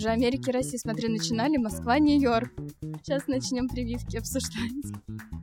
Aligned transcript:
Уже 0.00 0.08
Америки 0.08 0.48
и 0.48 0.52
России, 0.52 0.78
смотри, 0.78 1.08
начинали 1.08 1.58
Москва, 1.58 1.98
Нью-Йорк. 1.98 2.50
Сейчас 3.02 3.26
начнем 3.26 3.68
прививки 3.68 4.16
обсуждать. 4.16 4.72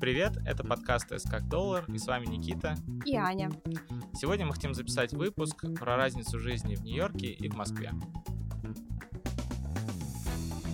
Привет, 0.01 0.35
это 0.47 0.63
подкаст 0.63 1.11
«С 1.11 1.29
как 1.29 1.47
доллар», 1.47 1.85
и 1.87 1.99
с 1.99 2.07
вами 2.07 2.25
Никита 2.25 2.75
и 3.05 3.15
Аня. 3.15 3.51
Сегодня 4.15 4.47
мы 4.47 4.53
хотим 4.53 4.73
записать 4.73 5.13
выпуск 5.13 5.63
про 5.77 5.95
разницу 5.95 6.39
жизни 6.39 6.73
в 6.73 6.81
Нью-Йорке 6.81 7.27
и 7.27 7.47
в 7.47 7.55
Москве. 7.55 7.91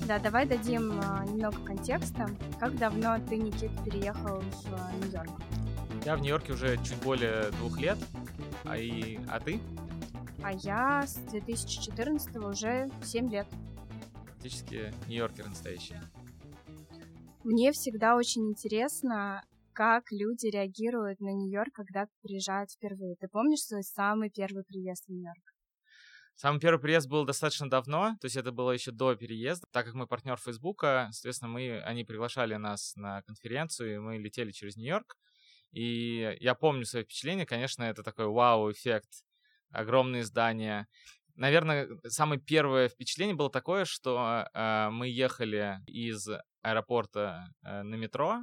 Да, 0.07 0.17
давай 0.17 0.47
дадим 0.47 1.01
а, 1.03 1.25
немного 1.25 1.57
контекста. 1.65 2.29
Как 2.61 2.77
давно 2.77 3.17
ты, 3.27 3.35
Никит, 3.35 3.71
переехал 3.83 4.39
в 4.39 4.73
а, 4.75 4.91
Нью-Йорк? 5.01 5.41
Я 6.05 6.15
в 6.15 6.21
Нью-Йорке 6.21 6.53
уже 6.53 6.77
чуть 6.77 7.03
более 7.03 7.51
двух 7.59 7.77
лет, 7.81 7.97
а, 8.63 8.77
и... 8.77 9.19
а 9.27 9.41
ты? 9.41 9.59
А 10.41 10.53
я 10.53 11.05
с 11.05 11.15
2014 11.31 12.37
уже 12.37 12.89
7 13.03 13.29
лет. 13.29 13.47
Фактически 14.43 14.93
Нью-Йоркер 15.07 15.47
настоящий. 15.47 15.95
Мне 17.45 17.71
всегда 17.71 18.17
очень 18.17 18.49
интересно, 18.49 19.41
как 19.71 20.11
люди 20.11 20.47
реагируют 20.47 21.21
на 21.21 21.29
Нью-Йорк, 21.29 21.71
когда 21.73 22.07
приезжают 22.21 22.69
впервые. 22.69 23.15
Ты 23.15 23.29
помнишь 23.29 23.61
свой 23.61 23.83
самый 23.83 24.29
первый 24.29 24.65
приезд 24.65 25.05
в 25.05 25.09
Нью-Йорк? 25.11 25.55
Самый 26.35 26.59
первый 26.59 26.81
приезд 26.81 27.07
был 27.07 27.23
достаточно 27.23 27.69
давно, 27.69 28.17
то 28.19 28.25
есть 28.25 28.35
это 28.35 28.51
было 28.51 28.71
еще 28.71 28.91
до 28.91 29.15
переезда. 29.15 29.65
Так 29.71 29.85
как 29.85 29.93
мы 29.93 30.07
партнер 30.07 30.35
Фейсбука, 30.35 31.07
соответственно, 31.13 31.49
мы, 31.49 31.79
они 31.79 32.03
приглашали 32.03 32.55
нас 32.55 32.97
на 32.97 33.21
конференцию, 33.21 33.95
и 33.95 33.99
мы 33.99 34.17
летели 34.17 34.51
через 34.51 34.75
Нью-Йорк. 34.75 35.15
И 35.71 36.35
я 36.41 36.53
помню 36.53 36.83
свои 36.83 37.03
впечатления, 37.03 37.45
конечно, 37.45 37.83
это 37.83 38.03
такой 38.03 38.27
вау-эффект, 38.27 39.23
огромные 39.69 40.25
здания. 40.25 40.87
Наверное, 41.35 41.87
самое 42.07 42.39
первое 42.39 42.89
впечатление 42.89 43.35
было 43.35 43.49
такое, 43.49 43.85
что 43.85 44.47
э, 44.53 44.89
мы 44.91 45.07
ехали 45.07 45.79
из 45.87 46.27
аэропорта 46.61 47.47
э, 47.63 47.81
на 47.81 47.95
метро, 47.95 48.39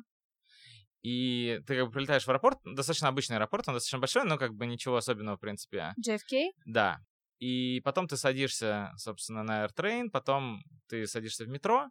и 1.03 1.61
ты 1.67 1.77
как 1.77 1.87
бы 1.87 1.93
прилетаешь 1.93 2.25
в 2.25 2.29
аэропорт, 2.29 2.59
достаточно 2.65 3.09
обычный 3.09 3.37
аэропорт, 3.37 3.69
он 3.69 3.75
достаточно 3.75 3.99
большой, 3.99 4.25
но 4.25 4.37
как 4.37 4.55
бы 4.55 4.67
ничего 4.67 4.97
особенного, 4.97 5.37
в 5.37 5.41
принципе. 5.41 5.95
JFK? 6.05 6.51
Да. 6.67 6.99
И 7.39 7.81
потом 7.85 8.07
ты 8.07 8.17
садишься, 8.17 8.93
собственно, 8.97 9.43
на 9.43 9.65
AirTrain, 9.65 10.11
потом 10.11 10.63
ты 10.89 11.07
садишься 11.07 11.45
в 11.45 11.49
метро, 11.49 11.89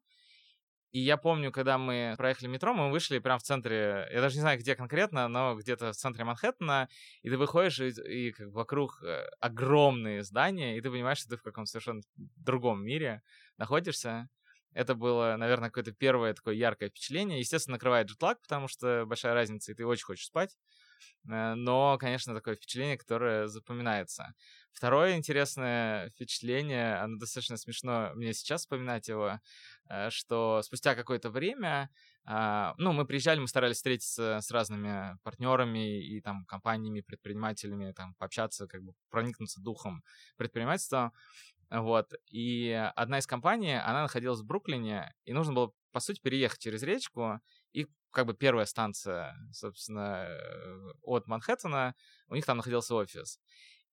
и 0.92 1.00
я 1.00 1.18
помню, 1.18 1.52
когда 1.52 1.78
мы 1.78 2.16
проехали 2.18 2.48
метро, 2.48 2.73
мы 2.73 2.90
вышли 2.90 3.20
прямо 3.20 3.38
в 3.38 3.44
центре, 3.44 4.08
я 4.12 4.22
даже 4.22 4.36
не 4.36 4.42
знаю, 4.42 4.59
где 4.59 4.76
конкретно, 4.76 5.28
но 5.28 5.56
где-то 5.56 5.92
в 5.92 5.96
центре 5.96 6.23
Манхэттена, 6.23 6.90
и 7.22 7.30
ты 7.30 7.38
выходишь, 7.38 7.80
и, 7.80 7.90
и 7.90 8.31
как 8.31 8.48
вокруг 8.50 9.04
э, 9.04 9.28
огромные 9.40 10.23
здания, 10.23 10.78
и 10.78 10.81
ты 10.81 10.90
понимаешь, 10.90 11.20
что 11.20 11.30
ты 11.30 11.38
в 11.38 11.44
каком-то 11.44 11.70
совершенно 11.70 12.02
другом 12.16 12.84
мире 12.84 13.22
находишься. 13.58 14.30
Это 14.73 14.96
было, 14.96 15.36
наверное, 15.38 15.70
какое-то 15.70 15.92
первое 15.92 16.34
такое 16.34 16.56
яркое 16.56 16.90
впечатление. 16.90 17.40
Естественно, 17.40 17.76
накрывает 17.76 18.08
джетлаг, 18.08 18.42
потому 18.42 18.68
что 18.68 19.06
большая 19.06 19.34
разница, 19.34 19.72
и 19.72 19.76
ты 19.76 19.86
очень 19.86 20.06
хочешь 20.06 20.26
спать. 20.26 20.58
Э, 21.30 21.53
но, 21.53 21.98
конечно, 22.00 22.34
такое 22.34 22.56
впечатление, 22.56 22.98
которое 22.98 23.48
запоминается. 23.48 24.34
Второе 24.73 25.17
интересное 25.17 26.09
впечатление, 26.12 26.95
оно 26.95 27.17
достаточно 27.17 27.58
смешно 27.58 28.12
мне 28.16 28.34
сейчас 28.34 28.62
вспоминать 28.62 29.08
его, 29.09 29.39
э, 29.89 30.09
что 30.09 30.62
спустя 30.64 30.95
какое-то 30.95 31.30
время, 31.30 31.89
а, 32.25 32.75
ну, 32.78 32.94
мы 32.94 33.06
приезжали, 33.06 33.40
мы 33.40 33.47
старались 33.47 33.78
встретиться 33.78 34.40
с 34.42 34.52
разными 34.52 35.17
партнерами 35.23 36.00
и 36.02 36.22
там 36.22 36.45
компаниями, 36.45 37.02
предпринимателями, 37.02 37.92
там 37.92 38.14
пообщаться, 38.16 38.67
как 38.67 38.84
бы 38.84 38.94
проникнуться 39.09 39.59
духом 39.62 40.03
предпринимательства. 40.38 41.12
Вот. 41.72 42.14
И 42.28 42.72
одна 42.95 43.20
из 43.20 43.28
компаний, 43.28 43.75
она 43.75 44.03
находилась 44.03 44.42
в 44.42 44.45
Бруклине, 44.45 45.14
и 45.25 45.34
нужно 45.34 45.53
было, 45.53 45.73
по 45.92 46.00
сути, 46.00 46.20
переехать 46.20 46.59
через 46.59 46.84
речку, 46.84 47.40
и 47.73 47.88
как 48.12 48.25
бы 48.25 48.34
первая 48.34 48.66
станция, 48.66 49.36
собственно, 49.52 50.25
э, 50.28 50.92
от 51.03 51.28
Манхэттена, 51.28 51.96
у 52.28 52.36
них 52.36 52.46
там 52.46 52.57
находился 52.57 52.96
офис. 52.96 53.40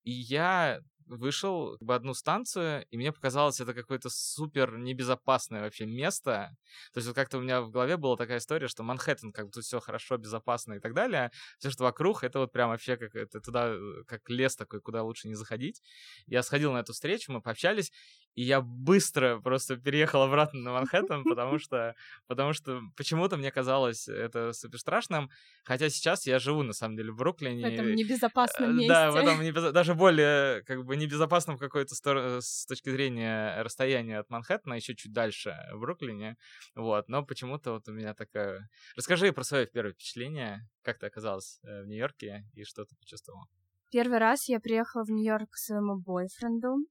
И 0.07 0.11
я 0.11 0.79
вышел 1.07 1.75
в 1.81 1.91
одну 1.91 2.13
станцию, 2.13 2.85
и 2.89 2.97
мне 2.97 3.11
показалось 3.11 3.59
это 3.59 3.73
какое-то 3.73 4.09
супер 4.09 4.77
небезопасное 4.77 5.61
вообще 5.61 5.85
место. 5.85 6.55
То 6.93 6.99
есть 6.99 7.07
вот 7.07 7.15
как-то 7.15 7.39
у 7.39 7.41
меня 7.41 7.59
в 7.61 7.71
голове 7.71 7.97
была 7.97 8.15
такая 8.15 8.37
история, 8.37 8.69
что 8.69 8.83
Манхэттен, 8.83 9.33
как 9.33 9.47
бы 9.47 9.51
тут 9.51 9.65
все 9.65 9.81
хорошо, 9.81 10.15
безопасно 10.15 10.75
и 10.75 10.79
так 10.79 10.93
далее. 10.93 11.29
Все, 11.59 11.71
что 11.71 11.83
вокруг, 11.83 12.23
это 12.23 12.39
вот 12.39 12.53
прям 12.53 12.69
вообще 12.69 12.95
как 12.95 13.15
это 13.15 13.41
туда, 13.41 13.67
э, 13.67 14.03
как 14.07 14.29
лес 14.29 14.55
такой, 14.55 14.79
куда 14.79 15.03
лучше 15.03 15.27
не 15.27 15.35
заходить. 15.35 15.81
Я 16.25 16.41
сходил 16.41 16.71
на 16.71 16.77
эту 16.77 16.93
встречу, 16.93 17.33
мы 17.33 17.41
пообщались, 17.41 17.91
и 18.37 18.43
я 18.43 18.61
быстро 18.61 19.39
просто 19.39 19.77
переехал 19.77 20.21
обратно 20.21 20.59
на 20.59 20.71
Манхэттен, 20.73 21.23
потому 21.23 21.57
что, 21.57 21.95
потому 22.27 22.53
что 22.53 22.81
почему-то 22.95 23.35
мне 23.35 23.51
казалось 23.51 24.07
это 24.07 24.53
супер 24.53 24.77
страшным, 24.77 25.31
хотя 25.63 25.89
сейчас 25.89 26.27
я 26.27 26.37
живу, 26.37 26.61
на 26.61 26.73
самом 26.73 26.97
деле, 26.97 27.11
в 27.11 27.15
Бруклине. 27.15 27.67
В 27.67 27.73
этом 27.73 27.95
небезопасном 27.95 28.77
месте. 28.77 28.93
Да, 28.93 29.09
в 29.09 29.15
этом 29.15 29.41
небез... 29.43 29.73
даже 29.73 29.95
более, 29.95 30.61
как 30.65 30.85
бы, 30.85 30.95
небезопасном 30.95 31.57
в 31.57 31.59
какой-то 31.59 31.95
стороне 31.95 32.39
с 32.39 32.67
точки 32.67 32.91
зрения 32.91 33.59
расстояния 33.63 34.19
от 34.19 34.29
Манхэттена, 34.29 34.75
еще 34.75 34.95
чуть 34.95 35.13
дальше, 35.13 35.55
в 35.73 35.79
Бруклине, 35.79 36.37
вот, 36.75 37.09
но 37.09 37.25
почему-то 37.25 37.71
вот 37.71 37.89
у 37.89 37.91
меня 37.91 38.13
такая... 38.13 38.69
Расскажи 38.95 39.33
про 39.33 39.43
свое 39.43 39.65
первое 39.65 39.93
впечатление, 39.93 40.69
как 40.83 40.99
ты 40.99 41.07
оказалась 41.07 41.59
э, 41.63 41.81
в 41.81 41.87
Нью-Йорке 41.87 42.45
и 42.53 42.63
что 42.65 42.85
ты 42.85 42.95
почувствовала? 42.97 43.47
Первый 43.91 44.19
раз 44.19 44.47
я 44.47 44.59
приехала 44.59 45.03
в 45.03 45.09
Нью-Йорк 45.09 45.49
к 45.49 45.57
своему 45.57 45.97
бойфренду, 45.97 46.85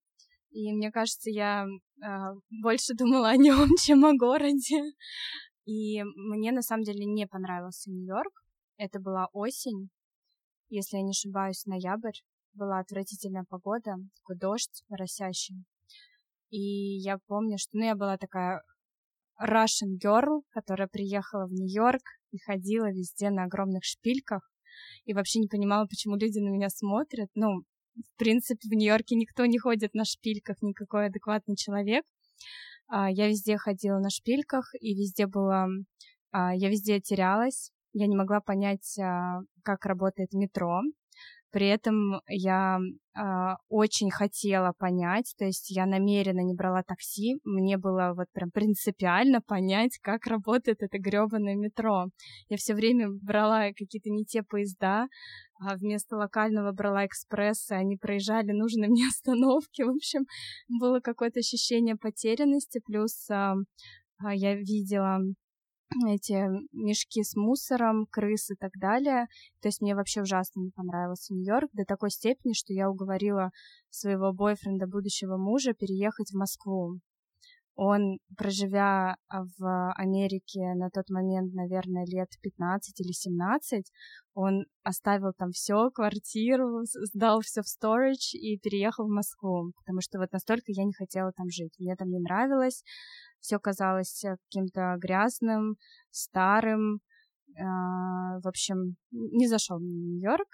и 0.50 0.72
мне 0.72 0.90
кажется, 0.90 1.30
я 1.30 1.66
э, 1.66 2.06
больше 2.62 2.94
думала 2.98 3.30
о 3.30 3.36
нем, 3.36 3.68
чем 3.84 4.04
о 4.04 4.16
городе. 4.16 4.92
И 5.64 6.02
мне 6.02 6.52
на 6.52 6.62
самом 6.62 6.84
деле 6.84 7.04
не 7.04 7.26
понравился 7.26 7.90
Нью-Йорк. 7.90 8.42
Это 8.78 9.00
была 9.00 9.26
осень, 9.32 9.88
если 10.68 10.98
я 10.98 11.02
не 11.02 11.10
ошибаюсь, 11.10 11.66
ноябрь. 11.66 12.18
Была 12.54 12.78
отвратительная 12.78 13.44
погода, 13.48 13.96
такой 14.18 14.38
дождь 14.38 14.82
моросящий. 14.88 15.64
И 16.50 16.98
я 17.00 17.18
помню, 17.26 17.58
что 17.58 17.76
ну, 17.76 17.84
я 17.84 17.94
была 17.94 18.16
такая 18.16 18.62
Russian 19.42 19.98
girl, 20.02 20.42
которая 20.50 20.88
приехала 20.88 21.46
в 21.46 21.52
Нью-Йорк 21.52 22.02
и 22.30 22.38
ходила 22.38 22.90
везде 22.90 23.30
на 23.30 23.44
огромных 23.44 23.84
шпильках 23.84 24.48
и 25.04 25.14
вообще 25.14 25.40
не 25.40 25.48
понимала, 25.48 25.86
почему 25.86 26.16
люди 26.16 26.38
на 26.38 26.48
меня 26.48 26.68
смотрят. 26.68 27.28
Ну, 27.34 27.62
в 27.96 28.18
принципе, 28.18 28.68
в 28.68 28.72
Нью-Йорке 28.72 29.14
никто 29.16 29.46
не 29.46 29.58
ходит 29.58 29.94
на 29.94 30.04
шпильках, 30.04 30.56
никакой 30.62 31.06
адекватный 31.06 31.56
человек. 31.56 32.04
А, 32.88 33.10
я 33.10 33.28
везде 33.28 33.56
ходила 33.56 33.98
на 33.98 34.10
шпильках, 34.10 34.70
и 34.80 34.94
везде 34.94 35.26
было... 35.26 35.66
А, 36.30 36.54
я 36.54 36.68
везде 36.68 37.00
терялась, 37.00 37.70
я 37.92 38.06
не 38.06 38.16
могла 38.16 38.40
понять, 38.40 38.98
а, 38.98 39.40
как 39.62 39.86
работает 39.86 40.32
метро. 40.32 40.82
При 41.56 41.68
этом 41.68 42.20
я 42.28 42.78
э, 42.78 43.20
очень 43.70 44.10
хотела 44.10 44.74
понять, 44.76 45.34
то 45.38 45.46
есть 45.46 45.70
я 45.70 45.86
намеренно 45.86 46.40
не 46.40 46.52
брала 46.52 46.82
такси, 46.82 47.38
мне 47.44 47.78
было 47.78 48.12
вот 48.14 48.26
прям 48.34 48.50
принципиально 48.50 49.40
понять, 49.40 49.98
как 50.02 50.26
работает 50.26 50.82
это 50.82 50.98
грёбаное 50.98 51.54
метро. 51.54 52.08
Я 52.50 52.58
все 52.58 52.74
время 52.74 53.08
брала 53.08 53.68
какие-то 53.68 54.10
не 54.10 54.26
те 54.26 54.42
поезда, 54.42 55.06
а 55.58 55.76
вместо 55.76 56.16
локального 56.16 56.72
брала 56.72 57.06
экспрессы, 57.06 57.72
они 57.72 57.96
проезжали 57.96 58.52
нужные 58.52 58.88
мне 58.90 59.06
остановки. 59.08 59.80
В 59.80 59.96
общем, 59.96 60.26
было 60.68 61.00
какое-то 61.00 61.40
ощущение 61.40 61.96
потерянности, 61.96 62.82
плюс 62.84 63.30
э, 63.30 63.54
я 64.30 64.56
видела 64.56 65.20
эти 66.08 66.48
мешки 66.72 67.22
с 67.22 67.36
мусором, 67.36 68.06
крыс 68.06 68.50
и 68.50 68.54
так 68.54 68.72
далее. 68.78 69.26
То 69.60 69.68
есть 69.68 69.80
мне 69.80 69.94
вообще 69.94 70.22
ужасно 70.22 70.60
не 70.60 70.70
понравился 70.70 71.34
Нью-Йорк 71.34 71.70
до 71.72 71.84
такой 71.84 72.10
степени, 72.10 72.52
что 72.52 72.72
я 72.72 72.90
уговорила 72.90 73.50
своего 73.90 74.32
бойфренда, 74.32 74.86
будущего 74.86 75.36
мужа, 75.36 75.74
переехать 75.74 76.30
в 76.30 76.36
Москву. 76.36 77.00
Он, 77.76 78.18
проживя 78.38 79.16
в 79.28 79.92
Америке 79.96 80.74
на 80.74 80.88
тот 80.88 81.10
момент, 81.10 81.52
наверное, 81.52 82.06
лет 82.06 82.28
15 82.40 83.00
или 83.00 83.12
17, 83.12 83.92
он 84.32 84.64
оставил 84.82 85.32
там 85.36 85.50
все, 85.50 85.90
квартиру, 85.90 86.84
сдал 86.84 87.40
все 87.42 87.60
в 87.60 87.66
storage 87.66 88.32
и 88.32 88.58
переехал 88.58 89.06
в 89.06 89.10
Москву, 89.14 89.72
потому 89.76 90.00
что 90.00 90.18
вот 90.18 90.32
настолько 90.32 90.64
я 90.68 90.84
не 90.84 90.94
хотела 90.94 91.32
там 91.32 91.50
жить. 91.50 91.74
Мне 91.78 91.96
там 91.96 92.08
не 92.08 92.18
нравилось, 92.18 92.82
все 93.40 93.58
казалось 93.58 94.24
э, 94.24 94.36
каким-то 94.48 94.96
грязным, 94.98 95.76
старым. 96.10 97.00
А, 97.58 98.40
в 98.40 98.48
общем, 98.48 98.96
не 99.10 99.46
зашел 99.48 99.78
мне 99.78 99.92
Нью-Йорк. 99.92 100.48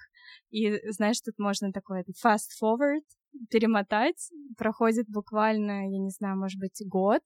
И 0.51 0.91
знаешь, 0.91 1.21
тут 1.21 1.39
можно 1.39 1.73
такой 1.73 2.03
fast 2.25 2.51
forward 2.61 3.05
перемотать. 3.51 4.31
Проходит 4.57 5.07
буквально, 5.09 5.91
я 5.91 5.99
не 5.99 6.11
знаю, 6.11 6.39
может 6.39 6.59
быть, 6.59 6.81
год. 6.87 7.23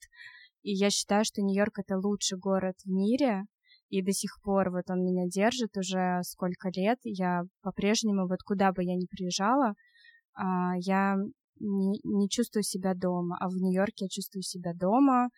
И 0.62 0.72
я 0.72 0.90
считаю, 0.90 1.24
что 1.24 1.42
Нью-Йорк 1.42 1.78
это 1.78 1.98
лучший 1.98 2.38
город 2.38 2.76
в 2.84 2.90
мире. 2.90 3.44
И 3.88 4.02
до 4.02 4.12
сих 4.12 4.40
пор 4.42 4.70
вот 4.70 4.90
он 4.90 5.04
меня 5.04 5.28
держит 5.28 5.76
уже 5.76 6.20
сколько 6.22 6.70
лет. 6.74 6.98
Я 7.04 7.42
по-прежнему, 7.62 8.26
вот 8.26 8.42
куда 8.42 8.72
бы 8.72 8.82
я 8.82 8.96
ни 8.96 9.06
приезжала, 9.06 9.74
а, 10.34 10.74
я 10.78 11.16
не, 11.60 12.00
не 12.02 12.28
чувствую 12.28 12.62
себя 12.62 12.94
дома, 12.94 13.36
а 13.40 13.48
в 13.48 13.54
Нью-Йорке 13.54 14.04
я 14.04 14.08
чувствую 14.08 14.42
себя 14.42 14.72
дома, 14.74 15.30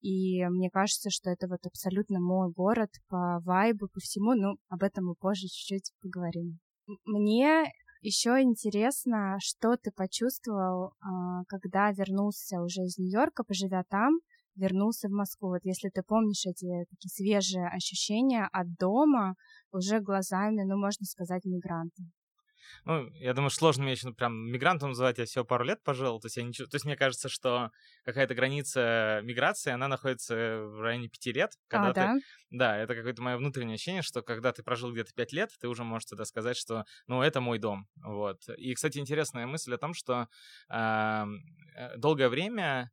и 0.00 0.44
мне 0.48 0.70
кажется, 0.70 1.10
что 1.10 1.30
это 1.30 1.48
вот 1.48 1.64
абсолютно 1.64 2.20
мой 2.20 2.52
город 2.52 2.90
по 3.08 3.40
вайбу, 3.40 3.88
по 3.88 4.00
всему, 4.00 4.34
ну, 4.34 4.56
об 4.68 4.82
этом 4.82 5.06
мы 5.06 5.14
позже 5.14 5.46
чуть-чуть 5.48 5.92
поговорим. 6.02 6.58
Мне 7.06 7.64
еще 8.04 8.42
интересно, 8.42 9.38
что 9.40 9.76
ты 9.76 9.90
почувствовал, 9.90 10.92
а, 11.00 11.44
когда 11.48 11.90
вернулся 11.90 12.60
уже 12.60 12.82
из 12.82 12.98
Нью-Йорка, 12.98 13.44
поживя 13.44 13.82
там, 13.88 14.18
вернулся 14.56 15.08
в 15.08 15.12
Москву. 15.12 15.48
Вот 15.48 15.60
если 15.64 15.88
ты 15.88 16.02
помнишь 16.02 16.44
эти 16.46 16.84
такие 16.90 17.10
свежие 17.10 17.66
ощущения 17.68 18.48
от 18.52 18.76
дома 18.76 19.36
уже 19.72 20.00
глазами, 20.00 20.64
ну, 20.64 20.78
можно 20.78 21.06
сказать, 21.06 21.44
мигранта. 21.44 22.02
Ну, 22.84 23.08
я 23.14 23.34
думаю, 23.34 23.50
сложно 23.50 23.84
мне 23.84 23.92
еще 23.92 24.08
ну, 24.08 24.14
прям 24.14 24.50
мигрантом 24.50 24.90
называть, 24.90 25.18
я 25.18 25.24
всего 25.24 25.44
пару 25.44 25.64
лет 25.64 25.82
пожил, 25.82 26.20
то 26.20 26.26
есть, 26.26 26.36
я 26.36 26.42
не... 26.42 26.52
то 26.52 26.68
есть 26.72 26.84
мне 26.84 26.96
кажется, 26.96 27.28
что 27.28 27.70
какая-то 28.04 28.34
граница 28.34 29.20
миграции, 29.22 29.72
она 29.72 29.88
находится 29.88 30.34
в 30.34 30.80
районе 30.80 31.08
пяти 31.08 31.32
лет. 31.32 31.52
Когда 31.68 31.88
а, 31.88 31.92
ты... 31.92 32.00
да? 32.00 32.14
Да, 32.50 32.78
это 32.78 32.94
какое-то 32.94 33.22
мое 33.22 33.36
внутреннее 33.36 33.74
ощущение, 33.74 34.02
что 34.02 34.22
когда 34.22 34.52
ты 34.52 34.62
прожил 34.62 34.92
где-то 34.92 35.12
пять 35.14 35.32
лет, 35.32 35.50
ты 35.60 35.68
уже 35.68 35.84
можешь 35.84 36.06
тогда 36.06 36.24
сказать, 36.24 36.56
что, 36.56 36.84
ну, 37.06 37.22
это 37.22 37.40
мой 37.40 37.58
дом, 37.58 37.88
вот. 37.96 38.48
И, 38.56 38.74
кстати, 38.74 38.98
интересная 38.98 39.46
мысль 39.46 39.74
о 39.74 39.78
том, 39.78 39.94
что 39.94 40.28
э, 40.70 41.24
долгое 41.96 42.28
время 42.28 42.90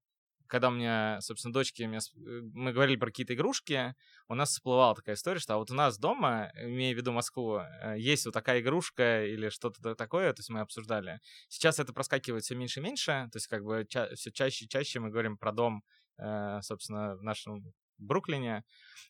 когда 0.52 0.68
у 0.68 0.72
меня, 0.72 1.18
собственно, 1.22 1.54
дочки, 1.54 1.84
э, 1.84 2.42
мы 2.54 2.74
говорили 2.74 2.98
про 2.98 3.08
какие-то 3.08 3.34
игрушки, 3.34 3.96
у 4.28 4.36
нас 4.36 4.50
всплывала 4.50 4.94
такая 4.94 5.16
история, 5.16 5.40
что 5.40 5.54
а 5.54 5.58
вот 5.58 5.72
у 5.72 5.74
нас 5.74 5.98
дома, 5.98 6.52
имея 6.62 6.94
в 6.94 6.98
виду 6.98 7.14
Москву, 7.14 7.60
э, 7.60 7.96
есть 7.98 8.26
вот 8.26 8.34
такая 8.34 8.60
игрушка 8.60 9.26
или 9.26 9.48
что-то 9.48 9.96
такое, 9.96 10.34
то 10.34 10.42
есть 10.42 10.50
мы 10.50 10.60
обсуждали. 10.60 11.22
Сейчас 11.48 11.80
это 11.80 11.94
проскакивает 11.94 12.44
все 12.44 12.56
меньше 12.56 12.82
и 12.82 12.84
меньше, 12.84 13.30
то 13.32 13.38
есть 13.38 13.48
как 13.48 13.64
бы 13.64 13.86
ча- 13.88 14.14
все 14.16 14.30
чаще 14.30 14.66
и 14.66 14.68
чаще 14.68 15.00
мы 15.00 15.10
говорим 15.10 15.38
про 15.38 15.54
дом, 15.54 15.84
э, 16.18 16.60
собственно, 16.62 17.16
в 17.16 17.24
нашем 17.24 17.72
Бруклине. 18.02 18.64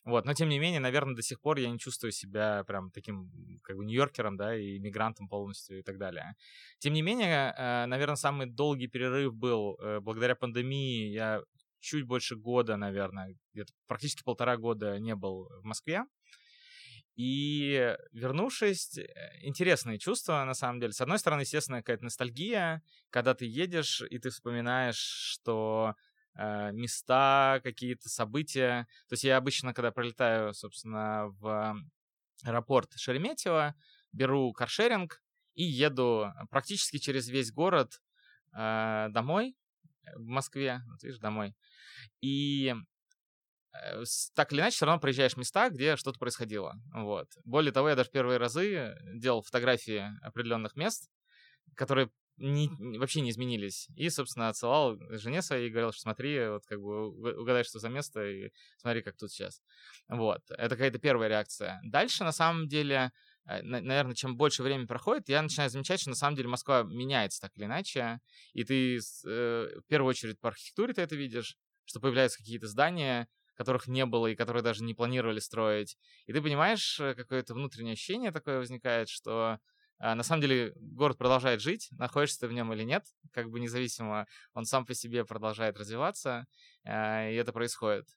Вот. 0.04 0.24
Но, 0.24 0.34
тем 0.34 0.48
не 0.48 0.58
менее, 0.58 0.80
наверное, 0.80 1.14
до 1.14 1.22
сих 1.22 1.40
пор 1.40 1.58
я 1.58 1.70
не 1.70 1.78
чувствую 1.78 2.12
себя 2.12 2.64
прям 2.64 2.90
таким, 2.90 3.30
как 3.62 3.76
бы, 3.76 3.84
нью-йоркером, 3.84 4.36
да, 4.36 4.56
и 4.56 4.78
мигрантом 4.78 5.28
полностью 5.28 5.78
и 5.78 5.82
так 5.82 5.98
далее. 5.98 6.34
Тем 6.78 6.92
не 6.92 7.02
менее, 7.02 7.54
э, 7.56 7.86
наверное, 7.86 8.16
самый 8.16 8.46
долгий 8.46 8.88
перерыв 8.88 9.34
был 9.34 9.78
э, 9.80 10.00
благодаря 10.00 10.34
пандемии. 10.34 11.12
Я 11.12 11.42
чуть 11.80 12.04
больше 12.04 12.36
года, 12.36 12.76
наверное, 12.76 13.36
где-то 13.52 13.72
практически 13.86 14.22
полтора 14.22 14.56
года 14.56 14.98
не 14.98 15.14
был 15.14 15.48
в 15.60 15.64
Москве. 15.64 16.04
И 17.14 17.94
вернувшись, 18.12 18.96
э, 18.96 19.06
интересные 19.42 19.98
чувства, 19.98 20.44
на 20.44 20.54
самом 20.54 20.80
деле. 20.80 20.92
С 20.92 21.00
одной 21.00 21.18
стороны, 21.18 21.42
естественно, 21.42 21.78
какая-то 21.78 22.04
ностальгия, 22.04 22.82
когда 23.10 23.34
ты 23.34 23.44
едешь, 23.44 24.02
и 24.08 24.18
ты 24.18 24.30
вспоминаешь, 24.30 24.96
что 24.96 25.94
места, 26.34 27.60
какие-то 27.62 28.08
события. 28.08 28.86
То 29.08 29.12
есть 29.14 29.24
я 29.24 29.36
обычно, 29.36 29.74
когда 29.74 29.90
прилетаю, 29.90 30.54
собственно, 30.54 31.28
в 31.40 31.76
аэропорт 32.44 32.92
Шереметьево, 32.96 33.74
беру 34.12 34.52
каршеринг 34.52 35.22
и 35.54 35.64
еду 35.64 36.32
практически 36.50 36.98
через 36.98 37.28
весь 37.28 37.52
город 37.52 38.00
э, 38.56 39.08
домой, 39.10 39.56
э, 40.04 40.16
в 40.16 40.26
Москве, 40.26 40.82
вот 40.86 41.02
видишь, 41.02 41.18
домой. 41.18 41.54
И 42.20 42.74
э, 43.72 44.02
так 44.34 44.52
или 44.52 44.60
иначе, 44.60 44.76
все 44.76 44.86
равно 44.86 45.00
проезжаешь 45.00 45.36
места, 45.36 45.70
где 45.70 45.96
что-то 45.96 46.18
происходило. 46.18 46.74
Вот. 46.94 47.28
Более 47.44 47.72
того, 47.72 47.88
я 47.88 47.96
даже 47.96 48.10
первые 48.10 48.38
разы 48.38 48.96
делал 49.14 49.42
фотографии 49.42 50.10
определенных 50.22 50.76
мест, 50.76 51.10
которые 51.74 52.10
не, 52.36 52.68
вообще 52.98 53.20
не 53.20 53.30
изменились. 53.30 53.88
И, 53.96 54.08
собственно, 54.10 54.48
отсылал 54.48 54.98
жене 55.10 55.42
своей 55.42 55.68
и 55.68 55.70
говорил, 55.70 55.92
что 55.92 56.02
смотри, 56.02 56.48
вот 56.48 56.64
как 56.66 56.80
бы 56.80 57.08
угадай, 57.38 57.64
что 57.64 57.78
за 57.78 57.88
место, 57.88 58.24
и 58.24 58.50
смотри, 58.78 59.02
как 59.02 59.16
тут 59.16 59.30
сейчас. 59.30 59.62
Вот. 60.08 60.40
Это 60.50 60.70
какая-то 60.70 60.98
первая 60.98 61.28
реакция. 61.28 61.80
Дальше, 61.84 62.24
на 62.24 62.32
самом 62.32 62.68
деле, 62.68 63.12
э, 63.46 63.62
наверное, 63.62 64.14
чем 64.14 64.36
больше 64.36 64.62
времени 64.62 64.86
проходит, 64.86 65.28
я 65.28 65.42
начинаю 65.42 65.70
замечать, 65.70 66.00
что 66.00 66.10
на 66.10 66.16
самом 66.16 66.36
деле 66.36 66.48
Москва 66.48 66.82
меняется 66.82 67.40
так 67.40 67.52
или 67.56 67.64
иначе. 67.64 68.18
И 68.52 68.64
ты 68.64 68.96
э, 68.96 68.98
в 69.80 69.86
первую 69.88 70.10
очередь 70.10 70.40
по 70.40 70.48
архитектуре 70.48 70.94
ты 70.94 71.02
это 71.02 71.14
видишь, 71.16 71.56
что 71.84 72.00
появляются 72.00 72.38
какие-то 72.38 72.66
здания, 72.66 73.28
которых 73.54 73.86
не 73.86 74.06
было 74.06 74.28
и 74.28 74.34
которые 74.34 74.62
даже 74.62 74.82
не 74.82 74.94
планировали 74.94 75.38
строить. 75.38 75.96
И 76.26 76.32
ты 76.32 76.40
понимаешь, 76.40 76.98
э, 77.00 77.14
какое-то 77.14 77.54
внутреннее 77.54 77.92
ощущение 77.92 78.32
такое 78.32 78.58
возникает, 78.58 79.08
что 79.08 79.58
на 80.02 80.22
самом 80.22 80.42
деле 80.42 80.72
город 80.76 81.18
продолжает 81.18 81.60
жить, 81.60 81.88
находишься 81.92 82.40
ты 82.40 82.48
в 82.48 82.52
нем 82.52 82.72
или 82.72 82.82
нет, 82.82 83.04
как 83.32 83.50
бы 83.50 83.60
независимо, 83.60 84.26
он 84.52 84.64
сам 84.64 84.84
по 84.84 84.94
себе 84.94 85.24
продолжает 85.24 85.78
развиваться, 85.78 86.46
а, 86.84 87.28
и 87.28 87.34
это 87.34 87.52
происходит. 87.52 88.08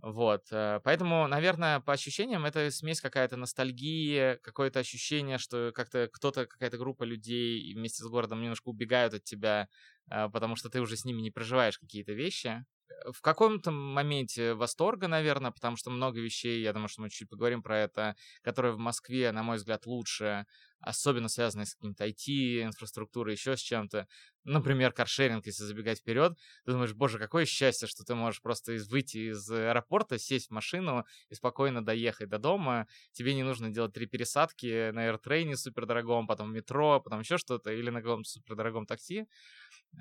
Вот, 0.00 0.46
э, 0.50 0.80
поэтому, 0.82 1.28
наверное, 1.28 1.78
по 1.80 1.92
ощущениям 1.92 2.44
это 2.44 2.70
смесь 2.72 3.00
какая-то 3.00 3.36
ностальгии, 3.36 4.36
какое-то 4.42 4.80
ощущение, 4.80 5.38
что 5.38 5.70
как-то 5.72 6.08
кто-то, 6.12 6.46
какая-то 6.46 6.78
группа 6.78 7.04
людей 7.04 7.72
вместе 7.74 8.02
с 8.02 8.06
городом 8.08 8.40
немножко 8.42 8.68
убегают 8.68 9.14
от 9.14 9.22
тебя, 9.22 9.68
а, 10.10 10.28
потому 10.28 10.56
что 10.56 10.70
ты 10.70 10.80
уже 10.80 10.96
с 10.96 11.04
ними 11.04 11.20
не 11.20 11.30
проживаешь 11.30 11.78
какие-то 11.78 12.14
вещи 12.14 12.64
в 13.12 13.20
каком-то 13.20 13.70
моменте 13.70 14.54
восторга, 14.54 15.08
наверное, 15.08 15.50
потому 15.50 15.76
что 15.76 15.90
много 15.90 16.20
вещей, 16.20 16.62
я 16.62 16.72
думаю, 16.72 16.88
что 16.88 17.02
мы 17.02 17.10
чуть 17.10 17.28
поговорим 17.28 17.62
про 17.62 17.78
это, 17.78 18.16
которые 18.42 18.72
в 18.72 18.78
Москве, 18.78 19.32
на 19.32 19.42
мой 19.42 19.56
взгляд, 19.56 19.86
лучше, 19.86 20.46
особенно 20.80 21.28
связанные 21.28 21.66
с 21.66 21.74
каким-то 21.74 22.04
IT, 22.04 22.62
инфраструктурой, 22.64 23.34
еще 23.34 23.56
с 23.56 23.60
чем-то. 23.60 24.08
Например, 24.44 24.92
каршеринг, 24.92 25.46
если 25.46 25.62
забегать 25.62 26.00
вперед, 26.00 26.36
ты 26.64 26.72
думаешь, 26.72 26.94
боже, 26.94 27.18
какое 27.18 27.46
счастье, 27.46 27.86
что 27.86 28.04
ты 28.04 28.14
можешь 28.14 28.42
просто 28.42 28.76
выйти 28.90 29.30
из 29.30 29.48
аэропорта, 29.50 30.18
сесть 30.18 30.48
в 30.48 30.50
машину 30.50 31.04
и 31.28 31.34
спокойно 31.34 31.84
доехать 31.84 32.28
до 32.28 32.38
дома. 32.38 32.88
Тебе 33.12 33.34
не 33.34 33.44
нужно 33.44 33.70
делать 33.70 33.92
три 33.92 34.06
пересадки 34.06 34.90
на 34.90 35.08
AirTrain 35.08 35.54
супердорогом, 35.54 36.26
потом 36.26 36.52
метро, 36.52 37.00
потом 37.00 37.20
еще 37.20 37.38
что-то, 37.38 37.72
или 37.72 37.90
на 37.90 38.02
каком-то 38.02 38.28
супердорогом 38.28 38.86
такси. 38.86 39.26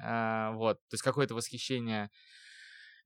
А, 0.04 0.52
вот, 0.54 0.78
то 0.90 0.94
есть 0.96 1.04
какое-то 1.04 1.36
восхищение 1.36 2.10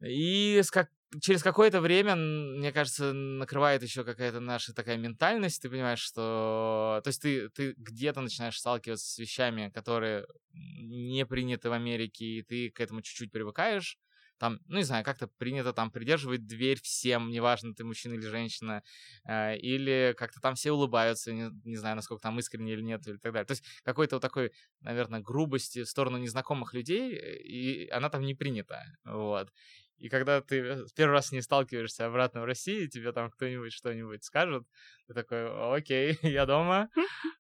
и 0.02 0.62
как, 0.72 0.90
через 1.22 1.44
какое-то 1.44 1.82
время, 1.82 2.16
мне 2.16 2.72
кажется, 2.72 3.14
накрывает 3.14 3.84
еще 3.84 4.04
какая-то 4.04 4.40
наша 4.40 4.74
такая 4.74 4.98
ментальность, 4.98 5.62
ты 5.62 5.70
понимаешь, 5.70 6.00
что... 6.00 7.02
То 7.04 7.08
есть 7.08 7.22
ты, 7.22 7.50
ты 7.50 7.74
где-то 7.78 8.22
начинаешь 8.22 8.58
сталкиваться 8.58 9.06
с 9.06 9.18
вещами, 9.18 9.70
которые 9.70 10.26
не 10.54 11.26
приняты 11.26 11.70
в 11.70 11.74
Америке, 11.74 12.26
и 12.26 12.42
ты 12.44 12.70
к 12.70 12.80
этому 12.80 13.02
чуть-чуть 13.02 13.32
привыкаешь. 13.32 13.98
Там, 14.38 14.60
ну, 14.66 14.78
не 14.78 14.84
знаю, 14.84 15.06
как-то 15.06 15.28
принято 15.28 15.72
там 15.72 15.92
придерживать 15.92 16.46
дверь 16.46 16.80
всем, 16.82 17.30
неважно, 17.30 17.74
ты 17.74 17.86
мужчина 17.86 18.16
или 18.16 18.28
женщина, 18.28 18.84
э, 19.24 19.58
или 19.58 20.14
как-то 20.18 20.42
там 20.42 20.56
все 20.56 20.74
улыбаются, 20.74 21.32
не, 21.32 21.50
не 21.64 21.78
знаю, 21.78 21.96
насколько 21.96 22.22
там 22.22 22.38
искренне 22.38 22.74
или 22.74 22.82
нет, 22.82 23.08
или 23.08 23.16
так 23.16 23.32
далее. 23.32 23.46
То 23.46 23.52
есть 23.54 23.64
какой-то 23.84 24.18
вот 24.18 24.22
такой, 24.22 24.52
наверное, 24.82 25.22
грубости 25.22 25.84
в 25.84 25.90
сторону 25.90 26.18
незнакомых 26.18 26.74
людей, 26.74 27.16
и 27.16 27.88
она 27.90 28.10
там 28.10 28.24
не 28.24 28.36
принята, 28.36 28.84
вот. 29.06 29.54
И 29.98 30.10
когда 30.10 30.42
ты 30.42 30.60
э, 30.60 30.86
первый 30.96 31.14
раз 31.14 31.28
с 31.28 31.32
ней 31.32 31.42
сталкиваешься 31.42 32.06
обратно 32.06 32.42
в 32.42 32.46
России, 32.46 32.88
тебе 32.88 33.12
там 33.12 33.30
кто-нибудь 33.32 33.72
что-нибудь 33.72 34.24
скажет, 34.24 34.68
ты 35.08 35.14
такой, 35.14 35.78
окей, 35.78 36.18
я 36.22 36.46
дома. 36.46 36.90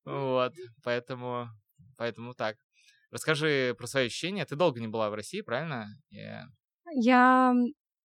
Вот, 0.06 0.54
поэтому, 0.84 1.50
поэтому 1.98 2.34
так. 2.34 2.58
Расскажи 3.12 3.76
про 3.78 3.88
свои 3.88 4.08
ощущения. 4.08 4.46
Ты 4.46 4.56
долго 4.56 4.80
не 4.80 4.88
была 4.88 5.10
в 5.10 5.14
России, 5.14 5.42
правильно? 5.42 5.88
Yeah. 6.14 6.44
Я 6.94 7.54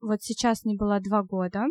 вот 0.02 0.22
сейчас 0.22 0.66
не 0.66 0.76
была 0.76 1.00
два 1.00 1.24
года. 1.24 1.66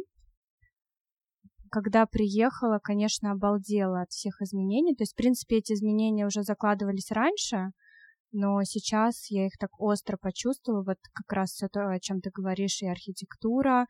Когда 1.70 2.06
приехала, 2.06 2.78
конечно, 2.82 3.32
обалдела 3.32 4.02
от 4.02 4.10
всех 4.10 4.40
изменений. 4.40 4.94
То 4.94 5.02
есть, 5.02 5.12
в 5.12 5.16
принципе, 5.16 5.58
эти 5.58 5.72
изменения 5.72 6.26
уже 6.26 6.42
закладывались 6.42 7.10
раньше, 7.10 7.72
но 8.32 8.62
сейчас 8.64 9.30
я 9.30 9.46
их 9.46 9.56
так 9.58 9.70
остро 9.80 10.16
почувствовала, 10.16 10.82
вот 10.82 10.98
как 11.12 11.32
раз 11.32 11.50
все 11.50 11.68
то, 11.68 11.88
о 11.88 12.00
чем 12.00 12.20
ты 12.20 12.30
говоришь, 12.30 12.82
и 12.82 12.86
архитектура. 12.86 13.86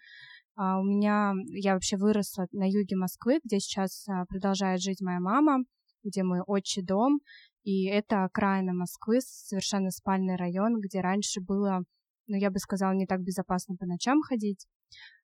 А 0.57 0.81
у 0.81 0.85
меня, 0.85 1.35
я 1.53 1.75
вообще 1.75 1.97
выросла 1.97 2.47
на 2.53 2.69
юге 2.69 2.97
Москвы, 2.97 3.41
где 3.45 3.61
сейчас 3.61 4.09
а, 4.09 4.25
продолжает 4.27 4.81
жить 4.81 5.01
моя 5.01 5.21
мама, 5.21 5.65
где 6.03 6.25
мой 6.25 6.41
отчий 6.41 6.83
дом, 6.83 7.21
и 7.63 7.87
это 7.87 8.25
окраина 8.25 8.73
Москвы, 8.73 9.21
совершенно 9.21 9.91
спальный 9.91 10.37
район, 10.37 10.81
где 10.81 11.01
раньше 11.01 11.41
было, 11.41 11.85
ну, 12.27 12.37
я 12.37 12.51
бы 12.51 12.59
сказала, 12.59 12.93
не 12.93 13.07
так 13.07 13.21
безопасно 13.21 13.77
по 13.77 13.87
ночам 13.87 14.21
ходить, 14.23 14.67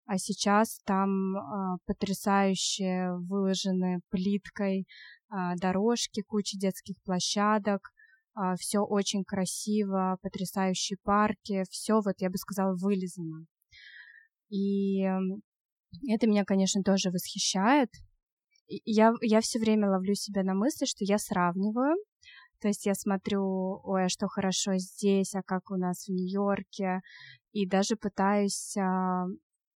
а 0.06 0.18
сейчас 0.18 0.78
там 0.84 1.36
а, 1.36 1.76
потрясающе 1.86 3.14
выложены 3.28 4.00
плиткой 4.10 4.86
а, 5.30 5.56
дорожки, 5.56 6.22
куча 6.22 6.58
детских 6.58 6.96
площадок, 7.04 7.90
все 8.58 8.80
очень 8.80 9.24
красиво, 9.24 10.18
потрясающие 10.22 10.96
парки, 11.02 11.64
все 11.70 12.00
вот, 12.00 12.14
я 12.18 12.30
бы 12.30 12.36
сказала, 12.36 12.74
вылизано. 12.76 13.46
И 14.48 15.02
это 16.08 16.26
меня, 16.26 16.44
конечно, 16.44 16.82
тоже 16.82 17.10
восхищает. 17.10 17.90
Я, 18.66 19.12
я 19.20 19.40
все 19.40 19.58
время 19.58 19.90
ловлю 19.90 20.14
себя 20.14 20.42
на 20.42 20.54
мысли, 20.54 20.86
что 20.86 21.04
я 21.04 21.18
сравниваю 21.18 21.96
То 22.60 22.68
есть 22.68 22.86
я 22.86 22.94
смотрю, 22.94 23.80
ой, 23.84 24.06
а 24.06 24.08
что 24.08 24.26
хорошо 24.26 24.76
здесь, 24.76 25.34
а 25.34 25.42
как 25.42 25.70
у 25.70 25.76
нас 25.76 26.06
в 26.06 26.08
Нью-Йорке, 26.10 27.00
и 27.52 27.68
даже 27.68 27.96
пытаюсь 27.96 28.76
а, 28.76 29.26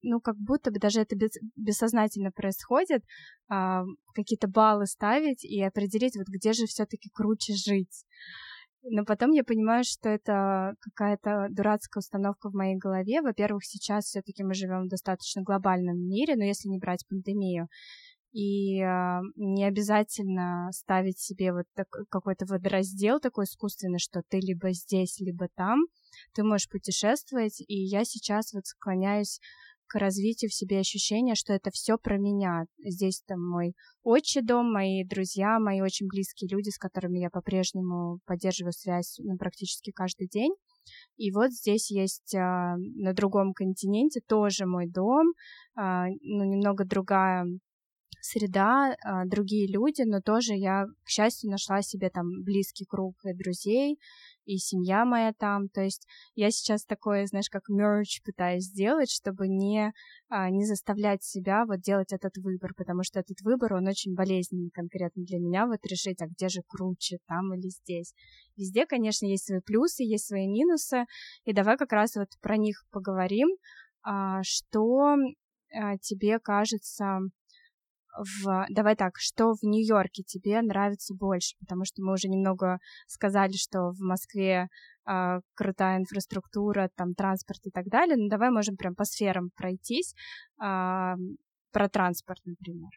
ну, 0.01 0.19
как 0.19 0.37
будто 0.37 0.71
бы 0.71 0.79
даже 0.79 1.01
это 1.01 1.15
бессознательно 1.55 2.31
происходит, 2.31 3.03
а, 3.49 3.83
какие-то 4.13 4.47
баллы 4.47 4.85
ставить 4.85 5.43
и 5.43 5.61
определить, 5.61 6.15
вот 6.15 6.27
где 6.27 6.53
же 6.53 6.65
все-таки 6.65 7.09
круче 7.13 7.53
жить. 7.53 8.05
Но 8.89 9.03
потом 9.03 9.31
я 9.31 9.43
понимаю, 9.43 9.83
что 9.83 10.07
это 10.09 10.75
какая-то 10.79 11.47
дурацкая 11.49 11.99
установка 11.99 12.49
в 12.49 12.53
моей 12.53 12.77
голове. 12.77 13.21
Во-первых, 13.21 13.65
сейчас 13.65 14.05
все-таки 14.05 14.43
мы 14.43 14.53
живем 14.53 14.85
в 14.85 14.89
достаточно 14.89 15.41
глобальном 15.41 15.97
мире, 15.97 16.35
но 16.35 16.45
если 16.45 16.69
не 16.69 16.77
брать 16.77 17.05
пандемию, 17.09 17.67
и 18.31 18.79
э, 18.81 19.19
не 19.35 19.65
обязательно 19.65 20.69
ставить 20.71 21.19
себе 21.19 21.53
вот 21.53 21.65
так, 21.75 21.87
какой-то 22.09 22.45
водораздел 22.45 23.19
такой 23.19 23.45
искусственный, 23.45 23.99
что 23.99 24.21
ты 24.27 24.39
либо 24.39 24.71
здесь, 24.73 25.19
либо 25.19 25.47
там, 25.55 25.79
ты 26.33 26.43
можешь 26.43 26.69
путешествовать, 26.69 27.61
и 27.61 27.75
я 27.75 28.05
сейчас 28.05 28.53
вот 28.53 28.65
склоняюсь 28.67 29.39
к 29.87 29.95
развитию 29.95 30.49
в 30.49 30.53
себе 30.53 30.79
ощущения, 30.79 31.35
что 31.35 31.53
это 31.53 31.71
все 31.71 31.97
про 31.97 32.17
меня. 32.17 32.65
Здесь 32.83 33.21
там 33.25 33.39
мой 33.41 33.73
отчий 34.03 34.41
дом, 34.41 34.71
мои 34.71 35.03
друзья, 35.03 35.59
мои 35.59 35.81
очень 35.81 36.07
близкие 36.07 36.49
люди, 36.49 36.69
с 36.69 36.77
которыми 36.77 37.19
я 37.19 37.29
по-прежнему 37.29 38.19
поддерживаю 38.25 38.73
связь 38.73 39.17
ну, 39.19 39.37
практически 39.37 39.91
каждый 39.91 40.27
день. 40.27 40.53
И 41.17 41.31
вот 41.31 41.51
здесь 41.51 41.91
есть 41.91 42.33
а, 42.35 42.75
на 42.77 43.13
другом 43.13 43.53
континенте 43.53 44.21
тоже 44.25 44.65
мой 44.65 44.87
дом, 44.87 45.33
а, 45.75 46.07
ну, 46.21 46.43
немного 46.43 46.85
другая 46.85 47.45
среда, 48.27 48.95
а, 49.03 49.25
другие 49.25 49.71
люди, 49.71 50.01
но 50.01 50.21
тоже 50.21 50.53
я, 50.53 50.85
к 51.03 51.09
счастью, 51.09 51.49
нашла 51.49 51.81
себе 51.81 52.09
там 52.09 52.43
близкий 52.43 52.85
круг 52.85 53.15
друзей, 53.23 53.97
и 54.45 54.57
семья 54.57 55.05
моя 55.05 55.33
там. 55.33 55.67
То 55.69 55.81
есть 55.81 56.07
я 56.35 56.51
сейчас 56.51 56.85
такое, 56.85 57.25
знаешь, 57.25 57.49
как 57.49 57.69
мерч 57.69 58.21
пытаюсь 58.23 58.65
сделать, 58.65 59.09
чтобы 59.09 59.47
не, 59.47 59.91
а, 60.29 60.49
не 60.49 60.65
заставлять 60.65 61.23
себя 61.23 61.65
вот 61.65 61.79
делать 61.81 62.13
этот 62.13 62.37
выбор, 62.37 62.73
потому 62.75 63.03
что 63.03 63.19
этот 63.19 63.41
выбор, 63.41 63.73
он 63.73 63.87
очень 63.87 64.13
болезненный 64.15 64.71
конкретно 64.71 65.23
для 65.23 65.39
меня, 65.39 65.65
вот 65.65 65.85
решить, 65.85 66.21
а 66.21 66.27
где 66.27 66.49
же 66.49 66.61
круче, 66.67 67.17
там 67.27 67.53
или 67.53 67.69
здесь. 67.69 68.13
Везде, 68.55 68.85
конечно, 68.85 69.25
есть 69.25 69.45
свои 69.45 69.59
плюсы, 69.59 70.03
есть 70.03 70.27
свои 70.27 70.47
минусы, 70.47 71.05
и 71.45 71.53
давай 71.53 71.77
как 71.77 71.91
раз 71.91 72.15
вот 72.15 72.29
про 72.41 72.57
них 72.57 72.83
поговорим, 72.91 73.49
а, 74.03 74.41
что 74.43 75.15
тебе 76.01 76.39
кажется 76.39 77.19
в... 78.17 78.65
Давай 78.69 78.95
так, 78.95 79.13
что 79.17 79.53
в 79.53 79.63
Нью-Йорке 79.63 80.23
тебе 80.23 80.61
нравится 80.61 81.13
больше? 81.13 81.55
Потому 81.59 81.85
что 81.85 82.03
мы 82.03 82.13
уже 82.13 82.27
немного 82.27 82.79
сказали, 83.07 83.53
что 83.53 83.91
в 83.91 83.99
Москве 83.99 84.67
э, 85.07 85.39
крутая 85.55 85.99
инфраструктура, 85.99 86.89
там 86.95 87.13
транспорт 87.13 87.59
и 87.65 87.71
так 87.71 87.85
далее. 87.85 88.15
Ну, 88.17 88.29
давай 88.29 88.49
можем 88.49 88.75
прям 88.75 88.95
по 88.95 89.05
сферам 89.05 89.49
пройтись. 89.55 90.13
Э, 90.61 91.15
про 91.71 91.89
транспорт, 91.89 92.39
например. 92.45 92.89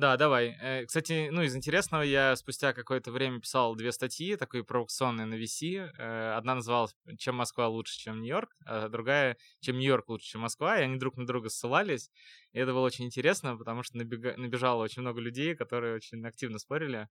Да, 0.00 0.16
давай. 0.16 0.56
Э, 0.62 0.86
кстати, 0.86 1.28
ну, 1.30 1.42
из 1.42 1.54
интересного, 1.54 2.00
я 2.00 2.34
спустя 2.34 2.72
какое-то 2.72 3.12
время 3.12 3.38
писал 3.38 3.74
две 3.76 3.92
статьи, 3.92 4.34
такой 4.36 4.64
провокационные 4.64 5.26
на 5.26 5.34
VC. 5.34 5.92
Э, 5.98 6.32
одна 6.38 6.54
называлась 6.54 6.96
«Чем 7.18 7.34
Москва 7.34 7.68
лучше, 7.68 7.98
чем 7.98 8.22
Нью-Йорк», 8.22 8.56
а 8.64 8.88
другая 8.88 9.36
«Чем 9.60 9.76
Нью-Йорк 9.76 10.08
лучше, 10.08 10.24
чем 10.24 10.40
Москва», 10.40 10.78
и 10.78 10.84
они 10.84 10.96
друг 10.96 11.18
на 11.18 11.26
друга 11.26 11.50
ссылались. 11.50 12.10
И 12.54 12.58
это 12.58 12.72
было 12.72 12.86
очень 12.86 13.04
интересно, 13.04 13.58
потому 13.58 13.82
что 13.82 13.98
набега... 13.98 14.34
набежало 14.38 14.84
очень 14.84 15.02
много 15.02 15.20
людей, 15.20 15.54
которые 15.54 15.96
очень 15.96 16.24
активно 16.24 16.58
спорили. 16.58 17.06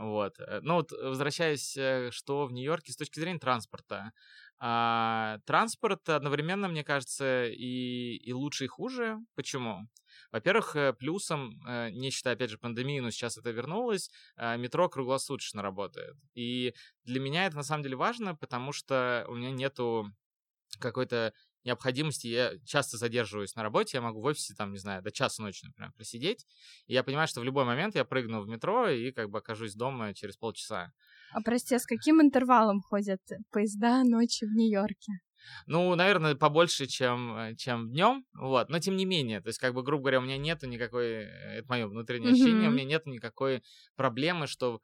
Вот. 0.00 0.38
Но 0.62 0.76
вот 0.76 0.92
возвращаясь, 0.92 1.72
что 2.10 2.46
в 2.46 2.52
Нью-Йорке 2.52 2.92
с 2.92 2.96
точки 2.96 3.20
зрения 3.20 3.38
транспорта. 3.38 4.12
А, 4.58 5.40
транспорт 5.44 6.08
одновременно, 6.08 6.68
мне 6.68 6.84
кажется, 6.84 7.44
и, 7.48 8.16
и 8.16 8.32
лучше, 8.32 8.64
и 8.64 8.68
хуже. 8.68 9.18
Почему? 9.34 9.86
Во-первых, 10.32 10.76
э, 10.76 10.92
плюсом, 10.92 11.60
э, 11.66 11.90
не 11.90 12.10
считая, 12.10 12.34
опять 12.34 12.50
же, 12.50 12.58
пандемии, 12.58 13.00
но 13.00 13.10
сейчас 13.10 13.38
это 13.38 13.50
вернулось, 13.50 14.10
э, 14.36 14.56
метро 14.56 14.88
круглосуточно 14.88 15.62
работает. 15.62 16.16
И 16.34 16.74
для 17.04 17.20
меня 17.20 17.46
это 17.46 17.56
на 17.56 17.62
самом 17.62 17.82
деле 17.82 17.96
важно, 17.96 18.34
потому 18.34 18.72
что 18.72 19.24
у 19.28 19.34
меня 19.34 19.50
нету 19.50 20.12
какой-то 20.80 21.32
необходимости, 21.64 22.26
я 22.26 22.52
часто 22.64 22.98
задерживаюсь 22.98 23.54
на 23.54 23.62
работе, 23.62 23.96
я 23.96 24.02
могу 24.02 24.20
в 24.20 24.24
офисе, 24.24 24.54
там, 24.54 24.72
не 24.72 24.78
знаю, 24.78 25.02
до 25.02 25.10
часа 25.10 25.42
ночи, 25.42 25.64
например, 25.64 25.92
просидеть, 25.92 26.46
и 26.86 26.92
я 26.92 27.02
понимаю, 27.02 27.26
что 27.26 27.40
в 27.40 27.44
любой 27.44 27.64
момент 27.64 27.94
я 27.94 28.04
прыгну 28.04 28.42
в 28.42 28.48
метро 28.48 28.88
и 28.88 29.10
как 29.12 29.30
бы 29.30 29.38
окажусь 29.38 29.74
дома 29.74 30.14
через 30.14 30.36
полчаса. 30.36 30.92
А 31.32 31.40
прости, 31.40 31.74
а 31.74 31.78
с 31.78 31.86
каким 31.86 32.20
интервалом 32.20 32.80
ходят 32.80 33.20
поезда 33.50 34.04
ночью 34.04 34.48
в 34.48 34.52
Нью-Йорке? 34.52 35.12
Ну, 35.66 35.94
наверное, 35.94 36.34
побольше, 36.34 36.86
чем, 36.86 37.36
э, 37.36 37.56
чем 37.56 37.90
днем, 37.90 38.24
вот, 38.34 38.68
но 38.68 38.78
тем 38.78 38.96
не 38.96 39.04
менее, 39.04 39.40
то 39.40 39.48
есть, 39.48 39.58
как 39.58 39.74
бы, 39.74 39.82
грубо 39.82 40.04
говоря, 40.04 40.18
у 40.20 40.22
меня 40.22 40.36
нету 40.36 40.66
никакой, 40.66 41.06
э, 41.06 41.58
это 41.58 41.68
мое 41.68 41.86
внутреннее 41.86 42.30
mm-hmm. 42.30 42.34
ощущение, 42.34 42.68
у 42.68 42.72
меня 42.72 42.84
нету 42.84 43.10
никакой 43.10 43.62
проблемы, 43.96 44.46
что 44.46 44.80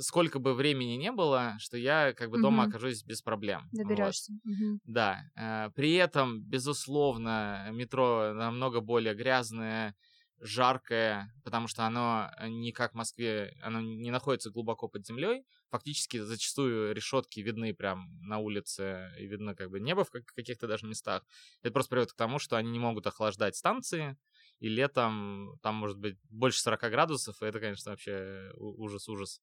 сколько 0.00 0.38
бы 0.38 0.54
времени 0.54 0.96
не 0.96 1.12
было, 1.12 1.56
что 1.58 1.76
я 1.76 2.12
как 2.12 2.30
бы 2.30 2.40
дома 2.40 2.64
mm-hmm. 2.64 2.68
окажусь 2.68 3.04
без 3.04 3.22
проблем. 3.22 3.68
Доберешься. 3.72 4.32
Вот. 4.32 4.52
Mm-hmm. 4.52 4.78
Да. 4.84 5.22
Э, 5.36 5.70
при 5.74 5.94
этом, 5.94 6.42
безусловно, 6.42 7.68
метро 7.72 8.32
намного 8.34 8.80
более 8.80 9.14
грязное, 9.14 9.94
жаркое, 10.40 11.32
потому 11.44 11.66
что 11.66 11.86
оно 11.86 12.30
не 12.42 12.72
как 12.72 12.92
в 12.92 12.96
Москве, 12.96 13.56
оно 13.62 13.80
не 13.80 14.10
находится 14.10 14.50
глубоко 14.50 14.88
под 14.88 15.06
землей. 15.06 15.44
Фактически 15.70 16.18
зачастую 16.18 16.94
решетки 16.94 17.40
видны 17.40 17.74
прям 17.74 18.08
на 18.22 18.38
улице 18.38 19.12
и 19.18 19.26
видно 19.26 19.54
как 19.54 19.70
бы 19.70 19.80
небо 19.80 20.04
в 20.04 20.10
каких-то 20.10 20.66
даже 20.68 20.86
местах. 20.86 21.24
Это 21.62 21.72
просто 21.72 21.90
приводит 21.90 22.12
к 22.12 22.16
тому, 22.16 22.38
что 22.38 22.56
они 22.56 22.70
не 22.70 22.78
могут 22.78 23.06
охлаждать 23.06 23.56
станции, 23.56 24.16
и 24.60 24.68
летом 24.68 25.58
там 25.62 25.74
может 25.74 25.98
быть 25.98 26.18
больше 26.30 26.60
40 26.60 26.88
градусов, 26.90 27.42
и 27.42 27.46
это, 27.46 27.60
конечно, 27.60 27.90
вообще 27.90 28.52
ужас-ужас. 28.56 29.40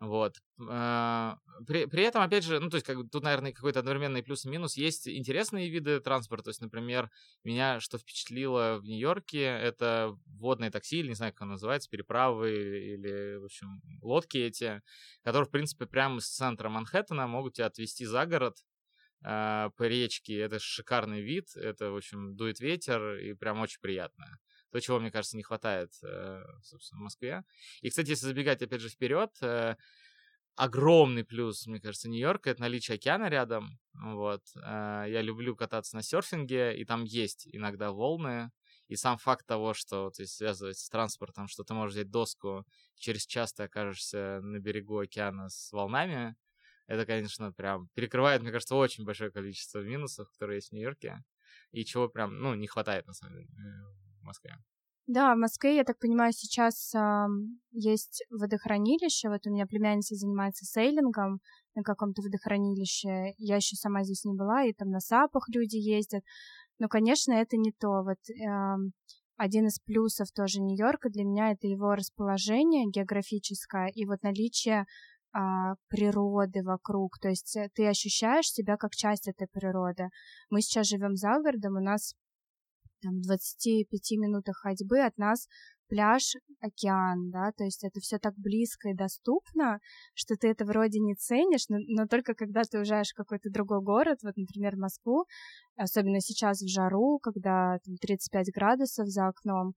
Вот. 0.00 0.36
А, 0.68 1.38
при, 1.66 1.84
при 1.86 2.02
этом, 2.02 2.22
опять 2.22 2.44
же, 2.44 2.58
ну, 2.60 2.70
то 2.70 2.76
есть, 2.76 2.86
как, 2.86 2.96
тут, 3.10 3.22
наверное, 3.22 3.52
какой-то 3.52 3.80
одновременный 3.80 4.22
плюс 4.22 4.44
и 4.44 4.48
минус. 4.48 4.76
Есть 4.76 5.06
интересные 5.06 5.68
виды 5.68 6.00
транспорта. 6.00 6.44
То 6.44 6.50
есть, 6.50 6.60
например, 6.60 7.10
меня 7.44 7.78
что 7.80 7.98
впечатлило 7.98 8.78
в 8.80 8.84
Нью-Йорке, 8.84 9.42
это 9.42 10.16
водные 10.26 10.70
такси, 10.70 11.00
или 11.00 11.08
не 11.08 11.14
знаю, 11.14 11.32
как 11.32 11.42
оно 11.42 11.52
называется, 11.52 11.90
переправы 11.90 12.50
или, 12.50 13.36
в 13.36 13.44
общем, 13.44 13.80
лодки 14.00 14.38
эти, 14.38 14.82
которые, 15.22 15.46
в 15.46 15.50
принципе, 15.50 15.86
прямо 15.86 16.18
из 16.18 16.28
центра 16.28 16.68
Манхэттена 16.68 17.26
могут 17.26 17.54
тебя 17.54 17.66
отвезти 17.66 18.04
за 18.04 18.26
город, 18.26 18.56
э, 19.24 19.70
по 19.76 19.82
речке. 19.84 20.38
Это 20.38 20.58
шикарный 20.58 21.22
вид, 21.22 21.54
это, 21.54 21.90
в 21.90 21.96
общем, 21.96 22.34
дует 22.34 22.60
ветер, 22.60 23.16
и 23.18 23.34
прям 23.34 23.60
очень 23.60 23.80
приятно 23.80 24.38
то, 24.72 24.80
чего, 24.80 24.98
мне 24.98 25.10
кажется, 25.10 25.36
не 25.36 25.42
хватает, 25.42 25.92
э, 26.02 26.42
собственно, 26.62 27.00
в 27.00 27.04
Москве. 27.04 27.44
И, 27.82 27.90
кстати, 27.90 28.10
если 28.10 28.26
забегать, 28.26 28.62
опять 28.62 28.80
же, 28.80 28.88
вперед, 28.88 29.30
э, 29.42 29.76
огромный 30.56 31.24
плюс, 31.24 31.66
мне 31.66 31.80
кажется, 31.80 32.08
Нью-Йорка— 32.08 32.50
это 32.52 32.62
наличие 32.62 32.96
океана 32.96 33.28
рядом. 33.28 33.78
Вот. 33.92 34.42
Э, 34.56 35.04
я 35.08 35.22
люблю 35.22 35.54
кататься 35.54 35.94
на 35.96 36.02
серфинге, 36.02 36.76
и 36.76 36.84
там 36.84 37.04
есть 37.04 37.46
иногда 37.52 37.92
волны. 37.92 38.50
И 38.88 38.96
сам 38.96 39.16
факт 39.18 39.46
того, 39.46 39.74
что 39.74 40.10
то 40.10 40.22
есть, 40.22 40.36
связывается 40.36 40.84
с 40.84 40.88
транспортом, 40.88 41.48
что 41.48 41.64
ты 41.64 41.72
можешь 41.72 41.94
взять 41.94 42.10
доску, 42.10 42.66
через 42.96 43.26
час 43.26 43.52
ты 43.54 43.62
окажешься 43.62 44.40
на 44.42 44.58
берегу 44.58 44.98
океана 44.98 45.48
с 45.48 45.72
волнами, 45.72 46.36
это, 46.86 47.06
конечно, 47.06 47.52
прям 47.52 47.88
перекрывает, 47.94 48.42
мне 48.42 48.50
кажется, 48.50 48.74
очень 48.74 49.04
большое 49.04 49.30
количество 49.30 49.78
минусов, 49.78 50.28
которые 50.30 50.56
есть 50.56 50.70
в 50.70 50.72
Нью-Йорке, 50.72 51.24
и 51.70 51.84
чего 51.84 52.08
прям, 52.08 52.38
ну, 52.38 52.54
не 52.54 52.66
хватает, 52.66 53.06
на 53.06 53.14
самом 53.14 53.36
деле, 53.36 53.48
в 54.22 54.26
Москве. 54.26 54.52
Да, 55.06 55.34
в 55.34 55.38
Москве, 55.38 55.76
я 55.76 55.84
так 55.84 55.98
понимаю, 55.98 56.32
сейчас 56.32 56.94
э, 56.94 57.26
есть 57.72 58.24
водохранилище. 58.30 59.28
Вот 59.28 59.46
у 59.46 59.50
меня 59.50 59.66
племянница 59.66 60.14
занимается 60.14 60.64
сейлингом 60.64 61.40
на 61.74 61.82
каком-то 61.82 62.22
водохранилище. 62.22 63.34
Я 63.36 63.56
еще 63.56 63.74
сама 63.76 64.04
здесь 64.04 64.24
не 64.24 64.34
была, 64.34 64.64
и 64.64 64.72
там 64.72 64.90
на 64.90 65.00
САПах 65.00 65.48
люди 65.48 65.76
ездят. 65.76 66.22
Но, 66.78 66.88
конечно, 66.88 67.32
это 67.32 67.56
не 67.56 67.72
то. 67.72 68.02
Вот 68.02 68.18
э, 68.30 68.76
один 69.36 69.66
из 69.66 69.80
плюсов 69.80 70.28
тоже 70.30 70.60
Нью-Йорка 70.60 71.08
для 71.10 71.24
меня 71.24 71.50
это 71.50 71.66
его 71.66 71.94
расположение 71.94 72.88
географическое 72.88 73.88
и 73.88 74.04
вот 74.04 74.22
наличие 74.22 74.86
а, 75.34 75.74
природы 75.88 76.62
вокруг, 76.62 77.18
то 77.18 77.28
есть 77.28 77.56
э, 77.56 77.70
ты 77.74 77.88
ощущаешь 77.88 78.50
себя 78.50 78.76
как 78.76 78.92
часть 78.92 79.28
этой 79.28 79.48
природы. 79.48 80.10
Мы 80.50 80.60
сейчас 80.60 80.88
живем 80.88 81.16
за 81.16 81.40
городом, 81.40 81.76
у 81.76 81.80
нас 81.80 82.14
там, 83.02 83.20
25 83.20 84.10
минутах 84.18 84.56
ходьбы 84.56 85.00
от 85.00 85.18
нас 85.18 85.48
пляж, 85.88 86.36
океан, 86.60 87.30
да, 87.30 87.52
то 87.52 87.64
есть 87.64 87.84
это 87.84 88.00
все 88.00 88.18
так 88.18 88.32
близко 88.38 88.88
и 88.88 88.94
доступно, 88.94 89.78
что 90.14 90.36
ты 90.36 90.48
это 90.48 90.64
вроде 90.64 91.00
не 91.00 91.14
ценишь, 91.14 91.68
но, 91.68 91.76
но 91.86 92.06
только 92.06 92.34
когда 92.34 92.62
ты 92.62 92.78
уезжаешь 92.78 93.10
в 93.10 93.16
какой-то 93.16 93.50
другой 93.50 93.82
город, 93.82 94.20
вот, 94.22 94.34
например, 94.36 94.76
Москву, 94.76 95.26
особенно 95.76 96.20
сейчас 96.20 96.62
в 96.62 96.68
жару, 96.68 97.18
когда 97.18 97.78
там, 97.84 97.96
35 97.96 98.54
градусов 98.54 99.06
за 99.08 99.28
окном, 99.28 99.74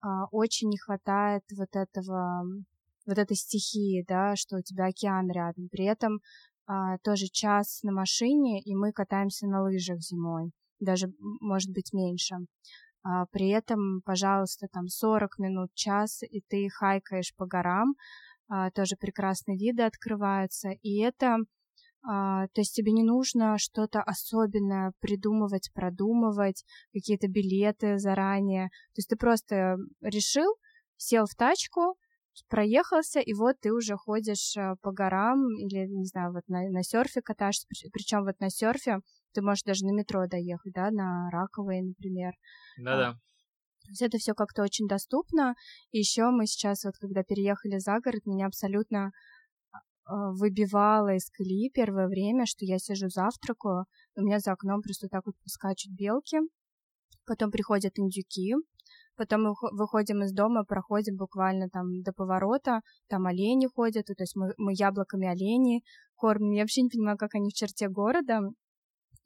а, 0.00 0.24
очень 0.30 0.70
не 0.70 0.78
хватает 0.78 1.42
вот 1.54 1.68
этого 1.72 2.42
вот 3.06 3.18
этой 3.18 3.36
стихии, 3.36 4.04
да, 4.08 4.36
что 4.36 4.56
у 4.56 4.62
тебя 4.62 4.86
океан 4.86 5.30
рядом. 5.30 5.68
При 5.70 5.84
этом 5.84 6.20
а, 6.66 6.96
тоже 6.98 7.26
час 7.26 7.80
на 7.82 7.92
машине, 7.92 8.62
и 8.62 8.74
мы 8.74 8.92
катаемся 8.92 9.46
на 9.46 9.62
лыжах 9.62 10.00
зимой, 10.00 10.52
даже, 10.80 11.12
может 11.40 11.70
быть, 11.70 11.92
меньше. 11.92 12.36
А, 13.02 13.26
при 13.26 13.48
этом, 13.48 14.02
пожалуйста, 14.04 14.66
там 14.72 14.88
40 14.88 15.38
минут, 15.38 15.70
час, 15.74 16.22
и 16.22 16.42
ты 16.48 16.68
хайкаешь 16.68 17.34
по 17.36 17.46
горам, 17.46 17.94
а, 18.48 18.70
тоже 18.70 18.96
прекрасные 18.96 19.56
виды 19.56 19.82
открываются, 19.82 20.70
и 20.82 21.00
это 21.00 21.38
а, 22.02 22.46
то 22.48 22.62
есть 22.62 22.74
тебе 22.74 22.92
не 22.92 23.02
нужно 23.02 23.58
что-то 23.58 24.02
особенное 24.02 24.92
придумывать, 25.00 25.70
продумывать, 25.74 26.64
какие-то 26.94 27.28
билеты 27.28 27.98
заранее. 27.98 28.68
То 28.68 28.98
есть 28.98 29.08
ты 29.10 29.16
просто 29.16 29.76
решил, 30.00 30.56
сел 30.96 31.26
в 31.26 31.34
тачку, 31.34 31.96
проехался, 32.48 33.20
и 33.20 33.32
вот 33.34 33.56
ты 33.60 33.72
уже 33.72 33.96
ходишь 33.96 34.56
э, 34.56 34.74
по 34.82 34.92
горам 34.92 35.40
или, 35.56 35.86
не 35.86 36.06
знаю, 36.06 36.32
вот 36.32 36.42
на, 36.48 36.68
на 36.70 36.82
серфе 36.82 37.22
катаешься. 37.22 37.66
Причем 37.92 38.24
вот 38.24 38.38
на 38.40 38.50
серфе 38.50 39.00
ты 39.32 39.42
можешь 39.42 39.64
даже 39.64 39.84
на 39.84 39.92
метро 39.92 40.26
доехать, 40.26 40.72
да, 40.72 40.90
на 40.90 41.30
Раковой, 41.30 41.82
например. 41.82 42.32
Да-да. 42.78 43.12
То 43.82 43.88
есть 43.90 44.02
это 44.02 44.18
все 44.18 44.34
как-то 44.34 44.62
очень 44.62 44.86
доступно. 44.86 45.54
И 45.90 45.98
еще 45.98 46.30
мы 46.30 46.46
сейчас, 46.46 46.84
вот 46.84 46.94
когда 46.98 47.22
переехали 47.22 47.78
за 47.78 47.98
город, 48.00 48.26
меня 48.26 48.46
абсолютно 48.46 49.10
а, 50.04 50.32
выбивала 50.32 51.14
из 51.14 51.30
колеи 51.30 51.70
первое 51.72 52.06
время, 52.08 52.46
что 52.46 52.64
я 52.64 52.78
сижу 52.78 53.08
завтракаю, 53.08 53.86
у 54.16 54.22
меня 54.22 54.38
за 54.38 54.52
окном 54.52 54.82
просто 54.82 55.08
так 55.08 55.26
вот 55.26 55.34
скачут 55.46 55.92
белки, 55.92 56.38
потом 57.26 57.50
приходят 57.50 57.98
индюки, 57.98 58.54
потом 59.20 59.42
мы 59.42 59.54
выходим 59.72 60.22
из 60.22 60.32
дома, 60.32 60.64
проходим 60.64 61.16
буквально 61.16 61.68
там 61.68 62.02
до 62.02 62.12
поворота, 62.12 62.80
там 63.06 63.26
олени 63.26 63.66
ходят, 63.66 64.06
то 64.06 64.14
есть 64.18 64.34
мы, 64.34 64.54
мы 64.56 64.72
яблоками 64.74 65.28
оленей 65.28 65.84
кормим. 66.14 66.52
Я 66.52 66.62
вообще 66.62 66.80
не 66.80 66.88
понимаю, 66.88 67.18
как 67.18 67.34
они 67.34 67.50
в 67.50 67.52
черте 67.52 67.90
города 67.90 68.40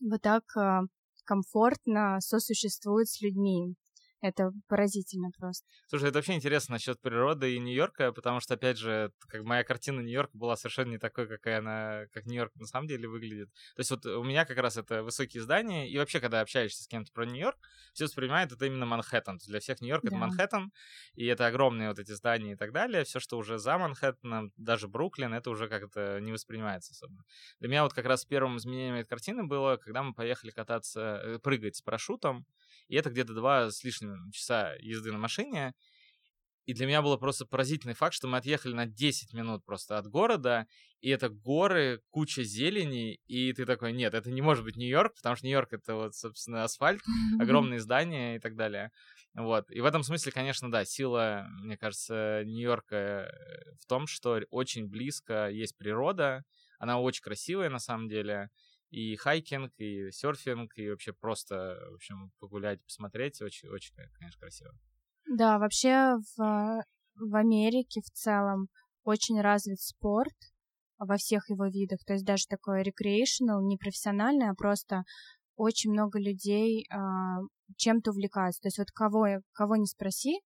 вот 0.01 0.21
так 0.21 0.43
а, 0.57 0.83
комфортно 1.25 2.19
сосуществуют 2.21 3.09
с 3.09 3.21
людьми. 3.23 3.77
Это 4.25 4.53
поразительно 4.69 5.29
просто. 5.39 5.67
Слушай, 5.87 6.09
это 6.09 6.17
вообще 6.17 6.33
интересно 6.33 6.77
насчет 6.77 6.99
природы 6.99 7.55
и 7.55 7.59
Нью-Йорка, 7.59 8.11
потому 8.11 8.41
что, 8.41 8.55
опять 8.55 8.79
же, 8.79 9.13
как 9.29 9.43
моя 9.43 9.65
картина 9.65 10.01
Нью-Йорка 10.01 10.39
была 10.39 10.57
совершенно 10.57 10.93
не 10.93 10.99
такой, 10.99 11.29
какая 11.29 11.59
она, 11.59 12.07
как 12.11 12.25
Нью-Йорк 12.25 12.55
на 12.55 12.65
самом 12.65 12.89
деле 12.89 13.07
выглядит. 13.07 13.51
То 13.77 13.81
есть 13.81 13.91
вот 13.91 14.07
у 14.07 14.25
меня 14.25 14.47
как 14.47 14.57
раз 14.57 14.79
это 14.79 15.03
высокие 15.03 15.43
здания, 15.43 15.91
и 15.91 15.99
вообще, 15.99 16.21
когда 16.21 16.41
общаешься 16.41 16.83
с 16.83 16.87
кем-то 16.87 17.13
про 17.13 17.27
Нью-Йорк, 17.27 17.59
все 17.93 18.05
воспринимают 18.05 18.51
это 18.51 18.65
именно 18.65 18.87
Манхэттен. 18.87 19.41
Для 19.47 19.61
всех 19.61 19.83
Нью-Йорк 19.83 20.05
да. 20.05 20.09
это 20.09 20.17
Манхэттен, 20.17 20.73
и 21.17 21.27
это 21.27 21.47
огромные 21.47 21.91
вот 21.91 21.99
эти 21.99 22.13
здания 22.13 22.53
и 22.53 22.57
так 22.57 22.73
далее. 22.73 23.05
Все, 23.05 23.21
что 23.21 23.37
уже 23.37 23.59
за 23.59 23.77
Манхэттеном, 23.77 24.53
даже 24.57 24.89
Бруклин, 24.89 25.35
это 25.35 25.51
уже 25.51 25.69
как-то 25.69 26.19
не 26.23 26.33
воспринимается 26.33 26.93
особо. 26.93 27.25
Для 27.61 27.69
меня 27.69 27.83
вот 27.83 27.93
как 27.93 28.07
раз 28.07 28.25
первым 28.25 28.57
изменением 28.57 28.95
этой 28.95 29.09
картины 29.11 29.45
было, 29.45 29.77
когда 29.77 30.03
мы 30.03 30.15
поехали 30.15 30.51
кататься, 30.51 31.21
э, 31.23 31.39
прыгать 31.41 31.77
с 31.77 31.83
парашютом, 31.83 32.47
и 32.89 32.97
это 32.97 33.11
где-то 33.11 33.35
два 33.35 33.71
с 33.71 33.85
лишним 33.85 34.14
часа 34.33 34.75
езды 34.81 35.13
на 35.13 35.19
машине. 35.19 35.75
И 36.67 36.73
для 36.73 36.87
меня 36.87 37.03
было 37.03 37.19
просто 37.19 37.45
поразительный 37.45 37.95
факт, 37.95 38.15
что 38.15 38.27
мы 38.27 38.39
отъехали 38.39 38.73
на 38.73 38.87
10 38.87 39.35
минут 39.35 39.65
просто 39.67 39.99
от 39.99 40.07
города, 40.07 40.67
и 41.01 41.11
это 41.11 41.29
горы, 41.29 42.01
куча 42.09 42.43
зелени, 42.43 43.19
и 43.27 43.53
ты 43.53 43.67
такой, 43.67 43.93
нет, 43.93 44.15
это 44.15 44.31
не 44.31 44.41
может 44.41 44.65
быть 44.65 44.77
Нью-Йорк, 44.77 45.15
потому 45.17 45.37
что 45.37 45.47
Нью-Йорк 45.47 45.75
это 45.75 45.95
вот, 45.95 46.15
собственно, 46.15 46.65
асфальт, 46.65 47.03
огромные 47.39 47.81
здания 47.81 48.37
и 48.37 48.39
так 48.39 48.57
далее. 48.57 48.91
Вот. 49.35 49.71
И 49.71 49.81
в 49.81 49.85
этом 49.85 50.03
смысле, 50.03 50.33
конечно, 50.33 50.71
да, 50.71 50.87
сила, 50.87 51.47
мне 51.63 51.77
кажется, 51.77 52.43
Нью-Йорка 52.47 52.97
э, 52.97 53.29
в 53.83 53.87
том, 53.87 54.07
что 54.07 54.41
очень 54.51 54.89
близко 54.89 55.51
есть 55.51 55.77
природа, 55.77 56.45
она 56.79 56.99
очень 56.99 57.23
красивая 57.23 57.69
на 57.69 57.79
самом 57.79 58.09
деле, 58.09 58.49
и 58.91 59.17
хайкинг, 59.17 59.73
и 59.79 60.11
серфинг, 60.11 60.77
и 60.77 60.91
вообще 60.91 61.13
просто, 61.13 61.79
в 61.91 61.95
общем, 61.95 62.33
погулять, 62.39 62.83
посмотреть. 62.85 63.41
Очень, 63.43 63.69
очень, 63.69 63.95
конечно, 63.95 64.39
красиво. 64.41 64.73
Да, 65.29 65.59
вообще 65.59 66.15
в, 66.37 66.85
в 67.17 67.35
Америке 67.35 68.01
в 68.01 68.11
целом 68.11 68.69
очень 69.05 69.41
развит 69.41 69.81
спорт 69.81 70.35
во 70.99 71.17
всех 71.17 71.49
его 71.49 71.67
видах. 71.67 72.01
То 72.07 72.15
есть 72.15 72.25
даже 72.25 72.47
такой 72.49 72.83
recreational, 72.83 73.63
не 73.63 73.77
профессиональный, 73.77 74.51
а 74.51 74.55
просто 74.55 75.03
очень 75.57 75.91
много 75.91 76.19
людей 76.19 76.85
э, 76.85 76.97
чем-то 77.77 78.11
увлекаются. 78.11 78.61
То 78.63 78.69
есть 78.69 78.79
вот 78.79 78.91
кого, 78.93 79.27
кого 79.53 79.77
не 79.77 79.87
спроси, 79.87 80.41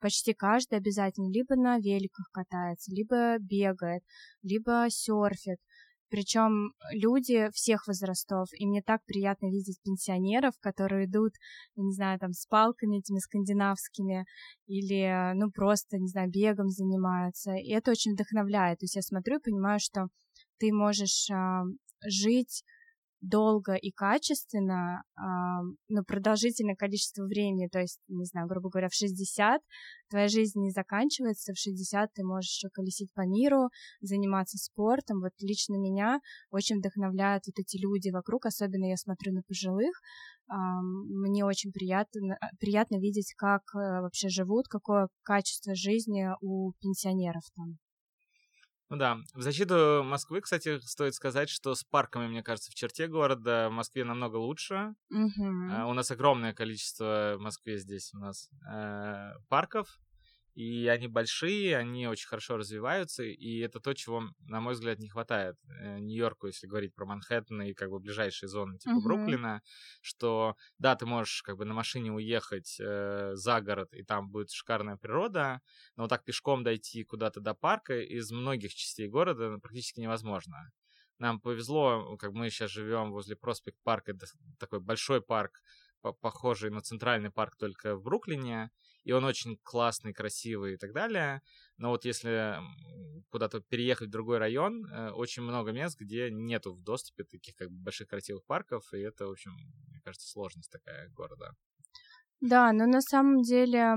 почти 0.00 0.34
каждый 0.34 0.78
обязательно 0.78 1.30
либо 1.30 1.56
на 1.56 1.78
великах 1.78 2.28
катается, 2.32 2.92
либо 2.92 3.38
бегает, 3.38 4.02
либо 4.42 4.86
серфит 4.88 5.58
причем 6.10 6.72
люди 6.92 7.50
всех 7.52 7.86
возрастов, 7.86 8.48
и 8.52 8.66
мне 8.66 8.82
так 8.82 9.04
приятно 9.06 9.46
видеть 9.46 9.80
пенсионеров, 9.82 10.54
которые 10.60 11.06
идут, 11.06 11.32
не 11.76 11.92
знаю, 11.92 12.18
там, 12.18 12.32
с 12.32 12.46
палками 12.46 12.98
этими 12.98 13.18
скандинавскими, 13.18 14.26
или, 14.66 15.32
ну, 15.34 15.50
просто, 15.50 15.98
не 15.98 16.08
знаю, 16.08 16.30
бегом 16.30 16.68
занимаются, 16.68 17.52
и 17.54 17.70
это 17.70 17.92
очень 17.92 18.12
вдохновляет, 18.12 18.80
то 18.80 18.84
есть 18.84 18.96
я 18.96 19.02
смотрю 19.02 19.38
и 19.38 19.42
понимаю, 19.42 19.78
что 19.80 20.08
ты 20.58 20.72
можешь 20.72 21.28
э, 21.30 21.62
жить 22.06 22.64
долго 23.20 23.74
и 23.74 23.90
качественно, 23.90 25.02
э, 25.16 25.20
но 25.88 26.04
продолжительное 26.04 26.74
количество 26.74 27.24
времени, 27.24 27.68
то 27.68 27.80
есть, 27.80 28.00
не 28.08 28.24
знаю, 28.24 28.48
грубо 28.48 28.70
говоря, 28.70 28.88
в 28.88 28.94
60 28.94 29.60
твоя 30.08 30.28
жизнь 30.28 30.60
не 30.60 30.70
заканчивается, 30.70 31.52
в 31.52 31.58
60 31.58 32.12
ты 32.14 32.24
можешь 32.24 32.64
колесить 32.72 33.12
по 33.14 33.26
миру, 33.26 33.68
заниматься 34.00 34.58
спортом. 34.58 35.20
Вот 35.20 35.32
лично 35.40 35.74
меня 35.76 36.20
очень 36.50 36.78
вдохновляют 36.78 37.44
вот 37.46 37.58
эти 37.58 37.76
люди 37.76 38.10
вокруг, 38.10 38.46
особенно 38.46 38.86
я 38.86 38.96
смотрю 38.96 39.34
на 39.34 39.42
пожилых, 39.42 40.00
э, 40.50 40.54
мне 40.54 41.44
очень 41.44 41.72
приятно, 41.72 42.38
приятно 42.58 42.96
видеть, 42.96 43.34
как 43.36 43.62
э, 43.74 44.00
вообще 44.00 44.28
живут, 44.28 44.68
какое 44.68 45.08
качество 45.22 45.74
жизни 45.74 46.28
у 46.40 46.72
пенсионеров 46.80 47.42
там. 47.54 47.78
Ну 48.90 48.96
да, 48.96 49.18
в 49.34 49.40
защиту 49.40 50.02
Москвы, 50.04 50.40
кстати, 50.40 50.80
стоит 50.80 51.14
сказать, 51.14 51.48
что 51.48 51.76
с 51.76 51.84
парками, 51.84 52.26
мне 52.26 52.42
кажется, 52.42 52.72
в 52.72 52.74
черте 52.74 53.06
города 53.06 53.68
в 53.68 53.72
Москве 53.72 54.04
намного 54.04 54.36
лучше. 54.36 54.94
Mm-hmm. 55.12 55.84
у 55.88 55.92
нас 55.94 56.10
огромное 56.10 56.52
количество 56.52 57.36
в 57.38 57.40
Москве 57.40 57.78
здесь 57.78 58.12
у 58.14 58.18
нас 58.18 58.50
э, 58.68 59.34
парков, 59.48 60.00
и 60.54 60.86
они 60.88 61.08
большие, 61.08 61.76
они 61.76 62.06
очень 62.06 62.28
хорошо 62.28 62.56
развиваются, 62.56 63.22
и 63.22 63.58
это 63.58 63.80
то, 63.80 63.94
чего, 63.94 64.22
на 64.40 64.60
мой 64.60 64.74
взгляд, 64.74 64.98
не 64.98 65.08
хватает 65.08 65.56
э, 65.68 65.98
Нью-Йорку, 66.00 66.48
если 66.48 66.66
говорить 66.66 66.94
про 66.94 67.06
Манхэттен 67.06 67.62
и 67.62 67.74
как 67.74 67.90
бы 67.90 68.00
ближайшие 68.00 68.48
зоны 68.48 68.78
типа 68.78 68.94
uh-huh. 68.94 69.02
Бруклина, 69.02 69.62
что 70.00 70.56
да, 70.78 70.96
ты 70.96 71.06
можешь 71.06 71.42
как 71.42 71.56
бы 71.56 71.64
на 71.64 71.74
машине 71.74 72.12
уехать 72.12 72.78
э, 72.80 73.32
за 73.34 73.60
город, 73.60 73.92
и 73.92 74.02
там 74.02 74.30
будет 74.30 74.50
шикарная 74.50 74.96
природа, 74.96 75.60
но 75.96 76.04
вот 76.04 76.08
так 76.08 76.24
пешком 76.24 76.64
дойти 76.64 77.04
куда-то 77.04 77.40
до 77.40 77.54
парка 77.54 78.00
из 78.00 78.30
многих 78.30 78.74
частей 78.74 79.08
города 79.08 79.58
практически 79.58 80.00
невозможно. 80.00 80.70
Нам 81.18 81.38
повезло, 81.38 82.16
как 82.16 82.32
мы 82.32 82.48
сейчас 82.48 82.70
живем 82.70 83.12
возле 83.12 83.36
Проспект 83.36 83.78
парка, 83.82 84.14
такой 84.58 84.80
большой 84.80 85.20
парк, 85.20 85.60
похожий 86.20 86.70
на 86.70 86.80
центральный 86.80 87.30
парк 87.30 87.56
только 87.56 87.94
в 87.94 88.02
Бруклине, 88.02 88.70
и 89.04 89.12
он 89.12 89.24
очень 89.24 89.58
классный, 89.62 90.12
красивый 90.12 90.74
и 90.74 90.76
так 90.76 90.92
далее. 90.92 91.40
Но 91.76 91.90
вот 91.90 92.04
если 92.04 92.58
куда-то 93.30 93.60
переехать 93.60 94.08
в 94.08 94.12
другой 94.12 94.38
район, 94.38 94.84
э, 94.86 95.10
очень 95.10 95.42
много 95.42 95.72
мест, 95.72 95.98
где 95.98 96.30
нету 96.30 96.74
в 96.74 96.82
доступе 96.82 97.24
таких 97.24 97.56
как 97.56 97.70
бы 97.70 97.82
больших 97.82 98.08
красивых 98.08 98.44
парков, 98.44 98.82
и 98.92 98.98
это, 98.98 99.26
в 99.26 99.30
общем, 99.30 99.52
мне 99.88 100.00
кажется, 100.04 100.28
сложность 100.28 100.70
такая 100.70 101.08
города. 101.10 101.52
Да, 102.40 102.72
но 102.72 102.86
на 102.86 103.00
самом 103.00 103.42
деле, 103.42 103.94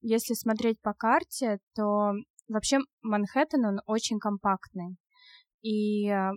если 0.00 0.34
смотреть 0.34 0.80
по 0.80 0.94
карте, 0.94 1.58
то 1.74 2.12
вообще 2.48 2.78
Манхэттен, 3.02 3.64
он 3.64 3.80
очень 3.86 4.18
компактный. 4.18 4.96
И, 5.62 6.08
э, 6.08 6.32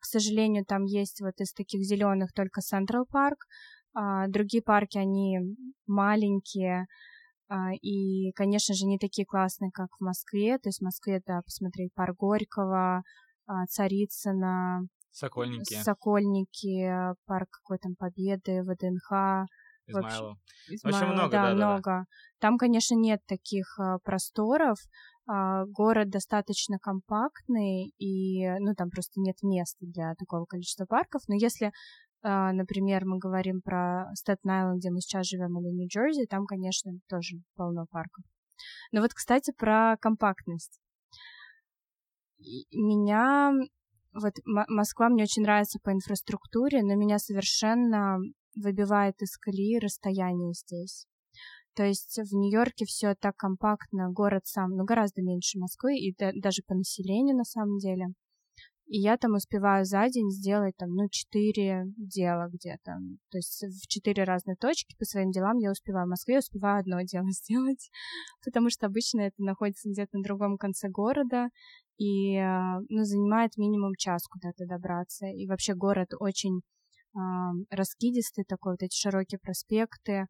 к 0.00 0.04
сожалению, 0.04 0.64
там 0.64 0.84
есть 0.84 1.20
вот 1.20 1.34
из 1.38 1.52
таких 1.52 1.82
зеленых 1.82 2.32
только 2.32 2.60
Централ 2.60 3.06
парк, 3.06 3.46
а 3.94 4.26
другие 4.26 4.62
парки, 4.62 4.98
они 4.98 5.38
маленькие, 5.86 6.86
и, 7.80 8.32
конечно 8.32 8.74
же, 8.74 8.86
не 8.86 8.98
такие 8.98 9.26
классные, 9.26 9.70
как 9.72 9.88
в 9.98 10.04
Москве. 10.04 10.58
То 10.58 10.68
есть 10.68 10.80
в 10.80 10.84
Москве, 10.84 11.20
да, 11.26 11.42
посмотреть 11.42 11.92
парк 11.94 12.16
Горького, 12.16 13.02
а, 13.46 13.66
Царицына, 13.66 14.86
Сокольники. 15.14 15.74
Сокольники, 15.74 16.90
парк 17.26 17.48
какой 17.50 17.78
там 17.78 17.94
Победы, 17.94 18.62
ВДНХ. 18.62 19.46
Измайлов. 19.86 20.38
Измайлов. 20.66 21.02
Очень 21.02 21.12
много, 21.12 21.30
да, 21.30 21.48
да 21.48 21.54
много. 21.54 21.82
Да. 21.82 22.04
Там, 22.40 22.58
конечно, 22.58 22.94
нет 22.96 23.20
таких 23.26 23.78
а, 23.78 23.98
просторов. 23.98 24.78
город 25.26 26.10
достаточно 26.10 26.78
компактный, 26.78 27.92
и, 27.98 28.48
ну, 28.58 28.74
там 28.74 28.90
просто 28.90 29.20
нет 29.20 29.36
места 29.42 29.86
для 29.86 30.14
такого 30.16 30.46
количества 30.46 30.84
парков. 30.86 31.22
Но 31.28 31.34
если 31.34 31.66
а, 31.66 31.70
например, 32.24 33.04
мы 33.04 33.18
говорим 33.18 33.60
про 33.60 34.10
Стэттен-Айленд, 34.14 34.78
где 34.78 34.90
мы 34.90 35.00
сейчас 35.00 35.26
живем, 35.26 35.58
или 35.60 35.68
Нью-Джерси, 35.68 36.26
там, 36.26 36.46
конечно, 36.46 36.92
тоже 37.08 37.36
полно 37.54 37.86
парков. 37.90 38.24
Но 38.92 39.00
вот, 39.00 39.12
кстати, 39.12 39.52
про 39.56 39.96
компактность. 40.00 40.80
меня 42.72 43.52
вот 44.12 44.34
Москва 44.44 45.08
мне 45.08 45.24
очень 45.24 45.42
нравится 45.42 45.78
по 45.82 45.92
инфраструктуре, 45.92 46.82
но 46.82 46.94
меня 46.94 47.18
совершенно 47.18 48.18
выбивает 48.54 49.20
из 49.20 49.36
колеи 49.36 49.78
расстояние 49.78 50.52
здесь. 50.52 51.06
То 51.74 51.84
есть 51.84 52.16
в 52.18 52.32
Нью-Йорке 52.32 52.84
все 52.84 53.16
так 53.16 53.36
компактно, 53.36 54.10
город 54.10 54.46
сам, 54.46 54.70
ну, 54.76 54.84
гораздо 54.84 55.22
меньше 55.22 55.58
Москвы, 55.58 55.96
и 55.96 56.14
да, 56.16 56.30
даже 56.34 56.62
по 56.64 56.74
населению 56.74 57.36
на 57.36 57.44
самом 57.44 57.78
деле. 57.78 58.06
И 58.86 58.98
я 58.98 59.16
там 59.16 59.32
успеваю 59.32 59.84
за 59.84 60.08
день 60.10 60.30
сделать 60.30 60.76
там, 60.76 60.90
ну, 60.90 61.08
четыре 61.08 61.84
дела 61.96 62.48
где-то. 62.52 62.98
То 63.30 63.38
есть 63.38 63.64
в 63.64 63.86
четыре 63.88 64.24
разные 64.24 64.56
точки 64.56 64.94
по 64.98 65.04
своим 65.04 65.30
делам 65.30 65.56
я 65.56 65.70
успеваю. 65.70 66.06
В 66.06 66.10
Москве 66.10 66.38
успеваю 66.38 66.80
одно 66.80 67.00
дело 67.02 67.30
сделать, 67.30 67.90
потому 68.44 68.68
что 68.68 68.86
обычно 68.86 69.22
это 69.22 69.42
находится 69.42 69.88
где-то 69.88 70.18
на 70.18 70.22
другом 70.22 70.58
конце 70.58 70.88
города, 70.88 71.48
и 71.96 72.36
а, 72.36 72.80
ну, 72.88 73.04
занимает 73.04 73.56
минимум 73.56 73.94
час 73.96 74.26
куда-то 74.26 74.66
добраться. 74.66 75.26
И 75.26 75.46
вообще 75.46 75.74
город 75.74 76.08
очень 76.18 76.58
э, 76.58 77.18
раскидистый 77.70 78.44
такой, 78.44 78.72
вот 78.72 78.82
эти 78.82 78.96
широкие 78.96 79.38
проспекты, 79.38 80.26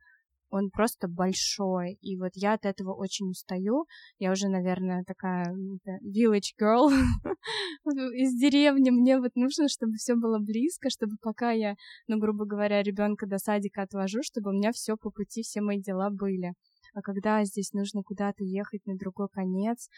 он 0.55 0.71
просто 0.71 1.09
большой, 1.09 1.95
и 2.01 2.17
вот 2.17 2.31
я 2.35 2.53
от 2.53 2.65
этого 2.65 2.95
очень 2.95 3.29
устаю. 3.29 3.87
Я 4.19 4.31
уже, 4.31 4.49
наверное, 4.49 5.03
такая 5.05 5.53
village 6.01 6.55
girl 6.61 6.91
из 8.15 8.39
деревни. 8.39 8.91
Мне 8.91 9.19
вот 9.19 9.33
нужно, 9.35 9.69
чтобы 9.69 9.95
все 9.95 10.15
было 10.15 10.39
близко, 10.39 10.91
чтобы 10.91 11.17
пока 11.21 11.51
я, 11.51 11.75
ну, 12.07 12.21
грубо 12.21 12.45
говоря, 12.45 12.85
ребенка 12.85 13.27
до 13.27 13.39
садика 13.39 13.83
отвожу, 13.83 14.21
чтобы 14.23 14.51
у 14.51 14.53
меня 14.53 14.71
все 14.73 14.97
по 14.97 15.11
пути, 15.11 15.43
все 15.43 15.61
мои 15.61 15.81
дела 15.81 16.11
были. 16.11 16.53
А 16.95 17.03
когда 17.03 17.45
здесь 17.45 17.73
нужно 17.73 18.05
куда-то 18.05 18.45
ехать 18.45 18.87
на 18.87 18.97
другой 18.97 19.27
конец, 19.33 19.89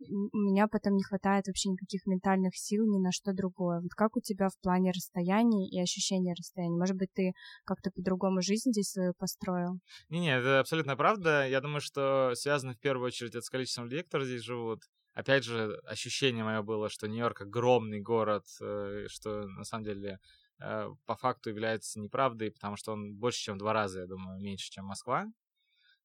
меня 0.00 0.66
потом 0.68 0.96
не 0.96 1.02
хватает 1.02 1.46
вообще 1.46 1.70
никаких 1.70 2.06
ментальных 2.06 2.56
сил 2.56 2.84
ни 2.86 2.98
на 2.98 3.12
что 3.12 3.32
другое. 3.32 3.80
Вот 3.80 3.92
как 3.92 4.16
у 4.16 4.20
тебя 4.20 4.48
в 4.48 4.58
плане 4.60 4.92
расстояний 4.92 5.68
и 5.68 5.80
ощущения 5.80 6.34
расстояния? 6.36 6.76
Может 6.76 6.96
быть, 6.96 7.12
ты 7.12 7.32
как-то 7.64 7.90
по-другому 7.90 8.42
жизнь 8.42 8.70
здесь 8.70 8.90
свою 8.90 9.14
построил? 9.14 9.78
Не-не, 10.08 10.38
это 10.38 10.60
абсолютно 10.60 10.96
правда. 10.96 11.46
Я 11.46 11.60
думаю, 11.60 11.80
что 11.80 12.32
связано 12.34 12.74
в 12.74 12.80
первую 12.80 13.06
очередь 13.06 13.34
это 13.34 13.42
с 13.42 13.50
количеством 13.50 13.84
людей, 13.84 14.02
которые 14.02 14.28
здесь 14.28 14.42
живут. 14.42 14.80
Опять 15.12 15.44
же, 15.44 15.78
ощущение 15.84 16.44
мое 16.44 16.62
было, 16.62 16.88
что 16.88 17.08
Нью-Йорк 17.08 17.42
огромный 17.42 18.00
город, 18.00 18.44
э, 18.60 19.06
что 19.08 19.46
на 19.48 19.64
самом 19.64 19.84
деле 19.84 20.18
э, 20.60 20.88
по 21.04 21.16
факту 21.16 21.50
является 21.50 22.00
неправдой, 22.00 22.52
потому 22.52 22.76
что 22.76 22.92
он 22.92 23.14
больше, 23.16 23.40
чем 23.40 23.56
в 23.56 23.58
два 23.58 23.72
раза, 23.72 24.00
я 24.00 24.06
думаю, 24.06 24.40
меньше, 24.40 24.70
чем 24.70 24.86
Москва. 24.86 25.26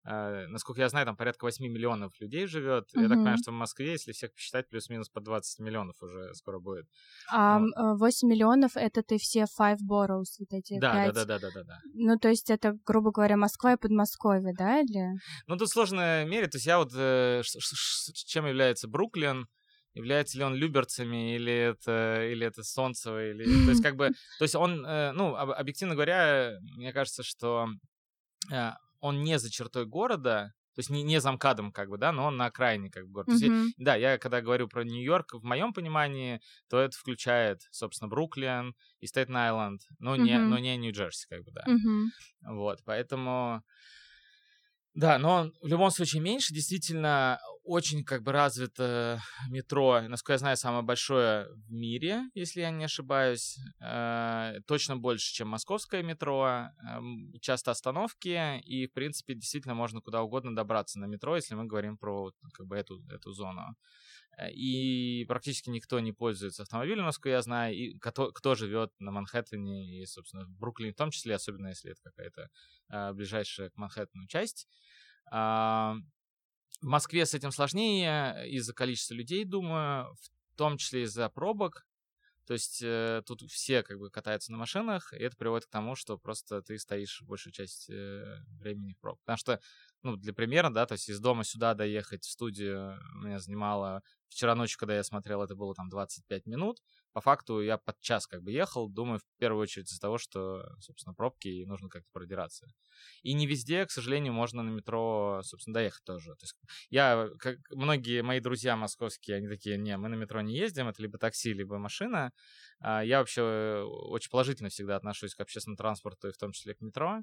Uh, 0.07 0.45
насколько 0.47 0.81
я 0.81 0.89
знаю, 0.89 1.05
там 1.07 1.15
порядка 1.15 1.45
8 1.45 1.65
миллионов 1.65 2.13
людей 2.19 2.45
живет. 2.45 2.89
Uh-huh. 2.95 3.01
Я 3.01 3.07
так 3.07 3.17
понимаю, 3.17 3.37
что 3.39 3.51
в 3.51 3.55
Москве, 3.55 3.93
если 3.93 4.11
всех 4.11 4.33
посчитать, 4.33 4.69
плюс-минус 4.69 5.09
по 5.09 5.19
20 5.19 5.59
миллионов 5.59 5.95
уже 6.01 6.31
скоро 6.35 6.59
будет. 6.59 6.85
А 7.31 7.59
вот. 7.59 7.99
8 7.99 8.27
миллионов 8.27 8.77
это 8.77 9.01
ты 9.01 9.17
все 9.17 9.45
five 9.59 9.77
boroughs, 9.89 10.35
вот 10.39 10.51
эти 10.51 10.79
да, 10.79 11.05
5. 11.05 11.13
Да, 11.13 11.25
да, 11.25 11.25
да, 11.25 11.39
да, 11.39 11.49
да, 11.55 11.63
да. 11.63 11.79
Ну, 11.95 12.19
то 12.19 12.29
есть 12.29 12.51
это, 12.51 12.77
грубо 12.85 13.11
говоря, 13.11 13.35
Москва 13.35 13.73
и 13.73 13.77
Подмосковье, 13.77 14.53
да, 14.55 14.81
или? 14.81 15.19
Ну, 15.47 15.57
тут 15.57 15.69
сложно 15.69 16.23
мерить. 16.25 16.51
То 16.51 16.57
есть 16.57 16.67
я 16.67 16.77
вот... 16.77 16.91
Э, 16.95 17.41
чем 18.27 18.45
является 18.45 18.87
Бруклин? 18.87 19.47
является 19.95 20.37
ли 20.37 20.43
он 20.43 20.55
люберцами, 20.55 21.35
или 21.35 21.53
это, 21.53 22.27
или 22.29 22.45
это 22.45 22.63
Солнцево, 22.63 23.31
или... 23.31 23.45
То 23.45 23.71
есть 23.71 23.81
как 23.81 23.95
бы... 23.95 24.09
То 24.39 24.43
есть 24.43 24.53
он, 24.53 24.85
э, 24.85 25.13
ну, 25.13 25.35
объективно 25.35 25.95
говоря, 25.95 26.57
мне 26.75 26.91
кажется, 26.91 27.23
что 27.23 27.67
э, 28.51 28.71
он 28.99 29.23
не 29.23 29.39
за 29.39 29.51
чертой 29.51 29.85
города, 29.85 30.53
то 30.75 30.79
есть 30.79 30.89
не, 30.89 31.03
не 31.03 31.21
за 31.21 31.31
МКАДом, 31.31 31.71
как 31.71 31.89
бы, 31.89 31.97
да, 31.97 32.11
но 32.11 32.25
он 32.25 32.37
на 32.37 32.47
окраине, 32.47 32.89
как 32.89 33.05
бы, 33.05 33.13
города. 33.13 33.31
Mm-hmm. 33.31 33.63
есть, 33.63 33.75
да, 33.77 33.95
я 33.95 34.17
когда 34.17 34.41
говорю 34.41 34.67
про 34.67 34.83
Нью-Йорк, 34.83 35.35
в 35.35 35.43
моем 35.43 35.73
понимании, 35.73 36.41
то 36.69 36.79
это 36.79 36.97
включает, 36.97 37.61
собственно, 37.71 38.09
Бруклин 38.09 38.75
и 38.99 39.05
Стейтен-Айленд, 39.05 39.79
но, 39.99 40.15
mm-hmm. 40.15 40.19
не, 40.19 40.37
но 40.37 40.59
не 40.59 40.75
Нью-Джерси, 40.75 41.27
как 41.29 41.43
бы, 41.43 41.51
да. 41.51 41.63
Mm-hmm. 41.67 42.55
Вот, 42.55 42.79
поэтому 42.85 43.63
да, 44.95 45.19
но 45.19 45.51
в 45.61 45.67
любом 45.67 45.91
случае 45.91 46.21
меньше. 46.21 46.53
Действительно, 46.53 47.37
очень 47.65 48.03
как 48.03 48.21
бы 48.23 48.31
развито 48.31 49.19
метро, 49.49 50.01
насколько 50.07 50.33
я 50.33 50.37
знаю, 50.37 50.57
самое 50.57 50.83
большое 50.83 51.47
в 51.53 51.71
мире, 51.71 52.29
если 52.33 52.61
я 52.61 52.69
не 52.69 52.85
ошибаюсь. 52.85 53.57
Э, 53.81 54.59
точно 54.67 54.97
больше, 54.97 55.33
чем 55.33 55.49
московское 55.49 56.03
метро. 56.03 56.47
Э, 56.47 56.99
часто 57.41 57.71
остановки, 57.71 58.59
и, 58.59 58.87
в 58.87 58.93
принципе, 58.93 59.33
действительно 59.33 59.73
можно 59.73 59.99
куда 59.99 60.21
угодно 60.21 60.55
добраться 60.55 60.99
на 60.99 61.05
метро, 61.05 61.35
если 61.35 61.55
мы 61.55 61.65
говорим 61.65 61.97
про 61.97 62.31
как 62.53 62.67
бы 62.67 62.77
эту, 62.77 63.03
эту 63.09 63.31
зону. 63.33 63.75
Э, 64.37 64.51
и 64.51 65.25
практически 65.25 65.69
никто 65.69 65.99
не 65.99 66.11
пользуется 66.11 66.63
автомобилем, 66.63 67.05
насколько 67.05 67.29
я 67.29 67.41
знаю, 67.41 67.75
и 67.75 67.97
кто, 67.97 68.31
кто 68.31 68.55
живет 68.55 68.91
на 68.99 69.11
Манхэттене 69.11 70.01
и, 70.01 70.05
собственно, 70.05 70.45
в 70.45 70.57
Бруклине 70.57 70.93
в 70.93 70.97
том 70.97 71.09
числе, 71.09 71.35
особенно 71.35 71.69
если 71.69 71.91
это 71.91 72.01
какая-то 72.03 72.49
э, 72.89 73.13
ближайшая 73.13 73.71
к 73.71 73.77
Манхэттену 73.77 74.27
часть. 74.27 74.67
В 76.81 76.85
Москве 76.85 77.25
с 77.25 77.33
этим 77.33 77.51
сложнее 77.51 78.49
из-за 78.49 78.73
количества 78.73 79.13
людей, 79.13 79.45
думаю, 79.45 80.13
в 80.15 80.57
том 80.57 80.77
числе 80.77 81.03
из-за 81.03 81.29
пробок. 81.29 81.85
То 82.45 82.53
есть 82.53 82.81
э, 82.83 83.23
тут 83.25 83.41
все 83.49 83.81
как 83.81 83.97
бы 83.97 84.11
катаются 84.11 84.51
на 84.51 84.59
машинах, 84.59 85.11
и 85.13 85.17
это 85.17 85.35
приводит 85.35 85.65
к 85.65 85.71
тому, 85.71 85.95
что 85.95 86.17
просто 86.17 86.61
ты 86.61 86.77
стоишь 86.77 87.23
большую 87.23 87.53
часть 87.53 87.89
э, 87.89 88.37
времени 88.59 88.93
в 88.93 88.99
пробках. 88.99 89.23
Потому 89.25 89.37
что, 89.37 89.59
ну, 90.03 90.15
для 90.15 90.31
примера, 90.31 90.69
да, 90.69 90.85
то 90.85 90.93
есть 90.93 91.09
из 91.09 91.19
дома 91.19 91.43
сюда 91.43 91.73
доехать 91.73 92.23
в 92.23 92.29
студию 92.29 92.99
меня 93.15 93.39
занимало... 93.39 94.03
Вчера 94.29 94.53
ночью, 94.53 94.77
когда 94.77 94.95
я 94.95 95.03
смотрел, 95.03 95.41
это 95.41 95.55
было 95.55 95.73
там 95.73 95.89
25 95.89 96.45
минут, 96.45 96.81
по 97.15 97.21
факту 97.21 97.61
я 97.61 97.77
под 97.77 97.97
час 98.01 98.27
как 98.27 98.43
бы 98.43 98.51
ехал, 98.51 98.89
думаю, 98.89 99.19
в 99.19 99.39
первую 99.39 99.61
очередь 99.61 99.87
из-за 99.87 100.01
того, 100.01 100.17
что, 100.17 100.65
собственно, 100.81 101.13
пробки 101.13 101.47
и 101.47 101.65
нужно 101.65 101.87
как-то 101.87 102.09
продираться. 102.11 102.67
И 103.23 103.31
не 103.33 103.47
везде, 103.47 103.85
к 103.85 103.91
сожалению, 103.91 104.33
можно 104.33 104.63
на 104.63 104.69
метро, 104.69 105.39
собственно, 105.41 105.75
доехать 105.75 106.03
тоже. 106.03 106.31
То 106.31 106.43
есть 106.43 106.55
я, 106.89 107.29
как 107.39 107.55
многие 107.71 108.21
мои 108.21 108.41
друзья 108.41 108.75
московские, 108.75 109.37
они 109.37 109.47
такие, 109.47 109.77
не, 109.77 109.95
мы 109.95 110.09
на 110.09 110.15
метро 110.15 110.41
не 110.41 110.57
ездим, 110.57 110.89
это 110.89 111.01
либо 111.01 111.17
такси, 111.17 111.53
либо 111.53 111.77
машина. 111.77 112.33
А 112.81 113.01
я 113.01 113.19
вообще 113.19 113.85
очень 113.85 114.29
положительно 114.29 114.67
всегда 114.67 114.97
отношусь 114.97 115.35
к 115.35 115.39
общественному 115.39 115.77
транспорту, 115.77 116.27
и 116.27 116.33
в 116.33 116.37
том 116.37 116.51
числе 116.51 116.75
к 116.75 116.81
метро. 116.81 117.21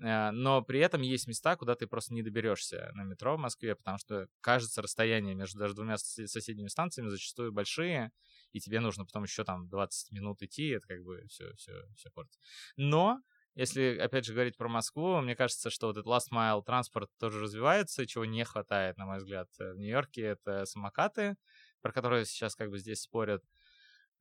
А, 0.00 0.32
но 0.32 0.62
при 0.62 0.80
этом 0.80 1.02
есть 1.02 1.26
места, 1.26 1.56
куда 1.56 1.74
ты 1.74 1.86
просто 1.86 2.14
не 2.14 2.22
доберешься 2.22 2.90
на 2.94 3.02
метро 3.02 3.36
в 3.36 3.40
Москве, 3.40 3.76
потому 3.76 3.98
что, 3.98 4.28
кажется, 4.40 4.82
расстояние 4.82 5.34
между 5.34 5.58
даже 5.58 5.74
двумя 5.74 5.98
соседними 5.98 6.68
станциями 6.68 7.08
зачастую 7.08 7.52
большие, 7.52 8.10
и 8.52 8.60
тебе 8.60 8.80
нужно 8.80 9.04
потом 9.04 9.24
еще 9.24 9.44
там 9.44 9.68
20 9.68 10.12
минут 10.12 10.42
идти, 10.42 10.68
это 10.68 10.86
как 10.86 11.02
бы 11.02 11.24
все, 11.28 11.52
все, 11.54 11.72
все 11.96 12.10
портит. 12.10 12.38
Но 12.76 13.20
если, 13.54 13.98
опять 13.98 14.24
же, 14.24 14.32
говорить 14.32 14.56
про 14.56 14.68
Москву, 14.68 15.20
мне 15.20 15.36
кажется, 15.36 15.68
что 15.68 15.88
вот 15.88 15.98
этот 15.98 16.06
last 16.06 16.32
mile 16.32 16.62
транспорт 16.64 17.10
тоже 17.18 17.40
развивается, 17.40 18.06
чего 18.06 18.24
не 18.24 18.44
хватает, 18.44 18.96
на 18.96 19.04
мой 19.04 19.18
взгляд, 19.18 19.48
в 19.58 19.74
Нью-Йорке. 19.76 20.22
Это 20.22 20.64
самокаты, 20.64 21.36
про 21.82 21.92
которые 21.92 22.24
сейчас 22.24 22.54
как 22.54 22.70
бы 22.70 22.78
здесь 22.78 23.02
спорят, 23.02 23.42
э, 23.42 23.46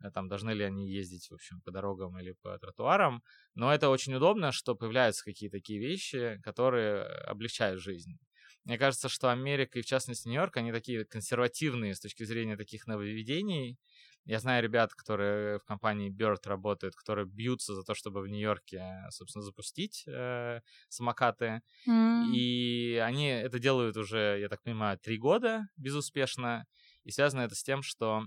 там, 0.09 0.27
должны 0.27 0.51
ли 0.51 0.63
они 0.63 0.89
ездить, 0.89 1.29
в 1.29 1.33
общем, 1.35 1.61
по 1.61 1.71
дорогам 1.71 2.17
или 2.17 2.31
по 2.41 2.57
тротуарам. 2.57 3.23
Но 3.53 3.71
это 3.73 3.89
очень 3.89 4.15
удобно, 4.15 4.51
что 4.51 4.75
появляются 4.75 5.23
какие-то 5.23 5.57
такие 5.57 5.79
вещи, 5.79 6.39
которые 6.43 7.03
облегчают 7.03 7.81
жизнь. 7.81 8.17
Мне 8.63 8.77
кажется, 8.77 9.09
что 9.09 9.31
Америка 9.31 9.79
и, 9.79 9.81
в 9.81 9.85
частности, 9.85 10.27
Нью-Йорк, 10.27 10.57
они 10.57 10.71
такие 10.71 11.05
консервативные 11.05 11.95
с 11.95 11.99
точки 11.99 12.23
зрения 12.23 12.57
таких 12.57 12.87
нововведений, 12.87 13.77
я 14.25 14.39
знаю 14.39 14.61
ребят, 14.61 14.93
которые 14.93 15.57
в 15.59 15.63
компании 15.63 16.11
Bird 16.11 16.41
работают, 16.45 16.95
которые 16.95 17.25
бьются 17.25 17.73
за 17.73 17.83
то, 17.83 17.95
чтобы 17.95 18.21
в 18.21 18.27
Нью-Йорке, 18.27 19.07
собственно, 19.09 19.41
запустить 19.41 20.03
э, 20.07 20.61
самокаты. 20.89 21.61
Mm. 21.87 22.31
И 22.31 23.01
они 23.03 23.27
это 23.27 23.57
делают 23.57 23.97
уже, 23.97 24.37
я 24.39 24.47
так 24.47 24.61
понимаю, 24.61 24.99
три 24.99 25.17
года 25.17 25.67
безуспешно. 25.75 26.67
И 27.03 27.11
связано 27.11 27.41
это 27.41 27.55
с 27.55 27.63
тем, 27.63 27.81
что 27.81 28.21
э, 28.21 28.25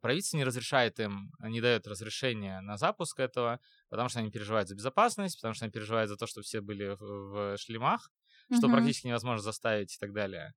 правительство 0.00 0.36
не 0.36 0.44
разрешает 0.44 1.00
им, 1.00 1.32
не 1.40 1.60
дает 1.60 1.86
разрешения 1.86 2.60
на 2.60 2.76
запуск 2.76 3.20
этого, 3.20 3.60
потому 3.88 4.08
что 4.08 4.20
они 4.20 4.30
переживают 4.30 4.68
за 4.68 4.74
безопасность, 4.74 5.38
потому 5.38 5.54
что 5.54 5.64
они 5.64 5.72
переживают 5.72 6.08
за 6.08 6.16
то, 6.16 6.26
что 6.26 6.42
все 6.42 6.60
были 6.60 6.96
в, 6.98 7.00
в 7.00 7.58
шлемах, 7.58 8.10
mm-hmm. 8.50 8.56
что 8.58 8.68
практически 8.68 9.06
невозможно 9.06 9.42
заставить 9.42 9.94
и 9.94 9.98
так 9.98 10.12
далее. 10.12 10.54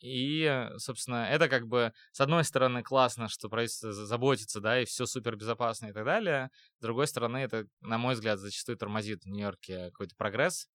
И, 0.00 0.68
собственно, 0.76 1.26
это 1.30 1.48
как 1.48 1.66
бы, 1.66 1.94
с 2.12 2.20
одной 2.20 2.44
стороны, 2.44 2.82
классно, 2.82 3.28
что 3.28 3.48
правительство 3.48 3.90
заботится, 3.90 4.60
да, 4.60 4.80
и 4.80 4.84
все 4.84 5.06
супер 5.06 5.34
безопасно 5.34 5.86
и 5.86 5.92
так 5.92 6.04
далее. 6.04 6.50
С 6.78 6.82
другой 6.82 7.06
стороны, 7.06 7.38
это, 7.38 7.66
на 7.80 7.96
мой 7.96 8.12
взгляд, 8.12 8.38
зачастую 8.38 8.76
тормозит 8.76 9.24
в 9.24 9.28
Нью-Йорке 9.28 9.86
какой-то 9.92 10.14
прогресс. 10.16 10.68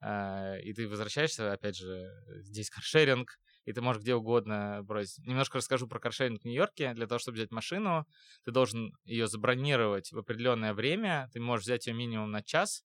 Э, 0.00 0.60
и 0.60 0.72
ты 0.74 0.86
возвращаешься, 0.86 1.52
опять 1.52 1.76
же, 1.76 2.08
здесь 2.42 2.70
каршеринг, 2.70 3.40
и 3.68 3.72
ты 3.74 3.82
можешь 3.82 4.00
где 4.00 4.14
угодно 4.14 4.80
бросить. 4.82 5.26
Немножко 5.26 5.58
расскажу 5.58 5.86
про 5.86 6.00
каршеринг 6.00 6.40
в 6.40 6.44
Нью-Йорке. 6.46 6.94
Для 6.94 7.06
того, 7.06 7.18
чтобы 7.18 7.36
взять 7.36 7.50
машину, 7.50 8.06
ты 8.46 8.50
должен 8.50 8.94
ее 9.04 9.26
забронировать 9.26 10.10
в 10.10 10.18
определенное 10.18 10.72
время. 10.72 11.28
Ты 11.34 11.40
можешь 11.40 11.64
взять 11.64 11.86
ее 11.86 11.92
минимум 11.92 12.30
на 12.30 12.42
час, 12.42 12.82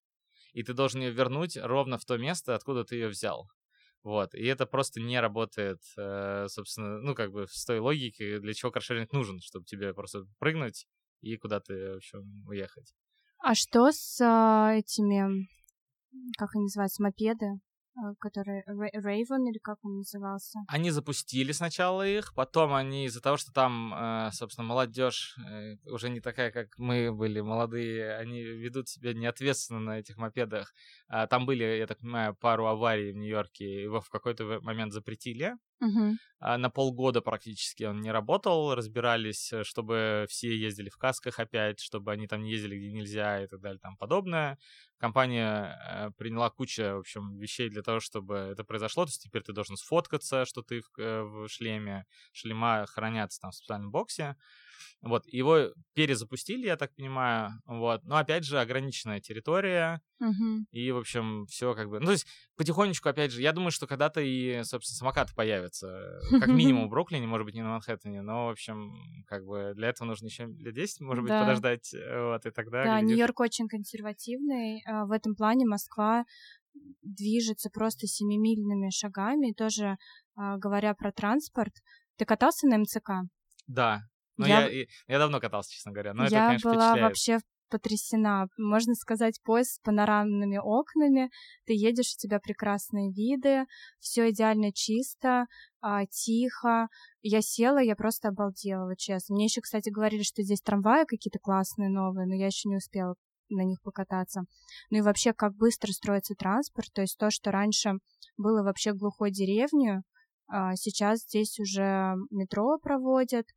и 0.52 0.62
ты 0.62 0.74
должен 0.74 1.00
ее 1.00 1.12
вернуть 1.12 1.56
ровно 1.56 1.98
в 1.98 2.04
то 2.04 2.18
место, 2.18 2.54
откуда 2.54 2.84
ты 2.84 2.96
ее 2.96 3.08
взял. 3.08 3.48
Вот, 4.04 4.36
и 4.36 4.44
это 4.44 4.66
просто 4.66 5.00
не 5.00 5.22
работает, 5.22 5.80
э, 5.98 6.48
собственно, 6.50 7.00
ну, 7.00 7.16
как 7.16 7.32
бы 7.32 7.48
с 7.50 7.64
той 7.64 7.80
логики, 7.80 8.40
для 8.40 8.54
чего 8.54 8.70
каршеринг 8.70 9.14
нужен, 9.14 9.40
чтобы 9.40 9.64
тебе 9.64 9.94
просто 9.94 10.26
прыгнуть 10.38 10.86
и 11.22 11.38
куда-то, 11.38 11.74
в 11.74 11.96
общем, 11.96 12.46
уехать. 12.46 12.94
А 13.40 13.56
что 13.56 13.90
с 13.90 14.20
а, 14.20 14.74
этими, 14.74 15.48
как 16.38 16.50
они 16.54 16.64
называются, 16.64 17.02
мопеды? 17.02 17.62
Э, 17.96 18.16
который 18.20 18.64
Raven 18.66 19.48
или 19.50 19.60
как 19.60 19.78
он 19.86 19.98
назывался? 19.98 20.60
Они 20.68 20.90
запустили 20.90 21.52
сначала 21.52 22.08
их, 22.08 22.34
потом 22.34 22.74
они 22.74 23.06
из-за 23.06 23.22
того, 23.22 23.38
что 23.38 23.52
там, 23.52 23.94
э, 23.94 24.32
собственно, 24.32 24.68
молодежь 24.68 25.38
э, 25.38 25.76
уже 25.86 26.10
не 26.10 26.20
такая, 26.20 26.52
как 26.52 26.70
мы 26.78 27.14
были 27.14 27.40
молодые, 27.42 28.16
они 28.18 28.42
ведут 28.42 28.90
себя 28.90 29.14
неответственно 29.14 29.80
на 29.80 30.00
этих 30.00 30.18
мопедах. 30.18 30.74
А 31.08 31.28
там 31.28 31.46
были, 31.46 31.64
я 31.64 31.86
так 31.86 32.00
понимаю, 32.00 32.36
пару 32.36 32.66
аварий 32.66 33.12
в 33.12 33.16
Нью-Йорке, 33.16 33.84
его 33.84 34.02
в 34.02 34.10
какой-то 34.10 34.60
момент 34.62 34.92
запретили. 34.92 35.54
Uh-huh. 35.82 36.14
На 36.58 36.70
полгода 36.70 37.22
практически 37.22 37.84
он 37.84 38.02
не 38.02 38.12
работал, 38.12 38.76
разбирались, 38.76 39.52
чтобы 39.64 40.26
все 40.30 40.58
ездили 40.58 40.90
в 40.90 40.98
касках 40.98 41.40
опять, 41.40 41.80
чтобы 41.80 42.12
они 42.12 42.28
там 42.28 42.44
не 42.44 42.52
ездили 42.52 42.78
где 42.78 42.92
нельзя 42.92 43.44
и 43.44 43.48
так 43.48 43.62
далее, 43.62 43.80
там 43.80 43.96
подобное 43.98 44.58
компания 45.04 45.78
э, 45.86 46.12
приняла 46.18 46.50
кучу, 46.50 46.82
в 46.82 47.00
общем, 47.00 47.38
вещей 47.38 47.70
для 47.70 47.82
того, 47.82 48.00
чтобы 48.00 48.36
это 48.36 48.64
произошло. 48.64 49.04
То 49.04 49.10
есть 49.10 49.22
теперь 49.22 49.44
ты 49.44 49.52
должен 49.52 49.76
сфоткаться, 49.76 50.46
что 50.46 50.62
ты 50.62 50.80
в, 50.80 50.98
э, 50.98 51.24
в 51.24 51.50
шлеме. 51.50 52.06
Шлема 52.32 52.86
хранятся 52.88 53.42
там 53.42 53.52
в 53.52 53.56
специальном 53.56 53.92
боксе. 53.92 54.38
Вот, 55.02 55.26
его 55.28 55.70
перезапустили, 55.94 56.66
я 56.66 56.78
так 56.78 56.96
понимаю, 56.96 57.52
вот, 57.66 58.04
но 58.04 58.18
опять 58.18 58.46
же 58.46 58.60
ограниченная 58.60 59.20
территория, 59.20 60.02
угу. 60.20 60.66
и, 60.72 60.92
в 60.92 60.98
общем, 60.98 61.46
все 61.48 61.74
как 61.74 61.90
бы, 61.90 62.00
ну, 62.00 62.06
то 62.08 62.12
есть 62.14 62.26
потихонечку, 62.56 63.10
опять 63.10 63.32
же, 63.32 63.42
я 63.42 63.52
думаю, 63.52 63.72
что 63.72 63.88
когда-то 63.88 64.22
и, 64.22 64.64
собственно, 64.64 64.98
самокаты 64.98 65.34
появятся, 65.36 66.20
как 66.40 66.48
минимум 66.48 66.88
в 66.88 66.90
Бруклине, 66.92 67.28
может 67.28 67.46
быть, 67.46 67.56
не 67.56 67.62
на 67.62 67.70
Манхэттене, 67.70 68.22
но, 68.22 68.48
в 68.48 68.52
общем, 68.52 68.94
как 69.28 69.46
бы 69.46 69.74
для 69.76 69.90
этого 69.90 70.08
нужно 70.08 70.28
еще 70.28 70.46
лет 70.46 70.74
10, 70.74 71.02
может 71.02 71.24
быть, 71.24 71.30
да. 71.30 71.42
подождать, 71.42 71.94
вот, 71.94 72.46
и 72.46 72.52
тогда... 72.52 72.84
Да, 72.84 73.02
Нью-Йорк 73.02 73.40
очень 73.40 73.68
консервативный, 73.68 74.82
а, 74.86 75.06
в 75.06 75.12
этом 75.12 75.36
плане 75.36 75.66
Москва 75.66 76.26
движется 77.02 77.70
просто 77.70 78.08
семимильными 78.08 78.90
шагами, 78.90 79.54
тоже 79.54 79.98
а, 80.36 80.58
говоря 80.58 80.94
про 80.94 81.12
транспорт, 81.12 81.74
ты 82.18 82.26
катался 82.26 82.68
на 82.68 82.78
МЦК? 82.80 83.12
Да, 83.68 84.04
ну, 84.38 84.46
я... 84.46 84.68
Я, 84.68 84.86
я 85.08 85.20
давно 85.20 85.40
катался, 85.40 85.72
честно 85.72 85.92
говоря, 85.92 86.14
но 86.14 86.24
я 86.24 86.28
это, 86.28 86.38
конечно, 86.48 86.74
была 86.74 86.96
вообще 86.96 87.40
потрясена. 87.70 88.48
Можно 88.58 88.94
сказать, 88.94 89.42
поезд 89.44 89.72
с 89.72 89.80
панорамными 89.80 90.58
окнами. 90.58 91.32
Ты 91.66 91.74
едешь, 91.74 92.14
у 92.16 92.20
тебя 92.20 92.40
прекрасные 92.40 93.12
виды, 93.12 93.66
все 94.00 94.30
идеально 94.30 94.72
чисто, 94.72 95.48
а, 95.82 96.06
тихо. 96.06 96.88
Я 97.24 97.42
села, 97.42 97.80
я 97.80 97.96
просто 97.96 98.30
обалдела, 98.30 98.86
вот 98.86 98.98
честно. 98.98 99.36
Мне 99.36 99.46
еще, 99.46 99.62
кстати, 99.62 99.90
говорили, 99.90 100.22
что 100.22 100.44
здесь 100.44 100.62
трамваи 100.62 101.06
какие-то 101.06 101.40
классные 101.40 101.90
новые, 101.90 102.28
но 102.28 102.36
я 102.36 102.46
еще 102.46 102.70
не 102.70 102.76
успела 102.76 103.16
на 103.50 103.64
них 103.64 103.82
покататься. 103.82 104.44
Ну 104.92 105.00
и 105.00 105.02
вообще, 105.02 105.34
как 105.34 105.56
быстро 105.56 105.92
строится 105.92 106.36
транспорт, 106.36 106.90
то 106.94 107.02
есть 107.02 107.18
то, 107.18 107.32
что 107.32 107.52
раньше 107.52 107.94
было 108.38 108.64
вообще 108.64 108.94
глухой 108.94 109.32
деревню, 109.32 110.04
а 110.48 110.76
сейчас 110.76 111.22
здесь 111.22 111.60
уже 111.60 112.16
метро 112.30 112.78
проводят, 112.78 113.48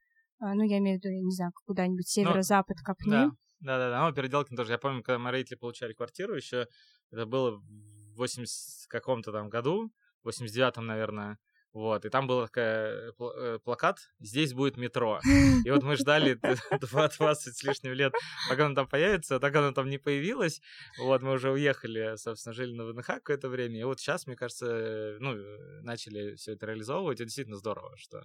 ну, 0.40 0.62
я 0.62 0.78
имею 0.78 0.98
в 0.98 1.04
виду, 1.04 1.12
я 1.12 1.20
не 1.20 1.30
знаю, 1.30 1.52
куда-нибудь 1.64 2.06
ну, 2.16 2.22
северо-запад 2.22 2.78
копни. 2.84 3.10
Да, 3.10 3.30
да, 3.60 3.78
да, 3.78 3.90
да. 3.90 4.08
Ну, 4.08 4.14
Переделкин 4.14 4.56
тоже. 4.56 4.72
Я 4.72 4.78
помню, 4.78 5.02
когда 5.02 5.18
мы 5.18 5.30
родители 5.30 5.56
получали 5.56 5.92
квартиру 5.92 6.34
еще, 6.34 6.68
это 7.10 7.26
было 7.26 7.56
в 7.56 8.16
80 8.16 8.86
каком-то 8.88 9.32
там 9.32 9.48
году, 9.48 9.92
в 10.22 10.28
89-м, 10.28 10.86
наверное, 10.86 11.38
вот, 11.76 12.06
и 12.06 12.08
там 12.08 12.26
был 12.26 12.46
такой 12.46 12.62
э, 12.62 13.58
плакат 13.62 13.98
«Здесь 14.18 14.54
будет 14.54 14.78
метро». 14.78 15.20
И 15.62 15.70
вот 15.70 15.82
мы 15.82 15.96
ждали 15.96 16.40
20 16.80 16.80
с 17.54 17.62
лишним 17.64 17.92
лет, 17.92 18.14
пока 18.48 18.64
оно 18.64 18.74
там 18.74 18.88
появится, 18.88 19.36
а 19.36 19.40
так 19.40 19.54
оно 19.54 19.72
там 19.72 19.90
не 19.90 19.98
появилось. 19.98 20.62
Вот, 20.98 21.20
мы 21.20 21.32
уже 21.32 21.50
уехали, 21.50 22.16
собственно, 22.16 22.54
жили 22.54 22.72
на 22.72 22.86
ВНХ 22.86 23.06
какое-то 23.06 23.50
время, 23.50 23.78
и 23.78 23.84
вот 23.84 24.00
сейчас, 24.00 24.26
мне 24.26 24.36
кажется, 24.36 25.18
ну, 25.20 25.36
начали 25.82 26.36
все 26.36 26.52
это 26.52 26.64
реализовывать, 26.64 27.20
и 27.20 27.24
действительно 27.24 27.58
здорово, 27.58 27.94
что, 27.98 28.22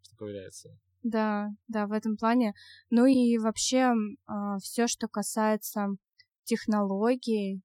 что 0.00 0.16
появляется. 0.16 0.78
Да, 1.02 1.48
да, 1.68 1.86
в 1.86 1.92
этом 1.92 2.16
плане. 2.16 2.54
Ну 2.90 3.06
и 3.06 3.38
вообще 3.38 3.92
а, 4.26 4.58
все, 4.58 4.86
что 4.86 5.08
касается 5.08 5.88
технологий. 6.44 7.62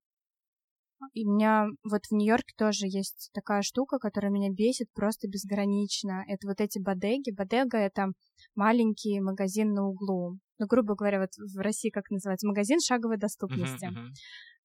И 1.14 1.28
у 1.28 1.34
меня 1.36 1.68
вот 1.84 2.06
в 2.10 2.12
Нью-Йорке 2.12 2.56
тоже 2.58 2.88
есть 2.88 3.30
такая 3.34 3.62
штука, 3.62 4.00
которая 4.00 4.32
меня 4.32 4.50
бесит 4.50 4.92
просто 4.94 5.28
безгранично. 5.28 6.24
Это 6.28 6.48
вот 6.48 6.60
эти 6.60 6.80
бодеги. 6.80 7.30
Бодега— 7.32 7.78
это 7.80 8.08
маленький 8.56 9.20
магазин 9.20 9.74
на 9.74 9.88
углу. 9.88 10.40
Ну, 10.58 10.66
грубо 10.66 10.96
говоря, 10.96 11.20
вот 11.20 11.30
в 11.38 11.60
России 11.60 11.92
как 11.92 12.10
называется? 12.10 12.48
Магазин 12.48 12.80
шаговой 12.80 13.18
доступности. 13.18 13.86
Uh-huh, 13.86 13.94
uh-huh. 13.94 14.14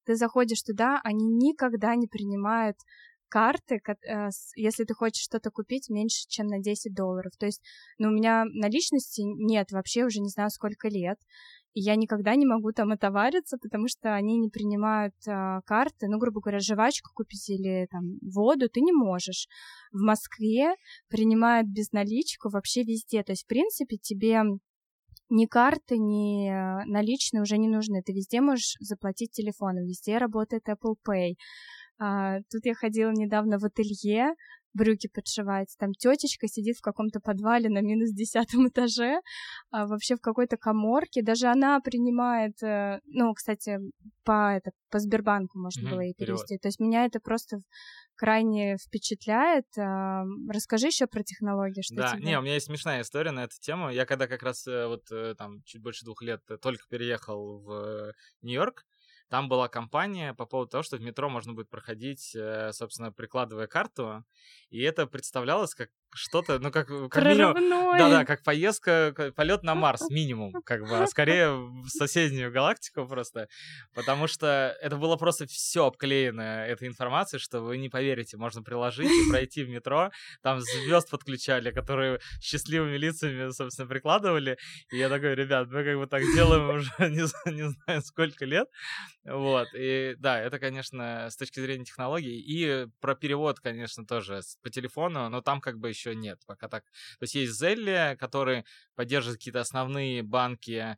Ты 0.05 0.15
заходишь 0.15 0.63
туда, 0.63 0.99
они 1.03 1.27
никогда 1.27 1.95
не 1.95 2.07
принимают 2.07 2.77
карты, 3.33 3.81
э, 3.87 4.29
если 4.55 4.83
ты 4.83 4.93
хочешь 4.93 5.23
что-то 5.23 5.49
купить 5.49 5.89
меньше, 5.89 6.27
чем 6.27 6.45
на 6.45 6.59
10 6.59 6.93
долларов. 6.93 7.31
То 7.39 7.47
есть, 7.47 7.63
ну, 7.97 8.09
у 8.09 8.11
меня 8.11 8.45
наличности 8.45 9.21
нет 9.21 9.71
вообще 9.71 10.05
уже 10.05 10.19
не 10.19 10.29
знаю 10.29 10.51
сколько 10.51 10.87
лет. 10.87 11.17
И 11.73 11.81
я 11.81 11.95
никогда 11.95 12.35
не 12.35 12.45
могу 12.45 12.73
там 12.73 12.91
отовариться, 12.91 13.57
потому 13.57 13.87
что 13.87 14.13
они 14.13 14.37
не 14.37 14.49
принимают 14.49 15.15
а, 15.27 15.61
карты. 15.61 16.05
Ну, 16.07 16.19
грубо 16.19 16.41
говоря, 16.41 16.59
жвачку 16.59 17.09
купить 17.15 17.49
или 17.49 17.87
там 17.89 18.19
воду 18.21 18.69
ты 18.69 18.81
не 18.81 18.91
можешь. 18.93 19.47
В 19.91 20.01
Москве 20.03 20.75
принимают 21.09 21.67
безналичку 21.67 22.49
вообще 22.49 22.83
везде. 22.83 23.23
То 23.23 23.31
есть, 23.31 23.45
в 23.45 23.47
принципе, 23.47 23.97
тебе 23.97 24.43
ни 25.29 25.47
карты, 25.47 25.97
ни 25.97 26.51
э, 26.51 26.85
наличные 26.85 27.41
уже 27.41 27.57
не 27.57 27.67
нужны. 27.67 28.03
Ты 28.03 28.13
везде 28.13 28.41
можешь 28.41 28.75
заплатить 28.79 29.31
телефоном, 29.31 29.85
везде 29.85 30.19
работает 30.19 30.69
Apple 30.69 30.95
Pay. 31.07 31.33
А, 31.99 32.39
тут 32.51 32.65
я 32.65 32.73
ходила 32.73 33.11
недавно 33.11 33.59
в 33.59 33.65
ателье, 33.65 34.33
брюки 34.73 35.07
подшивать. 35.07 35.73
Там 35.79 35.93
тетечка 35.93 36.47
сидит 36.47 36.77
в 36.77 36.81
каком-то 36.81 37.19
подвале 37.19 37.69
на 37.69 37.81
минус 37.81 38.11
десятом 38.11 38.67
этаже, 38.67 39.19
а 39.71 39.85
вообще 39.87 40.15
в 40.15 40.21
какой-то 40.21 40.57
коморке. 40.57 41.21
Даже 41.21 41.47
она 41.47 41.79
принимает, 41.79 42.61
э, 42.63 42.99
ну, 43.05 43.33
кстати, 43.33 43.77
по, 44.23 44.55
это, 44.55 44.71
по 44.89 44.99
Сбербанку 44.99 45.59
можно 45.59 45.87
mm-hmm, 45.87 45.91
было 45.91 46.01
ей 46.01 46.13
перевести. 46.13 46.55
Перевод. 46.55 46.61
То 46.61 46.67
есть 46.67 46.79
меня 46.79 47.05
это 47.05 47.19
просто 47.19 47.57
крайне 48.15 48.77
впечатляет. 48.77 49.65
А, 49.77 50.23
расскажи 50.49 50.87
еще 50.87 51.07
про 51.07 51.23
технологии, 51.23 51.81
что 51.81 51.95
Да, 51.95 52.11
тебе... 52.13 52.25
не, 52.25 52.39
у 52.39 52.41
меня 52.41 52.55
есть 52.55 52.67
смешная 52.67 53.01
история 53.01 53.31
на 53.31 53.43
эту 53.43 53.55
тему. 53.59 53.89
Я 53.89 54.05
когда 54.05 54.27
как 54.27 54.43
раз 54.43 54.65
э, 54.67 54.87
вот 54.87 55.03
э, 55.11 55.35
там 55.37 55.61
чуть 55.65 55.81
больше 55.81 56.05
двух 56.05 56.21
лет 56.21 56.41
только 56.61 56.83
переехал 56.89 57.59
в 57.59 58.13
Нью-Йорк, 58.41 58.85
там 59.33 59.49
была 59.49 59.67
компания 59.67 60.35
по 60.35 60.45
поводу 60.45 60.69
того, 60.69 60.83
что 60.83 60.97
в 60.97 61.01
метро 61.01 61.27
можно 61.27 61.53
будет 61.53 61.67
проходить, 61.67 62.35
э, 62.35 62.71
собственно, 62.71 63.11
прикладывая 63.11 63.65
карту, 63.65 64.23
и 64.69 64.79
это 64.83 65.07
представлялось 65.07 65.73
как 65.73 65.89
что-то, 66.15 66.59
ну, 66.59 66.71
как, 66.71 66.87
как 67.09 67.25
минимум... 67.25 67.97
Да-да, 67.97 68.25
как 68.25 68.43
поездка, 68.43 69.33
полет 69.35 69.63
на 69.63 69.75
Марс, 69.75 70.01
минимум, 70.09 70.53
как 70.65 70.81
бы, 70.81 70.97
а 70.97 71.07
скорее 71.07 71.51
в 71.51 71.87
соседнюю 71.89 72.51
галактику 72.51 73.05
просто, 73.07 73.47
потому 73.93 74.27
что 74.27 74.75
это 74.81 74.97
было 74.97 75.15
просто 75.15 75.45
все 75.47 75.85
обклеено 75.85 76.65
этой 76.65 76.87
информацией, 76.87 77.39
что 77.39 77.61
вы 77.61 77.77
не 77.77 77.89
поверите, 77.89 78.37
можно 78.37 78.63
приложить 78.63 79.09
и 79.09 79.29
пройти 79.29 79.63
в 79.63 79.69
метро, 79.69 80.11
там 80.41 80.59
звезд 80.59 81.09
подключали, 81.09 81.71
которые 81.71 82.19
счастливыми 82.41 82.97
лицами, 82.97 83.51
собственно, 83.51 83.87
прикладывали, 83.87 84.57
и 84.91 84.97
я 84.97 85.09
такой, 85.09 85.35
ребят, 85.35 85.67
мы 85.69 85.83
как 85.83 85.97
бы 85.97 86.07
так 86.07 86.21
делаем 86.35 86.69
уже 86.69 86.91
не, 86.99 87.51
не 87.51 87.69
знаю 87.69 88.01
сколько 88.01 88.45
лет, 88.45 88.67
вот, 89.25 89.67
и 89.75 90.15
да, 90.19 90.39
это, 90.39 90.59
конечно, 90.59 91.29
с 91.29 91.37
точки 91.37 91.59
зрения 91.59 91.85
технологий, 91.85 92.39
и 92.39 92.87
про 92.99 93.15
перевод, 93.15 93.59
конечно, 93.59 94.05
тоже 94.05 94.41
по 94.61 94.69
телефону, 94.69 95.29
но 95.29 95.41
там 95.41 95.61
как 95.61 95.77
бы 95.77 95.89
еще 95.89 96.02
еще 96.03 96.15
нет, 96.15 96.39
пока 96.45 96.67
так. 96.67 96.83
То 97.19 97.23
есть 97.23 97.35
есть 97.35 97.53
Зелли, 97.53 98.17
который 98.19 98.65
поддерживает 98.95 99.39
какие-то 99.39 99.61
основные 99.61 100.23
банки, 100.23 100.97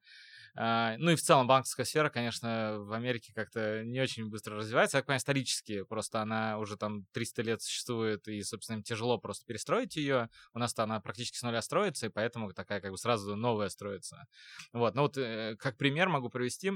Uh, 0.57 0.95
ну 0.99 1.11
и 1.11 1.15
в 1.15 1.21
целом 1.21 1.47
банковская 1.47 1.83
сфера, 1.83 2.09
конечно, 2.09 2.77
в 2.79 2.93
Америке 2.93 3.33
как-то 3.35 3.83
не 3.83 3.99
очень 3.99 4.29
быстро 4.29 4.55
развивается. 4.55 4.95
Я 4.95 5.01
так 5.01 5.07
понимаю, 5.07 5.19
исторически 5.19 5.83
просто 5.83 6.21
она 6.21 6.59
уже 6.59 6.77
там 6.77 7.05
300 7.11 7.41
лет 7.41 7.61
существует, 7.61 8.25
и, 8.29 8.41
собственно, 8.41 8.77
им 8.77 8.83
тяжело 8.83 9.17
просто 9.17 9.45
перестроить 9.45 9.97
ее. 9.97 10.29
У 10.53 10.59
нас-то 10.59 10.83
она 10.83 11.01
практически 11.01 11.37
с 11.37 11.43
нуля 11.43 11.61
строится, 11.61 12.05
и 12.05 12.09
поэтому 12.09 12.53
такая 12.53 12.79
как 12.79 12.91
бы 12.91 12.97
сразу 12.97 13.35
новая 13.35 13.67
строится. 13.67 14.27
Вот, 14.71 14.95
ну 14.95 15.01
вот 15.01 15.17
э, 15.17 15.57
как 15.59 15.75
пример 15.75 16.07
могу 16.07 16.29
привести. 16.29 16.71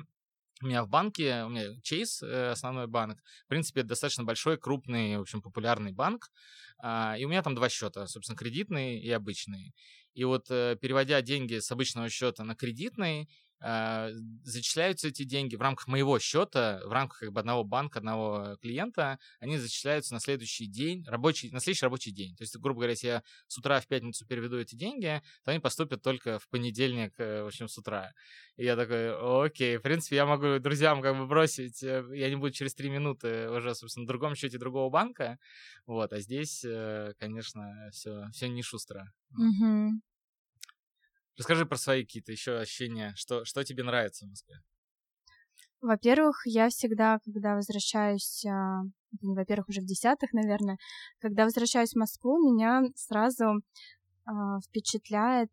У 0.61 0.67
меня 0.67 0.83
в 0.83 0.89
банке, 0.89 1.43
у 1.43 1.49
меня 1.49 1.69
Chase, 1.81 2.25
э, 2.25 2.51
основной 2.51 2.87
банк, 2.87 3.21
в 3.45 3.47
принципе, 3.47 3.83
достаточно 3.83 4.25
большой, 4.25 4.57
крупный, 4.57 5.17
в 5.17 5.21
общем, 5.21 5.41
популярный 5.41 5.93
банк. 5.93 6.29
А, 6.79 7.15
и 7.17 7.23
у 7.23 7.29
меня 7.29 7.41
там 7.41 7.55
два 7.55 7.69
счета, 7.69 8.07
собственно, 8.07 8.37
кредитный 8.37 8.99
и 8.99 9.09
обычный. 9.09 9.73
И 10.13 10.25
вот 10.25 10.47
э, 10.49 10.75
переводя 10.81 11.21
деньги 11.21 11.59
с 11.59 11.71
обычного 11.71 12.09
счета 12.09 12.43
на 12.43 12.55
кредитный, 12.55 13.29
э, 13.61 14.09
зачисляются 14.43 15.07
эти 15.07 15.23
деньги 15.23 15.55
в 15.55 15.61
рамках 15.61 15.87
моего 15.87 16.19
счета, 16.19 16.81
в 16.85 16.91
рамках 16.91 17.19
как 17.19 17.31
бы 17.31 17.39
одного 17.39 17.63
банка, 17.63 17.99
одного 17.99 18.57
клиента, 18.61 19.19
они 19.39 19.57
зачисляются 19.57 20.13
на 20.13 20.19
следующий 20.19 20.67
день, 20.67 21.05
рабочий, 21.07 21.51
на 21.51 21.59
следующий 21.59 21.85
рабочий 21.85 22.11
день. 22.11 22.35
То 22.35 22.43
есть, 22.43 22.55
грубо 22.57 22.79
говоря, 22.79 22.91
если 22.91 23.07
я 23.07 23.23
с 23.47 23.57
утра 23.57 23.79
в 23.79 23.87
пятницу 23.87 24.25
переведу 24.25 24.59
эти 24.59 24.75
деньги, 24.75 25.21
то 25.43 25.51
они 25.51 25.59
поступят 25.59 26.01
только 26.01 26.39
в 26.39 26.47
понедельник, 26.49 27.13
э, 27.17 27.43
в 27.43 27.47
общем, 27.47 27.67
с 27.67 27.77
утра. 27.77 28.13
И 28.57 28.63
я 28.63 28.75
такой, 28.75 29.45
окей, 29.45 29.77
в 29.77 29.81
принципе, 29.81 30.17
я 30.17 30.25
могу 30.25 30.59
друзьям 30.59 31.01
как 31.01 31.17
бы 31.17 31.27
бросить, 31.27 31.81
э, 31.83 32.03
я 32.13 32.29
не 32.29 32.35
буду 32.35 32.51
через 32.51 32.73
три 32.75 32.89
минуты 32.89 33.49
уже, 33.49 33.75
собственно, 33.75 34.03
на 34.03 34.07
другом 34.07 34.35
счете 34.35 34.57
другого 34.57 34.89
банка, 34.89 35.37
вот, 35.85 36.13
а 36.13 36.19
здесь, 36.19 36.63
э, 36.63 37.13
конечно, 37.19 37.89
все, 37.91 38.27
все 38.31 38.47
не 38.47 38.61
шустро. 38.61 39.11
Угу. 39.31 40.01
Расскажи 41.39 41.65
про 41.65 41.77
свои 41.77 42.03
какие-то 42.03 42.33
еще 42.33 42.57
ощущения, 42.57 43.13
что, 43.15 43.45
что 43.45 43.63
тебе 43.63 43.83
нравится 43.83 44.25
в 44.25 44.29
Москве? 44.29 44.57
Во-первых, 45.79 46.41
я 46.43 46.67
всегда, 46.67 47.19
когда 47.23 47.55
возвращаюсь, 47.55 48.45
а, 48.45 48.81
во-первых, 49.21 49.69
уже 49.69 49.79
в 49.79 49.85
десятых, 49.85 50.33
наверное, 50.33 50.77
когда 51.19 51.45
возвращаюсь 51.45 51.93
в 51.93 51.95
Москву, 51.95 52.37
меня 52.37 52.81
сразу 52.95 53.45
э, 53.45 54.31
впечатляет, 54.67 55.49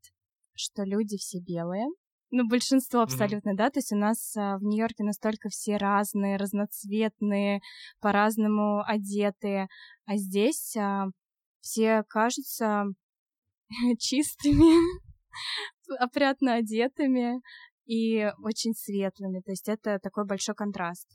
что 0.57 0.83
люди 0.83 1.17
все 1.19 1.39
белые. 1.39 1.87
Ну, 2.33 2.49
большинство 2.49 3.03
абсолютно, 3.03 3.51
mm-hmm. 3.51 3.57
да, 3.57 3.71
то 3.71 3.79
есть 3.79 3.93
у 3.93 3.97
нас 3.97 4.37
э, 4.37 4.57
в 4.57 4.65
Нью-Йорке 4.65 5.05
настолько 5.05 5.51
все 5.51 5.77
разные, 5.77 6.37
разноцветные, 6.37 7.61
по-разному 8.01 8.83
одетые, 8.85 9.69
а 10.05 10.17
здесь 10.17 10.75
э, 10.75 11.05
все 11.61 12.03
кажутся 12.09 12.87
чистыми, 14.01 15.07
опрятно 15.99 16.55
одетыми 16.55 17.41
и 17.87 18.31
очень 18.43 18.75
светлыми. 18.75 19.41
То 19.41 19.53
есть 19.53 19.69
это 19.69 19.99
такой 19.99 20.25
большой 20.25 20.55
контраст. 20.55 21.09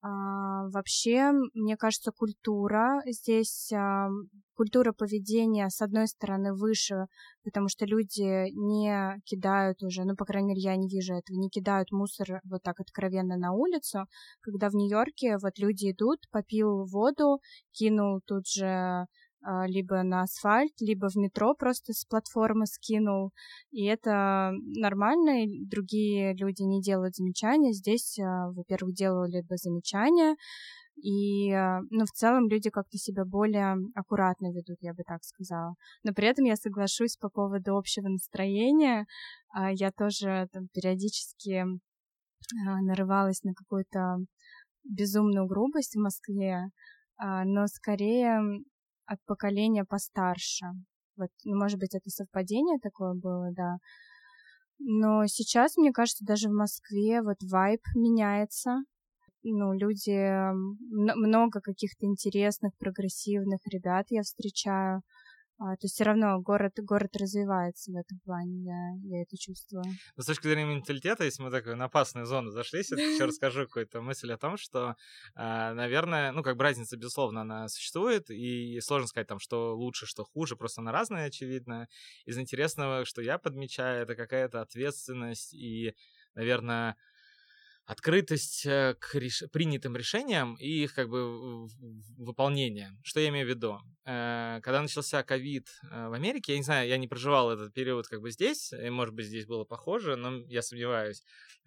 А, 0.00 0.68
вообще, 0.68 1.32
мне 1.54 1.76
кажется, 1.76 2.12
культура 2.12 3.02
здесь, 3.06 3.72
а, 3.72 4.08
культура 4.54 4.92
поведения, 4.92 5.68
с 5.70 5.82
одной 5.82 6.06
стороны, 6.06 6.54
выше, 6.54 7.06
потому 7.42 7.68
что 7.68 7.84
люди 7.84 8.50
не 8.52 9.20
кидают 9.24 9.82
уже, 9.82 10.04
ну, 10.04 10.14
по 10.14 10.24
крайней 10.24 10.50
мере, 10.50 10.60
я 10.60 10.76
не 10.76 10.88
вижу 10.88 11.14
этого, 11.14 11.36
не 11.36 11.48
кидают 11.50 11.90
мусор 11.90 12.40
вот 12.44 12.62
так 12.62 12.78
откровенно 12.78 13.36
на 13.36 13.52
улицу, 13.52 14.06
когда 14.40 14.68
в 14.68 14.74
Нью-Йорке 14.74 15.36
вот 15.42 15.58
люди 15.58 15.90
идут, 15.90 16.20
попил 16.30 16.84
воду, 16.84 17.40
кинул 17.72 18.20
тут 18.24 18.46
же 18.46 19.06
либо 19.66 20.02
на 20.02 20.22
асфальт, 20.22 20.72
либо 20.80 21.08
в 21.08 21.16
метро 21.16 21.54
просто 21.54 21.92
с 21.92 22.04
платформы 22.04 22.66
скинул. 22.66 23.32
И 23.70 23.86
это 23.86 24.52
нормально, 24.76 25.44
и 25.44 25.64
другие 25.64 26.34
люди 26.34 26.62
не 26.62 26.82
делают 26.82 27.16
замечания. 27.16 27.72
Здесь, 27.72 28.18
а, 28.18 28.50
во-первых, 28.50 28.94
делали 28.94 29.40
бы 29.40 29.56
замечания, 29.56 30.36
и, 30.96 31.50
а, 31.52 31.80
ну, 31.90 32.04
в 32.04 32.10
целом 32.10 32.48
люди 32.48 32.70
как-то 32.70 32.98
себя 32.98 33.24
более 33.24 33.76
аккуратно 33.94 34.52
ведут, 34.52 34.78
я 34.80 34.92
бы 34.92 35.02
так 35.06 35.22
сказала. 35.24 35.76
Но 36.04 36.12
при 36.12 36.28
этом 36.28 36.44
я 36.44 36.56
соглашусь 36.56 37.16
по 37.16 37.30
поводу 37.30 37.76
общего 37.76 38.08
настроения. 38.08 39.06
Я 39.72 39.92
тоже 39.92 40.48
там 40.52 40.68
периодически 40.74 41.64
нарывалась 42.82 43.42
на 43.44 43.54
какую-то 43.54 44.18
безумную 44.84 45.46
грубость 45.46 45.94
в 45.94 46.00
Москве, 46.00 46.70
но 47.18 47.66
скорее 47.66 48.40
от 49.08 49.18
поколения 49.26 49.84
постарше. 49.84 50.66
Вот, 51.16 51.30
ну, 51.44 51.56
может 51.56 51.80
быть, 51.80 51.94
это 51.94 52.10
совпадение 52.10 52.78
такое 52.78 53.14
было, 53.14 53.50
да. 53.52 53.78
Но 54.78 55.26
сейчас, 55.26 55.76
мне 55.76 55.92
кажется, 55.92 56.24
даже 56.24 56.48
в 56.48 56.52
Москве 56.52 57.22
вот 57.22 57.38
вайб 57.42 57.80
меняется. 57.94 58.84
Ну, 59.42 59.72
люди, 59.72 60.52
много 60.90 61.60
каких-то 61.60 62.06
интересных, 62.06 62.76
прогрессивных 62.78 63.60
ребят 63.66 64.06
я 64.10 64.22
встречаю. 64.22 65.02
А, 65.60 65.74
то 65.74 65.86
есть 65.86 65.96
все 65.96 66.04
равно 66.04 66.40
город, 66.40 66.74
город 66.76 67.16
развивается 67.16 67.90
в 67.90 67.96
этом 67.96 68.20
плане, 68.20 68.62
я, 68.62 69.16
я 69.16 69.22
это 69.22 69.36
чувствую. 69.36 69.82
Но 70.16 70.22
с 70.22 70.26
точки 70.26 70.46
зрения 70.46 70.66
менталитета, 70.66 71.24
если 71.24 71.42
мы 71.42 71.50
так 71.50 71.66
на 71.66 71.86
опасную 71.86 72.26
зону 72.26 72.50
зашли, 72.50 72.82
я 72.96 73.14
еще 73.14 73.24
расскажу 73.26 73.66
какую-то 73.66 74.00
мысль 74.00 74.32
о 74.32 74.38
том, 74.38 74.56
что, 74.56 74.94
а, 75.34 75.74
наверное, 75.74 76.30
ну, 76.30 76.44
как 76.44 76.56
бы 76.56 76.62
разница, 76.62 76.96
безусловно, 76.96 77.40
она 77.40 77.68
существует, 77.68 78.30
и 78.30 78.78
сложно 78.80 79.08
сказать 79.08 79.26
там, 79.26 79.40
что 79.40 79.76
лучше, 79.76 80.06
что 80.06 80.24
хуже, 80.24 80.54
просто 80.54 80.80
она 80.80 80.92
разная, 80.92 81.26
очевидно. 81.26 81.88
Из 82.24 82.38
интересного, 82.38 83.04
что 83.04 83.20
я 83.20 83.36
подмечаю, 83.38 84.02
это 84.02 84.14
какая-то 84.14 84.60
ответственность 84.60 85.54
и, 85.54 85.96
наверное, 86.34 86.96
открытость 87.88 88.66
э, 88.66 88.94
к 89.00 89.14
реш... 89.14 89.44
принятым 89.50 89.96
решениям 89.96 90.56
и 90.56 90.84
их 90.84 90.94
как 90.94 91.08
бы 91.08 91.66
выполнение. 92.18 92.94
Что 93.02 93.18
я 93.20 93.30
имею 93.30 93.46
в 93.46 93.48
виду? 93.48 93.80
Э, 94.04 94.60
когда 94.62 94.82
начался 94.82 95.22
ковид 95.22 95.68
э, 95.82 96.08
в 96.08 96.12
Америке, 96.12 96.52
я 96.52 96.58
не 96.58 96.64
знаю, 96.64 96.86
я 96.86 96.98
не 96.98 97.08
проживал 97.08 97.50
этот 97.50 97.72
период 97.72 98.06
как 98.06 98.20
бы 98.20 98.30
здесь, 98.30 98.74
и, 98.74 98.90
может 98.90 99.14
быть, 99.14 99.24
здесь 99.24 99.46
было 99.46 99.64
похоже, 99.64 100.16
но 100.16 100.44
я 100.48 100.60
сомневаюсь. 100.60 101.22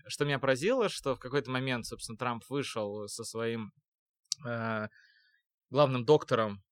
Что 0.06 0.26
меня 0.26 0.38
поразило, 0.38 0.90
что 0.90 1.16
в 1.16 1.20
какой-то 1.20 1.50
момент, 1.50 1.88
собственно, 1.88 2.20
Трамп 2.20 2.44
вышел 2.50 3.08
со 3.08 3.24
своим 3.24 3.72
главным 5.70 6.04
доктором, 6.04 6.64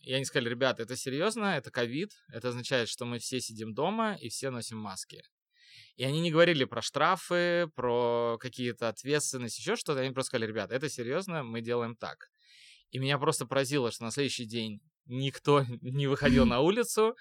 и 0.00 0.12
они 0.12 0.24
сказали, 0.24 0.48
ребята, 0.48 0.82
это 0.82 0.96
серьезно, 0.96 1.56
это 1.56 1.70
ковид, 1.72 2.12
это 2.32 2.48
означает, 2.48 2.88
что 2.88 3.04
мы 3.04 3.18
все 3.18 3.40
сидим 3.40 3.74
дома 3.74 4.16
и 4.20 4.28
все 4.28 4.50
носим 4.50 4.78
маски. 4.78 5.22
И 5.96 6.04
они 6.04 6.20
не 6.20 6.32
говорили 6.32 6.64
про 6.64 6.82
штрафы, 6.82 7.70
про 7.74 8.36
какие-то 8.40 8.88
ответственности, 8.88 9.60
еще 9.60 9.76
что-то. 9.76 10.00
Они 10.00 10.10
просто 10.10 10.28
сказали, 10.28 10.48
ребят, 10.48 10.72
это 10.72 10.88
серьезно, 10.88 11.44
мы 11.44 11.60
делаем 11.60 11.94
так. 11.94 12.30
И 12.90 12.98
меня 12.98 13.18
просто 13.18 13.46
поразило, 13.46 13.90
что 13.90 14.04
на 14.04 14.10
следующий 14.10 14.44
день 14.44 14.80
никто 15.06 15.64
не 15.82 16.06
выходил 16.06 16.46
на 16.46 16.60
улицу. 16.60 17.16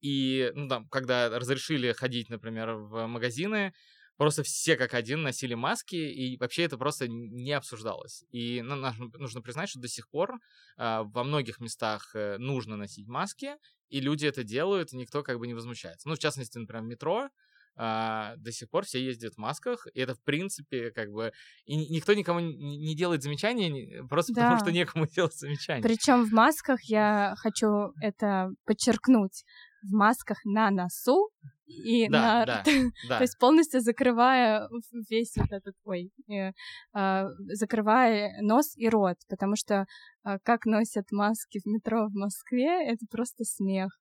И, 0.00 0.50
ну, 0.54 0.68
там, 0.68 0.88
когда 0.88 1.28
разрешили 1.28 1.92
ходить, 1.92 2.30
например, 2.30 2.72
в 2.72 3.06
магазины, 3.06 3.72
просто 4.16 4.42
все 4.42 4.76
как 4.76 4.94
один 4.94 5.22
носили 5.22 5.54
маски, 5.54 5.96
и 5.96 6.38
вообще 6.38 6.62
это 6.62 6.78
просто 6.78 7.08
не 7.08 7.52
обсуждалось. 7.52 8.24
И 8.30 8.62
ну, 8.62 8.76
нужно 9.18 9.42
признать, 9.42 9.68
что 9.68 9.80
до 9.80 9.88
сих 9.88 10.08
пор 10.08 10.34
э, 10.78 11.02
во 11.04 11.24
многих 11.24 11.60
местах 11.60 12.14
э, 12.14 12.38
нужно 12.38 12.76
носить 12.76 13.08
маски, 13.08 13.56
и 13.88 14.00
люди 14.00 14.26
это 14.26 14.42
делают, 14.42 14.92
и 14.92 14.96
никто 14.96 15.22
как 15.22 15.38
бы 15.38 15.46
не 15.46 15.54
возмущается. 15.54 16.08
Ну, 16.08 16.14
в 16.14 16.18
частности, 16.18 16.58
например, 16.58 16.82
в 16.82 16.86
метро 16.86 17.28
а, 17.76 18.36
до 18.36 18.52
сих 18.52 18.70
пор 18.70 18.84
все 18.84 19.04
ездят 19.04 19.34
в 19.34 19.38
масках, 19.38 19.86
и 19.92 20.00
это, 20.00 20.14
в 20.14 20.22
принципе, 20.22 20.90
как 20.90 21.10
бы... 21.10 21.32
И 21.66 21.76
никто 21.76 22.14
никому 22.14 22.40
не 22.40 22.96
делает 22.96 23.22
замечания, 23.22 24.02
просто 24.08 24.32
да. 24.32 24.42
потому 24.42 24.60
что 24.60 24.72
некому 24.72 25.06
делать 25.14 25.34
замечания. 25.34 25.82
Причем 25.82 26.24
в 26.24 26.32
масках 26.32 26.82
я 26.84 27.34
хочу 27.36 27.92
это 28.00 28.50
подчеркнуть. 28.64 29.44
В 29.82 29.92
масках 29.92 30.38
на 30.44 30.70
носу 30.70 31.30
и 31.66 32.08
да, 32.08 32.20
на... 32.20 32.46
Да, 32.46 32.64
да. 33.08 33.18
То 33.18 33.22
есть 33.22 33.38
полностью 33.38 33.80
закрывая 33.80 34.68
весь 35.10 35.36
вот 35.36 35.52
этот... 35.52 35.74
Ой, 35.84 36.10
э, 36.28 36.52
э, 36.96 37.24
закрывая 37.52 38.40
нос 38.40 38.76
и 38.76 38.88
рот, 38.88 39.16
потому 39.28 39.54
что 39.54 39.86
э, 40.24 40.38
как 40.42 40.64
носят 40.64 41.12
маски 41.12 41.60
в 41.60 41.66
метро 41.66 42.08
в 42.08 42.14
Москве, 42.14 42.90
это 42.90 43.04
просто 43.10 43.44
смех. 43.44 43.98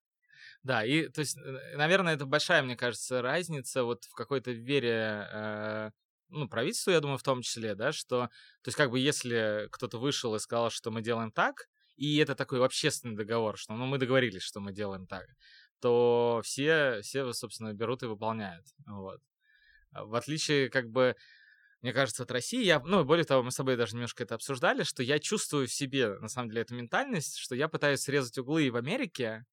Да, 0.65 0.83
и 0.83 1.09
то 1.09 1.19
есть, 1.21 1.37
э, 1.37 1.77
наверное, 1.77 2.15
это 2.15 2.25
большая, 2.25 2.63
мне 2.63 2.75
кажется, 2.75 3.21
разница 3.21 3.83
вот 3.83 4.03
в 4.05 4.13
какой-то 4.15 4.49
вере, 4.51 5.27
э, 5.31 5.91
ну, 6.29 6.49
правительству, 6.49 6.89
я 6.91 7.01
думаю, 7.01 7.19
в 7.19 7.23
том 7.23 7.43
числе, 7.43 7.75
да, 7.75 7.91
что, 7.91 8.29
то 8.63 8.67
есть, 8.69 8.75
как 8.75 8.89
бы, 8.89 8.97
если 8.97 9.67
кто-то 9.71 9.99
вышел 9.99 10.33
и 10.33 10.39
сказал, 10.39 10.71
что 10.71 10.89
мы 10.89 11.03
делаем 11.03 11.31
так, 11.31 11.67
и 11.97 12.17
это 12.17 12.33
такой 12.33 12.65
общественный 12.65 13.15
договор, 13.15 13.59
что, 13.59 13.73
ну, 13.75 13.85
мы 13.85 13.99
договорились, 13.99 14.41
что 14.41 14.59
мы 14.59 14.73
делаем 14.73 15.05
так, 15.05 15.27
то 15.81 16.41
все, 16.43 17.01
все, 17.03 17.31
собственно, 17.33 17.71
берут 17.73 18.01
и 18.01 18.07
выполняют, 18.07 18.65
вот. 18.87 19.21
А 19.91 20.05
в 20.05 20.15
отличие, 20.15 20.69
как 20.69 20.89
бы, 20.89 21.15
мне 21.81 21.93
кажется, 21.93 22.23
от 22.23 22.31
России, 22.31 22.63
я, 22.63 22.79
ну, 22.79 23.05
более 23.05 23.25
того, 23.25 23.43
мы 23.43 23.51
с 23.51 23.55
тобой 23.55 23.77
даже 23.77 23.95
немножко 23.95 24.23
это 24.23 24.35
обсуждали, 24.35 24.83
что 24.83 25.03
я 25.03 25.19
чувствую 25.19 25.67
в 25.67 25.73
себе, 25.73 26.17
на 26.19 26.29
самом 26.29 26.49
деле, 26.49 26.63
эту 26.63 26.75
ментальность, 26.75 27.37
что 27.37 27.55
я 27.55 27.67
пытаюсь 27.69 28.01
срезать 28.01 28.37
углы 28.39 28.65
и 28.65 28.71
в 28.71 28.77
Америке, 28.77 29.45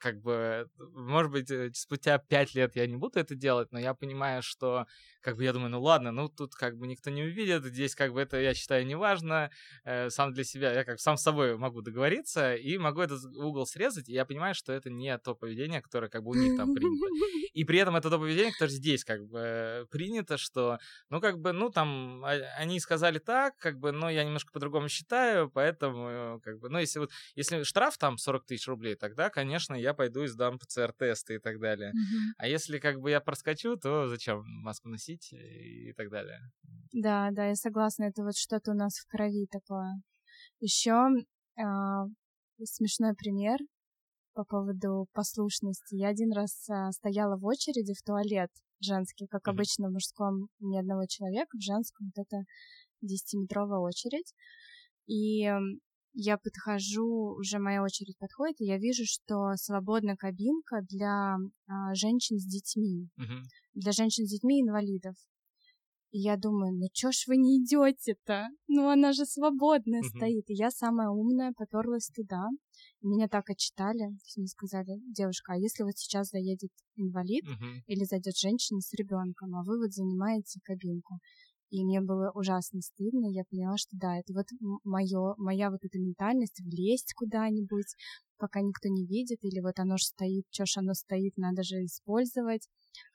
как 0.00 0.20
бы, 0.20 0.68
может 0.94 1.32
быть, 1.32 1.50
э, 1.50 1.70
спустя 1.74 2.18
пять 2.18 2.54
лет 2.54 2.76
я 2.76 2.86
не 2.86 2.96
буду 2.96 3.18
это 3.18 3.34
делать, 3.34 3.72
но 3.72 3.78
я 3.78 3.94
понимаю, 3.94 4.42
что, 4.42 4.86
как 5.20 5.36
бы, 5.36 5.44
я 5.44 5.52
думаю, 5.52 5.70
ну 5.70 5.82
ладно, 5.82 6.12
ну 6.12 6.28
тут 6.28 6.54
как 6.54 6.76
бы 6.76 6.86
никто 6.86 7.10
не 7.10 7.22
увидит, 7.22 7.64
здесь 7.64 7.94
как 7.94 8.12
бы 8.12 8.20
это, 8.20 8.40
я 8.40 8.54
считаю, 8.54 8.86
не 8.86 8.96
важно, 8.96 9.50
э, 9.84 10.10
сам 10.10 10.32
для 10.32 10.44
себя, 10.44 10.72
я 10.72 10.84
как 10.84 11.00
сам 11.00 11.16
с 11.16 11.22
собой 11.22 11.56
могу 11.56 11.82
договориться 11.82 12.54
и 12.54 12.78
могу 12.78 13.00
этот 13.00 13.24
угол 13.36 13.66
срезать, 13.66 14.08
и 14.08 14.12
я 14.12 14.24
понимаю, 14.24 14.54
что 14.54 14.72
это 14.72 14.90
не 14.90 15.16
то 15.18 15.34
поведение, 15.34 15.82
которое 15.82 16.08
как 16.08 16.22
бы 16.22 16.30
у 16.30 16.34
них 16.34 16.56
там 16.56 16.74
принято. 16.74 17.06
И 17.54 17.64
при 17.64 17.80
этом 17.80 17.96
это 17.96 18.08
то 18.08 18.18
поведение, 18.18 18.52
которое 18.52 18.70
здесь 18.70 19.04
как 19.04 19.26
бы 19.26 19.88
принято, 19.90 20.36
что, 20.36 20.78
ну 21.08 21.20
как 21.20 21.40
бы, 21.40 21.52
ну 21.52 21.70
там, 21.70 22.22
а, 22.24 22.30
они 22.56 22.78
сказали 22.78 23.18
так, 23.18 23.56
как 23.56 23.80
бы, 23.80 23.90
но 23.90 24.08
я 24.08 24.22
немножко 24.22 24.52
по-другому 24.52 24.88
считаю, 24.88 25.50
поэтому, 25.50 26.40
как 26.44 26.60
бы, 26.60 26.68
ну 26.68 26.78
если 26.78 27.00
вот, 27.00 27.10
если 27.34 27.64
штраф 27.64 27.98
там 27.98 28.16
40 28.16 28.44
тысяч 28.44 28.68
рублей, 28.68 28.94
тогда, 28.94 29.28
конечно, 29.28 29.47
конечно, 29.48 29.74
я 29.74 29.94
пойду 29.94 30.22
и 30.24 30.28
сдам 30.28 30.58
ПЦР-тесты 30.58 31.36
и 31.36 31.38
так 31.38 31.58
далее. 31.60 31.94
Мгм. 31.94 32.34
А 32.36 32.46
если 32.48 32.78
как 32.78 33.00
бы 33.00 33.10
я 33.10 33.20
проскочу, 33.20 33.76
то 33.76 34.06
зачем 34.08 34.42
маску 34.46 34.88
носить 34.88 35.32
и 35.32 35.92
так 35.96 36.10
далее. 36.10 36.40
Да, 36.92 37.30
да, 37.32 37.46
я 37.48 37.54
согласна, 37.54 38.04
это 38.04 38.22
вот 38.24 38.36
что-то 38.36 38.72
у 38.72 38.74
нас 38.74 38.98
в 38.98 39.06
крови 39.06 39.46
такое. 39.50 40.02
Еще 40.60 40.92
смешной 42.64 43.14
пример 43.14 43.58
по 44.34 44.44
поводу 44.44 45.06
послушности. 45.12 45.96
Я 45.96 46.08
один 46.08 46.32
раз 46.32 46.68
а, 46.70 46.92
стояла 46.92 47.36
в 47.38 47.46
очереди 47.46 47.94
в 47.94 48.02
туалет 48.02 48.50
женский, 48.80 49.26
как 49.28 49.46
Мгм. 49.46 49.64
обычно 49.64 49.88
в 49.88 49.92
мужском 49.92 50.48
ни 50.60 50.78
одного 50.78 51.06
человека, 51.06 51.56
в 51.58 51.62
женском 51.62 52.12
вот 52.16 52.26
это 52.26 52.44
10-метровая 53.02 53.80
очередь. 53.80 54.34
И 55.06 55.44
я 56.20 56.36
подхожу, 56.38 57.36
уже 57.38 57.58
моя 57.60 57.82
очередь 57.82 58.18
подходит, 58.18 58.60
и 58.60 58.66
я 58.66 58.78
вижу, 58.78 59.04
что 59.06 59.54
свободна 59.56 60.16
кабинка 60.16 60.82
для 60.82 61.36
а, 61.68 61.94
женщин 61.94 62.38
с 62.40 62.44
детьми, 62.44 63.08
Мгм. 63.16 63.50
для 63.74 63.92
женщин 63.92 64.26
с 64.26 64.30
детьми 64.32 64.62
инвалидов. 64.62 65.16
И 66.12 66.20
я 66.20 66.36
думаю, 66.36 66.72
ну 66.74 66.86
чё 66.92 67.12
ж 67.12 67.24
вы 67.28 67.36
не 67.36 67.58
идете-то? 67.62 68.48
Ну 68.68 68.88
она 68.90 69.12
же 69.12 69.26
свободная 69.26 70.02
Мгм. 70.02 70.32
стоит. 70.32 70.44
И 70.50 70.54
я 70.54 70.70
самая 70.70 71.10
умная 71.10 71.52
поперлась 71.56 72.08
туда. 72.14 72.46
Меня 73.02 73.28
так 73.28 73.50
отчитали. 73.50 74.08
Мне 74.36 74.46
сказали, 74.48 75.00
девушка, 75.12 75.52
а 75.54 75.58
если 75.58 75.84
вот 75.84 75.98
сейчас 75.98 76.30
заедет 76.30 76.70
инвалид 76.96 77.44
Мгм. 77.44 77.82
или 77.86 78.04
зайдет 78.04 78.36
женщина 78.38 78.80
с 78.80 78.92
ребенком, 78.94 79.54
а 79.56 79.62
вы 79.64 79.78
вот 79.78 79.92
занимаете 79.92 80.60
кабинку? 80.64 81.18
И 81.70 81.84
мне 81.84 82.00
было 82.00 82.30
ужасно 82.34 82.80
стыдно. 82.80 83.26
Я 83.26 83.44
поняла, 83.50 83.76
что 83.76 83.90
да, 83.96 84.18
это 84.18 84.32
вот 84.32 84.46
моё, 84.84 85.34
моя 85.36 85.70
вот 85.70 85.80
эта 85.84 85.98
ментальность 85.98 86.60
влезть 86.62 87.12
куда-нибудь, 87.14 87.94
пока 88.38 88.60
никто 88.62 88.88
не 88.88 89.06
видит, 89.06 89.38
или 89.42 89.60
вот 89.60 89.78
оно 89.78 89.96
же 89.98 90.04
стоит, 90.06 90.44
чё 90.50 90.64
ж 90.66 90.78
оно 90.78 90.94
стоит, 90.94 91.36
надо 91.36 91.62
же 91.62 91.84
использовать. 91.84 92.68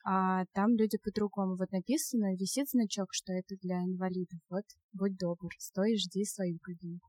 А 0.04 0.44
там 0.54 0.76
люди 0.76 0.98
по-другому. 1.02 1.56
Вот 1.56 1.72
написано, 1.72 2.34
висит 2.36 2.68
значок, 2.70 3.08
что 3.12 3.32
это 3.32 3.56
для 3.62 3.82
инвалидов. 3.84 4.40
Вот, 4.50 4.64
будь 4.92 5.16
добр, 5.18 5.50
стой 5.58 5.92
и 5.94 5.96
жди 5.98 6.24
свою 6.24 6.58
кабинку. 6.62 7.08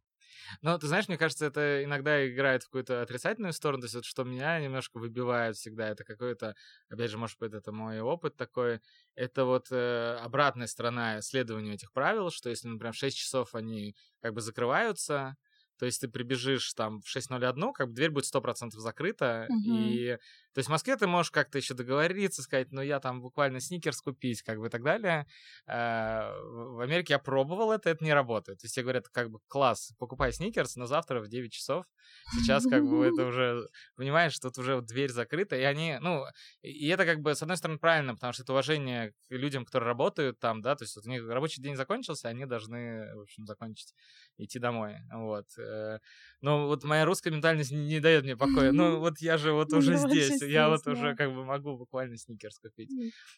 Ну, 0.62 0.78
ты 0.78 0.88
знаешь, 0.88 1.08
мне 1.08 1.18
кажется, 1.18 1.46
это 1.46 1.84
иногда 1.84 2.28
играет 2.28 2.64
в 2.64 2.66
какую-то 2.68 3.02
отрицательную 3.02 3.54
сторону, 3.54 3.82
то 3.82 3.86
есть 3.86 3.96
вот 3.96 4.06
что 4.06 4.24
меня 4.24 4.60
немножко 4.60 4.98
выбивает 5.00 5.56
всегда, 5.56 5.90
это 5.90 6.04
какой-то, 6.04 6.56
опять 6.90 7.12
же, 7.12 7.18
может 7.18 7.40
быть, 7.40 7.54
это 7.54 7.72
мой 7.72 8.00
опыт 8.02 8.36
такой, 8.36 8.82
это 9.16 9.46
вот 9.46 9.68
э, 9.72 10.18
обратная 10.22 10.68
сторона 10.68 11.22
следования 11.22 11.74
этих 11.74 11.92
правил, 11.94 12.30
что 12.32 12.50
если, 12.50 12.68
например, 12.68 12.94
в 12.94 12.98
6 12.98 13.18
часов 13.18 13.56
они 13.56 13.96
как 14.22 14.34
бы 14.34 14.42
закрываются, 14.42 15.36
то 15.78 15.86
есть 15.86 16.00
ты 16.02 16.08
прибежишь 16.08 16.74
там 16.74 17.02
в 17.02 17.08
6.01, 17.10 17.74
как 17.74 17.88
бы 17.90 17.94
дверь 17.94 18.12
будет 18.12 18.26
100% 18.26 18.80
закрыта, 18.82 19.52
Мгм. 19.52 19.60
и 19.62 20.18
то 20.56 20.60
есть 20.60 20.70
в 20.70 20.72
Москве 20.72 20.96
ты 20.96 21.06
можешь 21.06 21.32
как-то 21.32 21.58
еще 21.58 21.74
договориться, 21.74 22.42
сказать, 22.42 22.72
ну 22.72 22.82
я 22.82 23.02
там 23.02 23.22
буквально 23.22 23.60
сникерс 23.60 24.00
купить, 24.00 24.42
как 24.42 24.58
бы 24.58 24.68
и 24.68 24.70
так 24.70 24.84
далее. 24.84 25.28
Э, 25.68 26.32
В 26.32 26.80
Америке 26.80 27.14
я 27.14 27.20
пробовал 27.20 27.74
это, 27.74 27.90
это 27.90 28.02
не 28.06 28.14
работает. 28.14 28.60
То 28.60 28.66
есть 28.66 28.76
тебе 28.76 28.84
говорят, 28.84 29.10
как 29.10 29.30
бы, 29.30 29.40
класс, 29.50 29.92
покупай 30.00 30.32
сникерс, 30.32 30.78
но 30.78 30.86
завтра 30.86 31.20
в 31.20 31.28
9 31.28 31.52
часов. 31.52 31.86
Сейчас 32.32 32.64
как 32.64 32.84
бы 32.88 33.06
это 33.06 33.26
уже, 33.28 33.68
понимаешь, 33.98 34.40
тут 34.40 34.58
уже 34.58 34.82
дверь 34.82 35.12
закрыта, 35.12 35.58
и 35.58 35.64
они, 35.64 35.98
ну, 36.00 36.24
и 36.62 36.88
это 36.88 37.06
как 37.06 37.20
бы, 37.20 37.36
с 37.36 37.42
одной 37.42 37.58
стороны, 37.58 37.78
правильно, 37.78 38.14
потому 38.14 38.32
что 38.32 38.44
это 38.44 38.54
уважение 38.54 39.12
к 39.12 39.16
людям, 39.32 39.66
которые 39.66 39.88
работают 39.88 40.40
там, 40.40 40.62
да, 40.62 40.76
то 40.76 40.86
есть 40.86 40.96
вот 40.96 41.06
у 41.06 41.10
них 41.10 41.28
рабочий 41.28 41.62
день 41.62 41.76
закончился, 41.76 42.30
они 42.30 42.46
должны, 42.46 43.14
в 43.16 43.22
общем, 43.24 43.46
закончить, 43.46 43.94
идти 44.38 44.60
домой, 44.60 44.96
вот. 45.12 45.48
Э, 45.58 46.00
Но 46.42 46.68
вот 46.68 46.84
моя 46.86 47.04
русская 47.06 47.32
ментальность 47.32 47.72
не 47.72 48.00
дает 48.00 48.24
мне 48.24 48.38
покоя. 48.38 48.72
Ну, 48.72 49.00
вот 49.00 49.20
я 49.20 49.38
же 49.38 49.52
вот 49.52 49.74
уже 49.74 49.98
здесь, 49.98 50.42
я 50.48 50.70
вот 50.70 50.88
уже 50.88 51.16
как 51.16 51.34
бы 51.34 51.46
могу 51.46 51.78
буквально 51.78 52.18
сникерс 52.18 52.60
купить. 52.60 52.96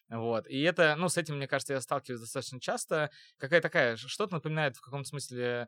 Вот. 0.10 0.48
И 0.48 0.62
это, 0.62 0.96
ну, 0.98 1.10
с 1.10 1.18
этим, 1.18 1.38
мне 1.38 1.48
кажется, 1.48 1.74
я 1.74 1.82
сталкиваюсь 1.82 2.22
достаточно 2.22 2.60
часто. 2.60 3.12
Какая 3.38 3.62
такая, 3.62 3.98
что-то 3.98 4.36
напоминает 4.36 4.78
в 4.78 4.82
каком-то 4.82 5.08
смысле 5.10 5.68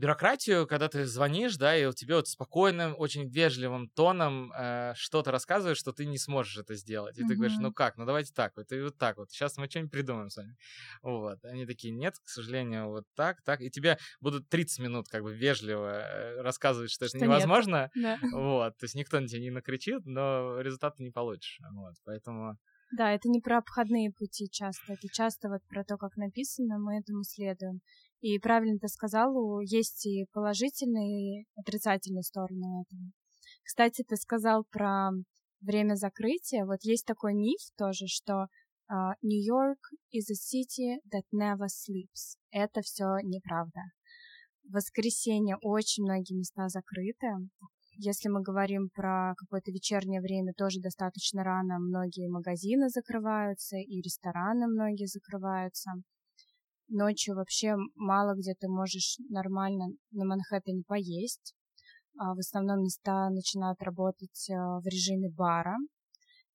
бюрократию, 0.00 0.66
когда 0.66 0.88
ты 0.88 1.04
звонишь, 1.04 1.56
да, 1.56 1.76
и 1.76 1.84
вот 1.84 1.94
тебе 1.94 2.14
вот 2.14 2.26
спокойным, 2.26 2.94
очень 2.96 3.28
вежливым 3.28 3.88
тоном 3.90 4.50
э, 4.52 4.94
что-то 4.96 5.30
рассказывают, 5.30 5.78
что 5.78 5.92
ты 5.92 6.06
не 6.06 6.18
сможешь 6.18 6.56
это 6.56 6.74
сделать. 6.74 7.18
И 7.18 7.24
ты 7.24 7.34
говоришь, 7.34 7.58
ну 7.60 7.72
как, 7.72 7.98
ну 7.98 8.06
давайте 8.06 8.32
так 8.32 8.56
вот, 8.56 8.72
и 8.72 8.80
вот 8.80 8.96
так 8.96 9.18
вот. 9.18 9.30
Сейчас 9.30 9.58
мы 9.58 9.68
что-нибудь 9.68 9.92
придумаем 9.92 10.30
с 10.30 10.36
вами. 10.36 10.56
Вот. 11.02 11.44
Они 11.44 11.66
такие, 11.66 11.92
нет, 11.92 12.14
к 12.24 12.28
сожалению, 12.28 12.88
вот 12.88 13.04
так, 13.14 13.42
так. 13.42 13.60
И 13.60 13.70
тебе 13.70 13.98
будут 14.20 14.48
30 14.48 14.78
минут 14.80 15.08
как 15.08 15.22
бы 15.22 15.34
вежливо 15.34 16.00
э, 16.00 16.40
рассказывать, 16.40 16.90
что, 16.90 17.06
Что 17.06 17.18
это 17.18 17.26
невозможно. 17.26 17.90
Да. 17.94 18.18
Вот. 18.32 18.78
То 18.78 18.84
есть 18.84 18.94
никто 18.94 19.20
на 19.20 19.28
тебя 19.28 19.40
не 19.40 19.50
накричит, 19.50 20.06
но 20.06 20.60
результат 20.60 20.96
ты 20.96 21.02
не 21.02 21.10
получишь. 21.10 21.60
Вот. 21.72 21.94
Поэтому... 22.04 22.56
Да, 22.96 23.12
это 23.12 23.28
не 23.28 23.40
про 23.40 23.58
обходные 23.58 24.10
пути 24.10 24.48
часто, 24.50 24.94
это 24.94 25.08
часто 25.12 25.48
вот 25.48 25.60
про 25.68 25.84
то, 25.84 25.96
как 25.96 26.16
написано, 26.16 26.78
мы 26.78 26.98
этому 26.98 27.22
следуем. 27.22 27.80
И 28.20 28.38
правильно 28.38 28.78
ты 28.78 28.88
сказал, 28.88 29.60
есть 29.60 30.06
и 30.06 30.26
положительные, 30.32 31.42
и 31.42 31.46
отрицательные 31.56 32.22
стороны 32.22 32.82
этого. 32.82 33.00
Кстати, 33.64 34.04
ты 34.06 34.16
сказал 34.16 34.64
про 34.70 35.10
время 35.60 35.94
закрытия. 35.94 36.64
Вот 36.64 36.78
есть 36.82 37.06
такой 37.06 37.34
миф 37.34 37.60
тоже, 37.76 38.06
что 38.06 38.46
а, 38.88 39.14
Нью-Йорк 39.22 39.78
is 40.12 40.26
a 40.30 40.34
city 40.34 40.98
that 41.12 41.24
never 41.32 41.66
sleeps. 41.66 42.36
Это 42.50 42.82
все 42.82 43.18
неправда. 43.22 43.80
В 44.64 44.72
воскресенье 44.72 45.56
очень 45.62 46.04
многие 46.04 46.34
места 46.34 46.68
закрыты. 46.68 47.28
Если 47.96 48.28
мы 48.28 48.42
говорим 48.42 48.88
про 48.94 49.34
какое-то 49.36 49.70
вечернее 49.70 50.20
время, 50.20 50.52
тоже 50.56 50.80
достаточно 50.80 51.44
рано 51.44 51.78
многие 51.78 52.28
магазины 52.28 52.88
закрываются, 52.88 53.76
и 53.76 54.00
рестораны 54.00 54.66
многие 54.66 55.06
закрываются. 55.06 55.90
Ночью 56.92 57.36
вообще 57.36 57.76
мало 57.94 58.34
где 58.34 58.54
ты 58.54 58.66
можешь 58.66 59.18
нормально 59.28 59.90
на 60.10 60.24
Манхэттене 60.24 60.82
поесть. 60.82 61.54
А 62.18 62.34
в 62.34 62.38
основном 62.38 62.82
места 62.82 63.30
начинают 63.30 63.80
работать 63.80 64.50
э, 64.50 64.54
в 64.54 64.82
режиме 64.86 65.30
бара, 65.30 65.76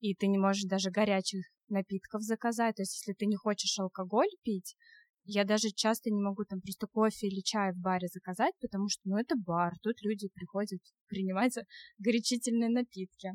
и 0.01 0.13
ты 0.13 0.27
не 0.27 0.37
можешь 0.37 0.65
даже 0.65 0.91
горячих 0.91 1.45
напитков 1.69 2.21
заказать. 2.21 2.75
То 2.75 2.81
есть, 2.81 2.97
если 2.99 3.13
ты 3.17 3.27
не 3.27 3.37
хочешь 3.37 3.79
алкоголь 3.79 4.27
пить, 4.43 4.75
я 5.23 5.45
даже 5.45 5.69
часто 5.69 6.09
не 6.09 6.21
могу 6.21 6.43
там 6.43 6.59
просто 6.59 6.85
кофе 6.87 7.27
или 7.27 7.39
чай 7.39 7.71
в 7.71 7.77
баре 7.77 8.07
заказать, 8.09 8.53
потому 8.59 8.89
что, 8.89 9.01
ну, 9.05 9.17
это 9.17 9.35
бар, 9.37 9.71
тут 9.81 10.01
люди 10.01 10.27
приходят 10.33 10.81
принимать 11.07 11.55
горячительные 11.97 12.69
напитки. 12.69 13.31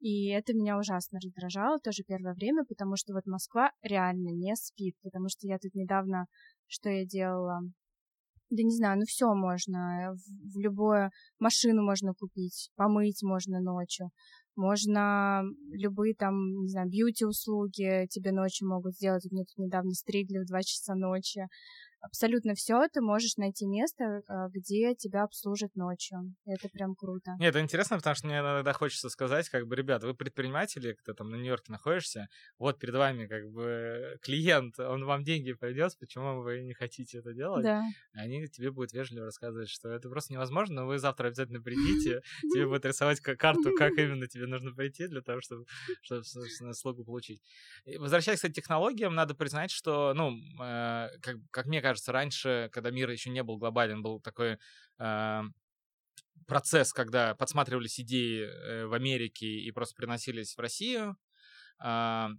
И 0.00 0.28
это 0.28 0.54
меня 0.54 0.78
ужасно 0.78 1.18
раздражало 1.22 1.78
тоже 1.80 2.04
первое 2.06 2.34
время, 2.34 2.64
потому 2.64 2.96
что 2.96 3.14
вот 3.14 3.26
Москва 3.26 3.72
реально 3.82 4.28
не 4.30 4.54
спит, 4.54 4.94
потому 5.02 5.28
что 5.28 5.46
я 5.46 5.58
тут 5.58 5.74
недавно, 5.74 6.26
что 6.66 6.88
я 6.88 7.04
делала, 7.04 7.60
да 8.50 8.62
не 8.62 8.74
знаю, 8.74 8.98
ну 8.98 9.04
все 9.06 9.34
можно, 9.34 10.14
в, 10.14 10.54
в 10.54 10.58
любое 10.60 11.10
машину 11.40 11.82
можно 11.82 12.14
купить, 12.14 12.70
помыть 12.76 13.22
можно 13.22 13.60
ночью, 13.60 14.10
можно 14.58 15.42
любые 15.70 16.14
там, 16.14 16.34
не 16.62 16.68
знаю, 16.68 16.88
бьюти-услуги 16.88 18.06
тебе 18.10 18.32
ночью 18.32 18.68
могут 18.68 18.94
сделать. 18.94 19.24
Мне 19.30 19.44
тут 19.44 19.56
недавно 19.58 19.92
стригли 19.92 20.38
в 20.38 20.46
2 20.46 20.62
часа 20.62 20.96
ночи. 20.96 21.46
Абсолютно 22.00 22.54
все 22.54 22.86
ты 22.92 23.00
можешь 23.00 23.36
найти 23.36 23.66
место, 23.66 24.22
э, 24.28 24.48
где 24.50 24.94
тебя 24.94 25.24
обслужат 25.24 25.74
ночью. 25.74 26.34
Это 26.46 26.68
прям 26.68 26.94
круто. 26.94 27.32
Нет, 27.38 27.50
это 27.50 27.60
интересно, 27.60 27.96
потому 27.96 28.14
что 28.14 28.26
мне 28.26 28.38
иногда 28.38 28.72
хочется 28.72 29.08
сказать, 29.08 29.48
как 29.48 29.66
бы, 29.66 29.74
ребят, 29.74 30.04
вы 30.04 30.14
предприниматели, 30.14 30.92
кто 30.92 31.12
там 31.12 31.30
на 31.30 31.36
Нью-Йорке 31.36 31.72
находишься, 31.72 32.28
вот 32.58 32.78
перед 32.78 32.94
вами 32.94 33.26
как 33.26 33.50
бы 33.50 34.16
клиент, 34.22 34.78
он 34.78 35.04
вам 35.04 35.24
деньги 35.24 35.52
принес, 35.52 35.96
почему 35.96 36.40
вы 36.40 36.62
не 36.62 36.72
хотите 36.72 37.18
это 37.18 37.32
делать? 37.32 37.64
Да. 37.64 37.82
Они 38.12 38.46
тебе 38.46 38.70
будут 38.70 38.92
вежливо 38.92 39.26
рассказывать, 39.26 39.68
что 39.68 39.88
это 39.88 40.08
просто 40.08 40.32
невозможно, 40.32 40.82
но 40.82 40.86
вы 40.86 40.98
завтра 40.98 41.28
обязательно 41.28 41.60
придите, 41.60 42.22
тебе 42.52 42.66
будут 42.66 42.84
рисовать 42.84 43.20
ка- 43.20 43.36
карту, 43.36 43.74
как 43.76 43.92
именно 43.98 44.28
тебе 44.28 44.46
нужно 44.46 44.72
прийти 44.72 45.08
для 45.08 45.20
того, 45.20 45.40
чтобы, 45.40 45.66
чтобы 46.02 46.24
собственно, 46.24 46.70
услугу 46.70 47.04
получить. 47.04 47.42
Возвращаясь, 47.98 48.38
кстати, 48.38 48.52
к 48.52 48.56
технологиям, 48.56 49.14
надо 49.14 49.34
признать, 49.34 49.70
что, 49.70 50.12
ну, 50.14 50.36
э, 50.62 51.08
как, 51.20 51.36
как 51.50 51.66
мне 51.66 51.80
кажется, 51.80 51.87
раньше, 52.08 52.70
когда 52.72 52.90
мир 52.90 53.10
еще 53.10 53.30
не 53.30 53.42
был 53.42 53.58
глобален, 53.58 54.02
был 54.02 54.20
такой 54.20 54.58
э, 54.98 55.40
процесс, 56.46 56.92
когда 56.92 57.34
подсматривались 57.34 58.00
идеи 58.00 58.42
э, 58.42 58.86
в 58.86 58.92
Америке 58.94 59.46
и 59.46 59.70
просто 59.70 59.94
приносились 59.94 60.56
в 60.56 60.60
Россию. 60.60 61.16
А, 61.78 62.30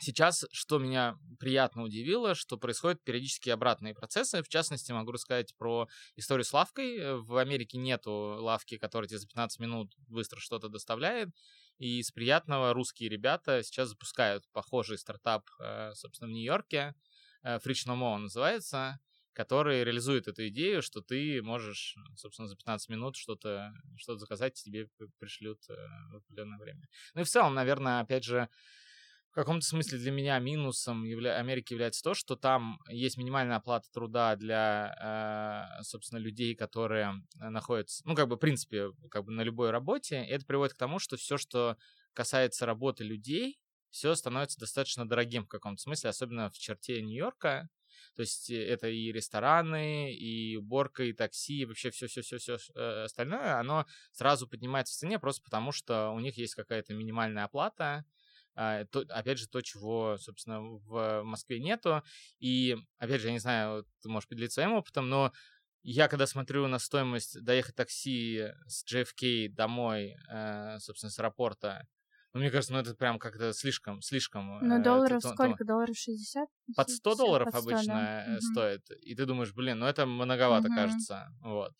Сейчас, 0.00 0.44
что 0.50 0.78
меня 0.78 1.16
приятно 1.38 1.84
удивило, 1.84 2.34
что 2.34 2.56
происходят 2.56 3.02
периодически 3.04 3.50
обратные 3.50 3.94
процессы. 3.94 4.42
В 4.42 4.48
частности, 4.48 4.90
могу 4.90 5.12
рассказать 5.12 5.54
про 5.56 5.88
историю 6.16 6.44
с 6.44 6.52
лавкой. 6.52 6.98
Э, 6.98 7.16
В 7.16 7.36
Америке 7.36 7.78
нету 7.78 8.10
лавки, 8.40 8.76
которая 8.76 9.08
тебе 9.08 9.20
за 9.20 9.28
15 9.28 9.60
минут 9.60 9.94
быстро 10.08 10.40
что-то 10.40 10.68
доставляет. 10.68 11.28
И 11.78 12.00
из 12.00 12.10
приятного 12.10 12.72
русские 12.74 13.08
ребята 13.08 13.62
сейчас 13.62 13.90
запускают 13.90 14.44
похожий 14.52 14.98
стартап, 14.98 15.48
э, 15.60 15.92
собственно, 15.94 16.28
в 16.28 16.32
Нью-Йорке. 16.32 16.94
Э, 17.44 17.58
Mo 17.58 18.14
он 18.14 18.22
называется. 18.22 18.98
который 19.34 19.82
реализует 19.82 20.28
эту 20.28 20.46
идею, 20.46 20.80
что 20.80 21.00
ты 21.00 21.42
можешь, 21.42 21.96
собственно, 22.16 22.46
за 22.46 22.56
15 22.56 22.88
минут 22.88 23.16
что-то 23.16 23.72
что 23.96 24.16
заказать, 24.16 24.54
тебе 24.54 24.88
пришлют 25.18 25.58
э, 25.68 25.74
в 26.12 26.16
определенное 26.16 26.58
время. 26.58 26.86
Ну 27.14 27.22
и 27.22 27.24
в 27.24 27.28
целом, 27.28 27.52
наверное, 27.54 28.00
опять 28.00 28.22
же, 28.22 28.48
в 29.32 29.34
каком-то 29.34 29.66
смысле 29.66 29.98
для 29.98 30.12
меня 30.12 30.38
минусом 30.38 31.02
явля... 31.02 31.36
Америки 31.36 31.72
является 31.72 32.04
то, 32.04 32.14
что 32.14 32.36
там 32.36 32.78
есть 32.88 33.16
минимальная 33.16 33.56
оплата 33.56 33.90
труда 33.92 34.36
для, 34.36 35.74
э, 35.80 35.82
собственно, 35.82 36.20
людей, 36.20 36.54
которые 36.54 37.14
находятся, 37.34 38.02
ну, 38.06 38.14
как 38.14 38.28
бы, 38.28 38.36
в 38.36 38.38
принципе, 38.38 38.92
как 39.10 39.24
бы 39.24 39.32
на 39.32 39.40
любой 39.42 39.70
работе. 39.70 40.24
И 40.24 40.28
это 40.28 40.46
приводит 40.46 40.74
к 40.74 40.78
тому, 40.78 41.00
что 41.00 41.16
все, 41.16 41.36
что 41.36 41.76
касается 42.12 42.66
работы 42.66 43.02
людей, 43.02 43.58
все 43.94 44.16
становится 44.16 44.58
достаточно 44.58 45.08
дорогим 45.08 45.44
в 45.44 45.48
каком-то 45.48 45.80
смысле, 45.80 46.10
особенно 46.10 46.50
в 46.50 46.58
черте 46.58 47.00
Нью-Йорка. 47.00 47.68
То 48.16 48.22
есть 48.22 48.50
э, 48.50 48.66
это 48.66 48.88
и 48.88 49.12
рестораны, 49.12 50.12
и 50.12 50.56
уборка, 50.56 51.04
и 51.04 51.12
такси, 51.12 51.60
и 51.60 51.64
вообще 51.64 51.90
все-все-все-все 51.90 52.58
э, 52.74 53.04
остальное, 53.04 53.60
оно 53.60 53.86
сразу 54.10 54.48
поднимается 54.48 54.94
в 54.94 54.96
цене 54.96 55.20
просто 55.20 55.44
потому, 55.44 55.70
что 55.70 56.10
у 56.10 56.18
них 56.18 56.36
есть 56.36 56.56
какая-то 56.56 56.92
минимальная 56.92 57.44
оплата, 57.44 58.04
а, 58.56 58.84
то, 58.86 59.04
опять 59.10 59.38
же, 59.38 59.48
то, 59.48 59.60
чего, 59.62 60.16
собственно, 60.18 60.60
в 60.60 61.22
Москве 61.22 61.60
нету. 61.60 62.02
И, 62.40 62.76
опять 62.98 63.20
же, 63.20 63.28
я 63.28 63.32
не 63.32 63.38
знаю, 63.38 63.86
ты 64.02 64.08
можешь 64.08 64.28
поделиться 64.28 64.54
своим 64.60 64.72
опытом, 64.72 65.08
но 65.08 65.32
я, 65.82 66.08
когда 66.08 66.26
смотрю 66.26 66.66
на 66.66 66.80
стоимость 66.80 67.40
доехать 67.44 67.76
такси 67.76 68.48
с 68.66 68.84
JFK 68.92 69.50
домой, 69.50 70.16
э, 70.28 70.78
собственно, 70.80 71.10
с 71.10 71.18
аэропорта, 71.20 71.86
ну, 72.34 72.40
мне 72.40 72.50
кажется, 72.50 72.72
ну 72.72 72.80
это 72.80 72.94
прям 72.94 73.18
как-то 73.18 73.52
слишком, 73.52 74.02
слишком. 74.02 74.58
Ну, 74.60 74.82
долларов 74.82 75.18
это, 75.18 75.28
сколько? 75.28 75.58
То, 75.58 75.64
долларов 75.64 75.96
60? 75.96 76.48
Под 76.76 76.90
100 76.90 77.14
долларов 77.14 77.52
под 77.52 77.62
100, 77.62 77.70
обычно 77.70 78.24
да. 78.26 78.38
стоит. 78.40 78.90
И 79.02 79.14
ты 79.14 79.24
думаешь, 79.24 79.54
блин, 79.54 79.78
ну 79.78 79.86
это 79.86 80.04
многовато, 80.04 80.66
угу. 80.66 80.74
кажется. 80.74 81.28
Вот. 81.40 81.72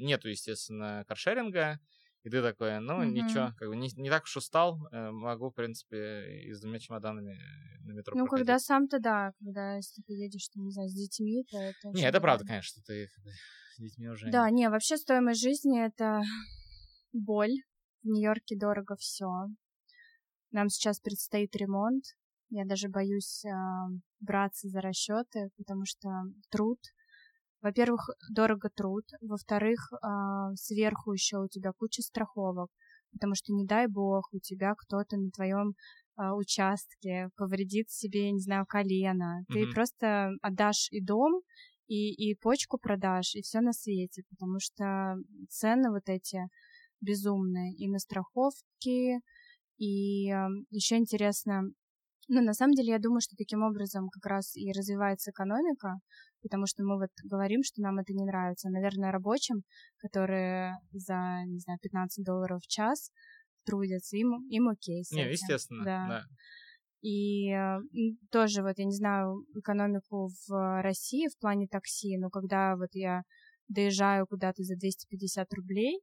Нету, 0.00 0.28
естественно, 0.28 1.04
каршеринга. 1.06 1.78
И 2.24 2.30
ты 2.30 2.42
такой, 2.42 2.80
ну, 2.80 3.02
mm-hmm. 3.02 3.10
ничего, 3.10 3.54
как 3.56 3.68
бы 3.68 3.76
не, 3.76 3.88
не 3.96 4.10
так 4.10 4.24
уж 4.24 4.36
устал, 4.36 4.88
э, 4.90 5.10
могу, 5.12 5.50
в 5.50 5.54
принципе, 5.54 6.42
и 6.42 6.52
с 6.52 6.60
двумя 6.60 6.80
чемоданами 6.80 7.38
на 7.84 7.92
метро 7.92 8.12
Ну, 8.16 8.24
проходить. 8.24 8.46
когда 8.46 8.58
сам-то, 8.58 8.98
да, 8.98 9.32
когда 9.38 9.76
если 9.76 10.02
ты 10.02 10.14
едешь, 10.14 10.48
там, 10.48 10.64
не 10.64 10.72
знаю, 10.72 10.88
с 10.88 10.94
детьми, 10.94 11.44
то 11.48 11.56
это... 11.58 11.88
Не, 11.90 12.02
это 12.02 12.20
правда, 12.20 12.44
конечно, 12.44 12.82
ты 12.84 13.08
с 13.76 13.80
детьми 13.80 14.08
уже... 14.08 14.30
Да, 14.30 14.50
не, 14.50 14.68
вообще 14.68 14.96
стоимость 14.96 15.40
жизни— 15.40 15.80
это 15.86 16.22
боль. 17.12 17.54
В 18.02 18.08
Нью-Йорке 18.08 18.56
дорого 18.56 18.96
все. 18.96 19.26
Нам 20.50 20.68
сейчас 20.68 21.00
предстоит 21.00 21.54
ремонт. 21.56 22.04
Я 22.50 22.64
даже 22.64 22.88
боюсь 22.88 23.44
э, 23.44 23.50
браться 24.20 24.68
за 24.68 24.80
расчеты, 24.80 25.50
потому 25.56 25.84
что 25.84 26.08
труд— 26.50 26.78
во-первых, 27.60 28.10
дорого 28.30 28.70
труд, 28.70 29.04
во-вторых, 29.20 29.92
а, 30.00 30.54
сверху 30.54 31.12
еще 31.12 31.38
у 31.38 31.48
тебя 31.48 31.72
куча 31.76 32.02
страховок, 32.02 32.70
потому 33.12 33.34
что, 33.34 33.52
не 33.52 33.64
дай 33.64 33.88
бог, 33.88 34.28
у 34.32 34.38
тебя 34.38 34.74
кто-то 34.76 35.16
на 35.16 35.30
твоем 35.30 35.74
а, 36.16 36.34
участке 36.36 37.30
повредит 37.36 37.90
себе, 37.90 38.30
не 38.30 38.40
знаю, 38.40 38.64
колено. 38.66 39.40
Mm-hmm. 39.40 39.52
Ты 39.52 39.72
просто 39.72 40.30
отдашь 40.40 40.88
и 40.92 41.04
дом, 41.04 41.40
и, 41.88 42.12
и 42.12 42.36
почку 42.36 42.78
продашь, 42.78 43.34
и 43.34 43.42
все 43.42 43.60
на 43.60 43.72
свете, 43.72 44.22
потому 44.30 44.60
что 44.60 45.16
цены 45.48 45.90
вот 45.90 46.08
эти 46.08 46.38
безумные 47.00 47.74
и 47.74 47.88
на 47.88 47.98
страховки, 47.98 49.20
и 49.78 50.30
э, 50.30 50.48
еще 50.70 50.96
интересно, 50.96 51.62
ну, 52.28 52.42
на 52.42 52.52
самом 52.52 52.74
деле, 52.74 52.90
я 52.92 52.98
думаю, 52.98 53.20
что 53.22 53.36
таким 53.36 53.62
образом 53.62 54.10
как 54.10 54.26
раз 54.26 54.54
и 54.54 54.70
развивается 54.72 55.30
экономика, 55.30 55.94
потому 56.42 56.66
что 56.66 56.84
мы 56.84 56.98
вот 56.98 57.10
говорим, 57.24 57.62
что 57.62 57.80
нам 57.80 57.98
это 57.98 58.12
не 58.12 58.24
нравится. 58.24 58.68
Наверное, 58.68 59.12
рабочим, 59.12 59.62
которые 59.96 60.74
за, 60.92 61.42
не 61.46 61.58
знаю, 61.60 61.78
15 61.80 62.24
долларов 62.24 62.60
в 62.62 62.66
час 62.66 63.10
трудятся, 63.64 64.16
им, 64.18 64.46
им 64.50 64.68
окей. 64.68 65.04
С 65.04 65.10
не, 65.10 65.30
естественно, 65.30 65.84
да. 65.84 66.06
да. 66.08 66.22
И 67.00 67.54
тоже 68.30 68.62
вот, 68.62 68.78
я 68.78 68.84
не 68.84 68.94
знаю, 68.94 69.44
экономику 69.56 70.28
в 70.48 70.82
России 70.82 71.28
в 71.28 71.38
плане 71.38 71.66
такси, 71.66 72.18
но 72.18 72.28
когда 72.28 72.76
вот 72.76 72.90
я 72.92 73.22
доезжаю 73.68 74.26
куда-то 74.26 74.62
за 74.64 74.74
250 74.76 75.52
рублей, 75.54 76.00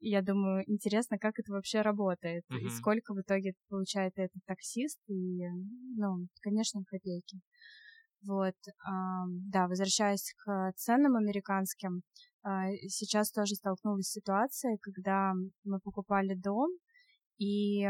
я 0.00 0.22
думаю, 0.22 0.64
интересно, 0.66 1.18
как 1.18 1.38
это 1.38 1.52
вообще 1.52 1.82
работает, 1.82 2.44
uh-huh. 2.50 2.66
и 2.66 2.68
сколько 2.70 3.14
в 3.14 3.20
итоге 3.20 3.52
получает 3.68 4.12
этот 4.16 4.42
таксист, 4.46 4.98
и, 5.08 5.46
ну, 5.96 6.26
конечно, 6.42 6.82
копейки. 6.86 7.40
Вот, 8.22 8.54
да, 8.84 9.66
возвращаясь 9.66 10.34
к 10.44 10.72
ценам 10.76 11.16
американским, 11.16 12.02
а, 12.42 12.70
сейчас 12.88 13.30
тоже 13.30 13.54
столкнулась 13.54 14.08
с 14.08 14.12
ситуацией, 14.12 14.76
когда 14.78 15.32
мы 15.64 15.80
покупали 15.80 16.34
дом, 16.34 16.68
и 17.38 17.86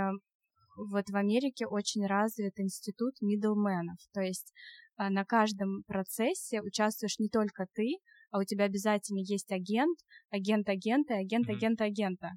вот 0.77 1.09
в 1.09 1.17
Америке 1.17 1.67
очень 1.67 2.07
развит 2.07 2.59
институт 2.61 3.15
миддлменов, 3.21 3.99
то 4.13 4.21
есть 4.21 4.53
а, 4.97 5.11
на 5.11 5.25
каждом 5.25 5.83
процессе 5.87 6.61
участвуешь 6.63 7.19
не 7.19 7.29
только 7.29 7.67
ты, 7.75 7.97
а 8.31 8.39
у 8.39 8.45
тебя 8.45 8.65
обязательно 8.65 9.21
есть 9.21 9.51
агент, 9.53 9.99
агент 10.31 10.69
агента, 10.69 11.15
агент 11.15 11.49
агента 11.49 11.85
агента. 11.85 12.31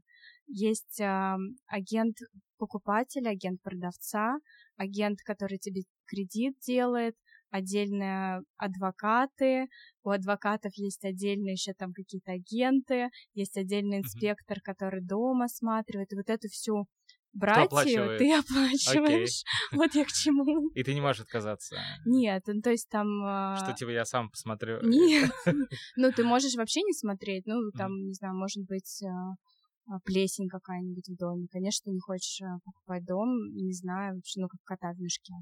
Есть 0.47 0.99
э, 0.99 1.35
агент 1.67 2.17
покупателя, 2.57 3.29
агент 3.29 3.61
продавца, 3.61 4.35
агент, 4.77 5.19
который 5.23 5.57
тебе 5.57 5.83
кредит 6.05 6.55
делает, 6.65 7.15
отдельные 7.53 8.41
адвокаты, 8.57 9.67
у 10.03 10.09
адвокатов 10.09 10.71
есть 10.75 11.05
отдельные 11.05 11.53
еще 11.53 11.73
там 11.73 11.93
какие-то 11.93 12.31
агенты, 12.31 13.09
есть 13.35 13.55
отдельный 13.57 13.99
инспектор, 13.99 14.59
который 14.61 15.01
дома 15.01 15.45
осматривает, 15.45 16.11
и 16.11 16.15
вот 16.15 16.29
эту 16.29 16.47
всю 16.49 16.85
братью 17.33 18.17
ты 18.17 18.33
оплачиваешь. 18.37 19.43
Okay. 19.43 19.77
Вот 19.77 19.95
я 19.95 20.05
к 20.05 20.11
чему. 20.11 20.69
И 20.69 20.83
ты 20.83 20.93
не 20.93 21.01
можешь 21.01 21.23
отказаться. 21.23 21.77
Нет, 22.05 22.43
ну 22.47 22.61
то 22.61 22.71
есть 22.71 22.89
там... 22.89 23.07
Что 23.57 23.73
типа 23.77 23.89
я 23.89 24.05
сам 24.05 24.29
посмотрю. 24.29 24.79
Нет. 24.83 25.31
Ну 25.95 26.11
ты 26.11 26.23
можешь 26.23 26.55
вообще 26.55 26.81
не 26.81 26.93
смотреть. 26.93 27.45
Ну 27.45 27.71
там, 27.77 27.91
не 27.91 28.13
знаю, 28.13 28.35
может 28.35 28.63
быть 28.65 29.01
а, 29.03 29.33
а, 29.87 29.99
плесень 30.03 30.47
какая-нибудь 30.47 31.07
в 31.09 31.17
доме. 31.17 31.47
Конечно, 31.51 31.85
ты 31.85 31.91
не 31.91 31.99
хочешь 31.99 32.41
а, 32.41 32.59
покупать 32.63 33.05
дом, 33.05 33.29
не 33.53 33.73
знаю, 33.73 34.15
вообще, 34.15 34.41
ну 34.41 34.47
как 34.47 34.61
кота 34.63 34.93
в 34.93 34.99
мешке. 34.99 35.33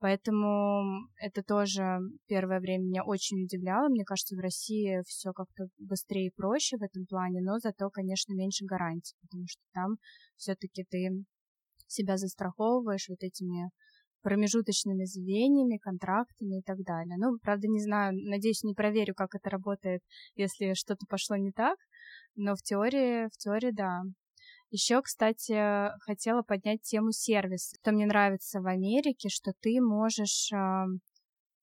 Поэтому 0.00 1.08
это 1.16 1.42
тоже 1.42 1.98
первое 2.26 2.58
время 2.58 2.84
меня 2.84 3.04
очень 3.04 3.44
удивляло. 3.44 3.88
Мне 3.88 4.04
кажется, 4.04 4.34
в 4.34 4.40
России 4.40 5.02
все 5.06 5.32
как-то 5.32 5.66
быстрее 5.78 6.28
и 6.28 6.34
проще 6.34 6.78
в 6.78 6.82
этом 6.82 7.04
плане, 7.06 7.42
но 7.42 7.58
зато, 7.58 7.90
конечно, 7.90 8.32
меньше 8.32 8.64
гарантий, 8.64 9.14
потому 9.20 9.44
что 9.46 9.62
там 9.74 9.96
все-таки 10.36 10.84
ты 10.88 11.10
себя 11.86 12.16
застраховываешь 12.16 13.08
вот 13.08 13.22
этими 13.22 13.70
промежуточными 14.22 15.04
звеньями, 15.04 15.78
контрактами 15.78 16.58
и 16.58 16.62
так 16.62 16.78
далее. 16.82 17.16
Ну, 17.18 17.38
правда, 17.42 17.68
не 17.68 17.80
знаю, 17.80 18.12
надеюсь, 18.14 18.62
не 18.62 18.74
проверю, 18.74 19.14
как 19.14 19.34
это 19.34 19.50
работает, 19.50 20.02
если 20.34 20.74
что-то 20.74 21.06
пошло 21.08 21.36
не 21.36 21.52
так, 21.52 21.76
но 22.36 22.54
в 22.54 22.62
теории, 22.62 23.26
в 23.26 23.36
теории, 23.36 23.70
да. 23.72 24.02
Еще, 24.70 25.02
кстати, 25.02 25.90
хотела 26.00 26.42
поднять 26.42 26.82
тему 26.82 27.10
сервиса. 27.10 27.76
Что 27.80 27.92
мне 27.92 28.06
нравится 28.06 28.60
в 28.60 28.66
Америке, 28.66 29.28
что 29.28 29.52
ты 29.60 29.80
можешь 29.80 30.52
э, 30.52 30.84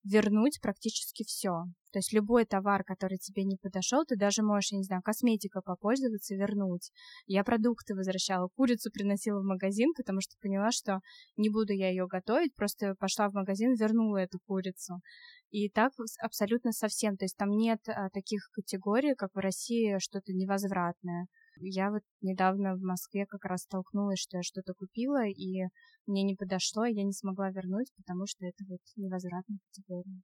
вернуть 0.04 0.60
практически 0.60 1.24
все. 1.24 1.64
То 1.90 2.00
есть 2.00 2.12
любой 2.12 2.44
товар, 2.44 2.84
который 2.84 3.16
тебе 3.16 3.44
не 3.44 3.56
подошел, 3.56 4.04
ты 4.04 4.16
даже 4.16 4.42
можешь, 4.42 4.72
я 4.72 4.78
не 4.78 4.84
знаю, 4.84 5.02
косметика 5.02 5.62
попользоваться 5.62 6.34
вернуть. 6.34 6.90
Я 7.26 7.44
продукты 7.44 7.94
возвращала, 7.94 8.48
курицу 8.56 8.90
приносила 8.92 9.40
в 9.40 9.46
магазин, 9.46 9.92
потому 9.96 10.20
что 10.20 10.36
поняла, 10.42 10.70
что 10.70 11.00
не 11.36 11.48
буду 11.48 11.72
я 11.72 11.88
ее 11.88 12.06
готовить, 12.06 12.54
просто 12.54 12.94
пошла 12.98 13.30
в 13.30 13.32
магазин, 13.34 13.74
вернула 13.74 14.18
эту 14.18 14.38
курицу. 14.46 15.00
И 15.50 15.70
так 15.70 15.92
абсолютно 16.20 16.72
совсем. 16.72 17.16
То 17.16 17.24
есть 17.24 17.38
там 17.38 17.48
нет 17.50 17.80
а, 17.88 18.10
таких 18.10 18.50
категорий, 18.52 19.14
как 19.14 19.30
в 19.34 19.38
России, 19.38 19.96
что-то 19.98 20.34
невозвратное. 20.34 21.26
Я 21.60 21.90
вот 21.90 22.02
недавно 22.20 22.74
в 22.74 22.82
Москве 22.82 23.26
как 23.26 23.44
раз 23.44 23.62
столкнулась, 23.62 24.20
что 24.20 24.38
я 24.38 24.42
что-то 24.42 24.74
купила, 24.74 25.26
и 25.26 25.64
мне 26.06 26.22
не 26.22 26.34
подошло, 26.36 26.84
и 26.84 26.94
я 26.94 27.04
не 27.04 27.12
смогла 27.12 27.50
вернуть, 27.50 27.92
потому 27.96 28.26
что 28.26 28.46
это 28.46 28.64
вот 28.68 28.80
невозвратная 28.96 29.58
категория. 29.66 30.22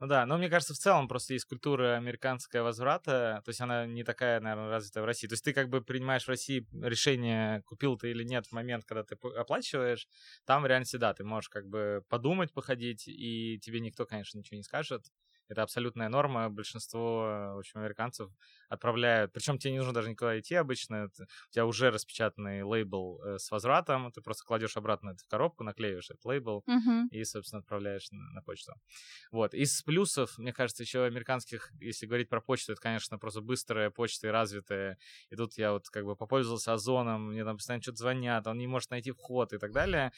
Ну 0.00 0.06
да, 0.06 0.26
но 0.26 0.38
мне 0.38 0.48
кажется, 0.48 0.74
в 0.74 0.78
целом 0.78 1.08
просто 1.08 1.34
есть 1.34 1.46
культура 1.46 1.96
американская 1.96 2.62
возврата, 2.62 3.42
то 3.44 3.48
есть 3.48 3.60
она 3.60 3.86
не 3.86 4.04
такая, 4.04 4.40
наверное, 4.40 4.70
развитая 4.70 5.02
в 5.02 5.06
России. 5.06 5.26
То 5.26 5.34
есть 5.34 5.44
ты 5.44 5.52
как 5.52 5.68
бы 5.68 5.82
принимаешь 5.82 6.24
в 6.24 6.28
России 6.28 6.66
решение, 6.82 7.62
купил 7.62 7.96
ты 7.96 8.10
или 8.10 8.24
нет 8.24 8.46
в 8.46 8.52
момент, 8.52 8.84
когда 8.84 9.02
ты 9.04 9.16
оплачиваешь, 9.36 10.06
там 10.46 10.62
в 10.62 10.66
реальности, 10.66 10.96
да, 10.96 11.14
ты 11.14 11.24
можешь 11.24 11.48
как 11.48 11.66
бы 11.66 12.02
подумать, 12.08 12.52
походить, 12.52 13.04
и 13.08 13.58
тебе 13.60 13.80
никто, 13.80 14.06
конечно, 14.06 14.38
ничего 14.38 14.56
не 14.56 14.62
скажет. 14.62 15.02
это 15.48 15.62
абсолютная 15.62 16.08
норма. 16.08 16.48
Большинство, 16.50 17.52
в 17.54 17.58
общем, 17.58 17.80
американцев 17.80 18.30
отправляют. 18.74 19.32
Причем 19.32 19.58
тебе 19.58 19.72
не 19.72 19.78
нужно 19.78 19.92
даже 19.94 20.10
никуда 20.10 20.38
идти 20.38 20.54
обычно. 20.54 20.96
Это, 21.06 21.24
у 21.24 21.52
тебя 21.52 21.66
уже 21.66 21.90
распечатанный 21.90 22.62
лейбл 22.62 23.22
э, 23.22 23.38
с 23.38 23.50
возвратом. 23.50 24.12
Ты 24.12 24.20
просто 24.20 24.44
кладешь 24.44 24.76
обратно 24.76 25.10
эту 25.10 25.24
коробку, 25.28 25.64
наклеиваешь 25.64 26.10
этот 26.10 26.24
лейбл 26.24 26.62
Мгм. 26.66 27.08
и, 27.10 27.24
собственно, 27.24 27.60
отправляешь 27.60 28.10
на, 28.10 28.30
на 28.32 28.42
почту. 28.42 28.72
Вот. 29.30 29.54
Из 29.54 29.82
плюсов, 29.82 30.38
мне 30.38 30.52
кажется, 30.52 30.82
еще 30.82 31.04
американских, 31.04 31.72
если 31.80 32.06
говорить 32.06 32.28
про 32.28 32.40
почту, 32.40 32.72
это, 32.72 32.80
конечно, 32.80 33.18
просто 33.18 33.40
быстрая 33.40 33.90
почта 33.90 34.28
и 34.28 34.30
развитая. 34.30 34.98
И 35.30 35.36
тут 35.36 35.56
я 35.58 35.72
вот 35.72 35.88
как 35.88 36.04
бы 36.04 36.16
попользовался 36.16 36.72
Озоном, 36.74 37.30
мне 37.32 37.44
там 37.44 37.56
постоянно 37.56 37.82
что-то 37.82 37.98
звонят, 37.98 38.46
он 38.46 38.58
не 38.58 38.66
может 38.66 38.90
найти 38.90 39.12
вход 39.12 39.52
и 39.52 39.58
так 39.58 39.72
далее. 39.72 40.12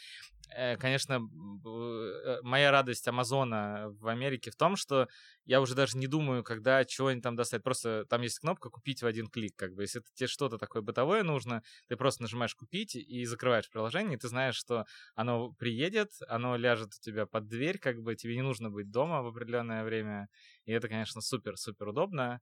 Э, 0.54 0.76
Конечно, 0.76 1.20
э, 1.64 2.38
моя 2.42 2.70
радость 2.70 3.06
Амазона 3.08 3.88
в 4.00 4.08
Америке 4.08 4.50
в 4.50 4.56
том, 4.56 4.76
что 4.76 5.08
я 5.44 5.60
уже 5.60 5.74
даже 5.74 5.96
не 5.98 6.06
думаю, 6.06 6.42
когда 6.44 6.84
чего 6.84 7.08
они 7.08 7.20
там 7.20 7.36
достать. 7.36 7.62
Просто 7.62 8.04
там 8.08 8.22
есть 8.22 8.42
кнопка 8.46 8.70
«Купить 8.70 9.02
в 9.02 9.06
один 9.06 9.26
клик». 9.26 9.56
Как 9.56 9.74
бы, 9.74 9.82
если 9.82 10.00
тебе 10.14 10.28
что-то 10.28 10.56
такое 10.56 10.80
бытовое 10.82 11.24
нужно, 11.24 11.62
ты 11.88 11.96
просто 11.96 12.22
нажимаешь 12.22 12.54
«Купить» 12.54 12.94
и 12.94 13.24
закрываешь 13.24 13.68
приложение, 13.68 14.14
и 14.16 14.18
ты 14.20 14.28
знаешь, 14.28 14.54
что 14.54 14.86
оно 15.16 15.52
приедет, 15.52 16.12
оно 16.28 16.56
ляжет 16.56 16.94
у 16.94 17.00
тебя 17.00 17.26
под 17.26 17.48
дверь, 17.48 17.78
как 17.78 18.00
бы 18.02 18.14
тебе 18.14 18.36
не 18.36 18.42
нужно 18.42 18.70
быть 18.70 18.90
дома 18.90 19.22
в 19.22 19.26
определенное 19.26 19.82
время. 19.84 20.28
И 20.64 20.72
это, 20.72 20.88
конечно, 20.88 21.20
супер-супер 21.20 21.88
удобно. 21.88 22.40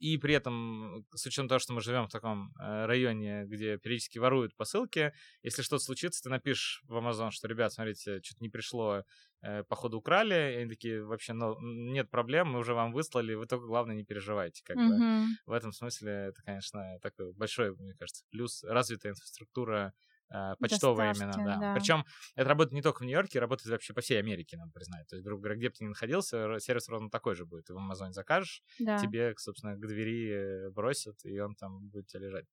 И 0.00 0.16
при 0.18 0.34
этом, 0.34 1.06
с 1.14 1.26
учетом 1.26 1.48
того, 1.48 1.58
что 1.58 1.72
мы 1.74 1.80
живем 1.82 2.08
в 2.08 2.10
таком 2.10 2.52
э, 2.58 2.86
районе, 2.86 3.44
где 3.44 3.78
периодически 3.78 4.18
воруют 4.18 4.56
посылки, 4.56 5.12
если 5.42 5.62
что-то 5.62 5.84
случится, 5.84 6.22
ты 6.22 6.30
напишешь 6.30 6.82
в 6.84 6.96
Amazon, 6.96 7.30
что, 7.30 7.46
ребят, 7.48 7.72
смотрите, 7.72 8.20
что-то 8.22 8.42
не 8.42 8.48
пришло, 8.48 9.04
э, 9.42 9.62
походу 9.64 9.98
украли, 9.98 10.34
и 10.34 10.56
они 10.62 10.70
такие, 10.70 11.04
вообще, 11.04 11.34
ну, 11.34 11.56
нет 11.60 12.10
проблем, 12.10 12.48
мы 12.48 12.60
уже 12.60 12.74
вам 12.74 12.92
выслали, 12.92 13.34
вы 13.34 13.46
только, 13.46 13.66
главное, 13.66 13.94
не 13.94 14.04
переживайте, 14.04 14.62
как 14.64 14.80
бы. 14.80 15.02
Мгм. 15.02 15.36
В 15.46 15.52
этом 15.52 15.72
смысле 15.72 16.10
это, 16.30 16.42
конечно, 16.42 16.98
такой 17.02 17.32
большой, 17.32 17.74
мне 17.76 17.94
кажется, 17.94 18.24
плюс 18.30 18.64
развитая 18.64 19.12
инфраструктура 19.12 19.92
э, 20.30 20.54
почтовая 20.58 21.12
именно, 21.14 21.32
да. 21.32 21.56
да. 21.58 21.74
Причем 21.74 22.04
это 22.34 22.48
работает 22.48 22.72
не 22.72 22.82
только 22.82 23.00
в 23.00 23.06
Нью-Йорке, 23.06 23.38
работает 23.40 23.70
вообще 23.70 23.92
по 23.92 24.00
всей 24.00 24.18
Америке, 24.18 24.56
надо 24.56 24.72
признать. 24.72 25.06
То 25.08 25.16
есть, 25.16 25.24
грубо 25.24 25.42
говоря, 25.42 25.58
где 25.58 25.68
бы 25.68 25.74
ты 25.74 25.84
ни 25.84 25.88
находился, 25.88 26.58
сервис 26.58 26.88
ровно 26.88 27.10
такой 27.10 27.34
же 27.34 27.44
будет. 27.44 27.66
Ты 27.66 27.74
в 27.74 27.78
Амазоне 27.78 28.12
закажешь, 28.12 28.62
Да. 28.78 28.98
тебе, 28.98 29.34
собственно, 29.36 29.76
к 29.76 29.86
двери 29.86 30.30
э, 30.30 30.70
бросят, 30.70 31.24
и 31.24 31.38
он 31.40 31.54
там 31.54 31.88
будет 31.88 32.04
у 32.04 32.08
тебя 32.08 32.26
лежать. 32.26 32.46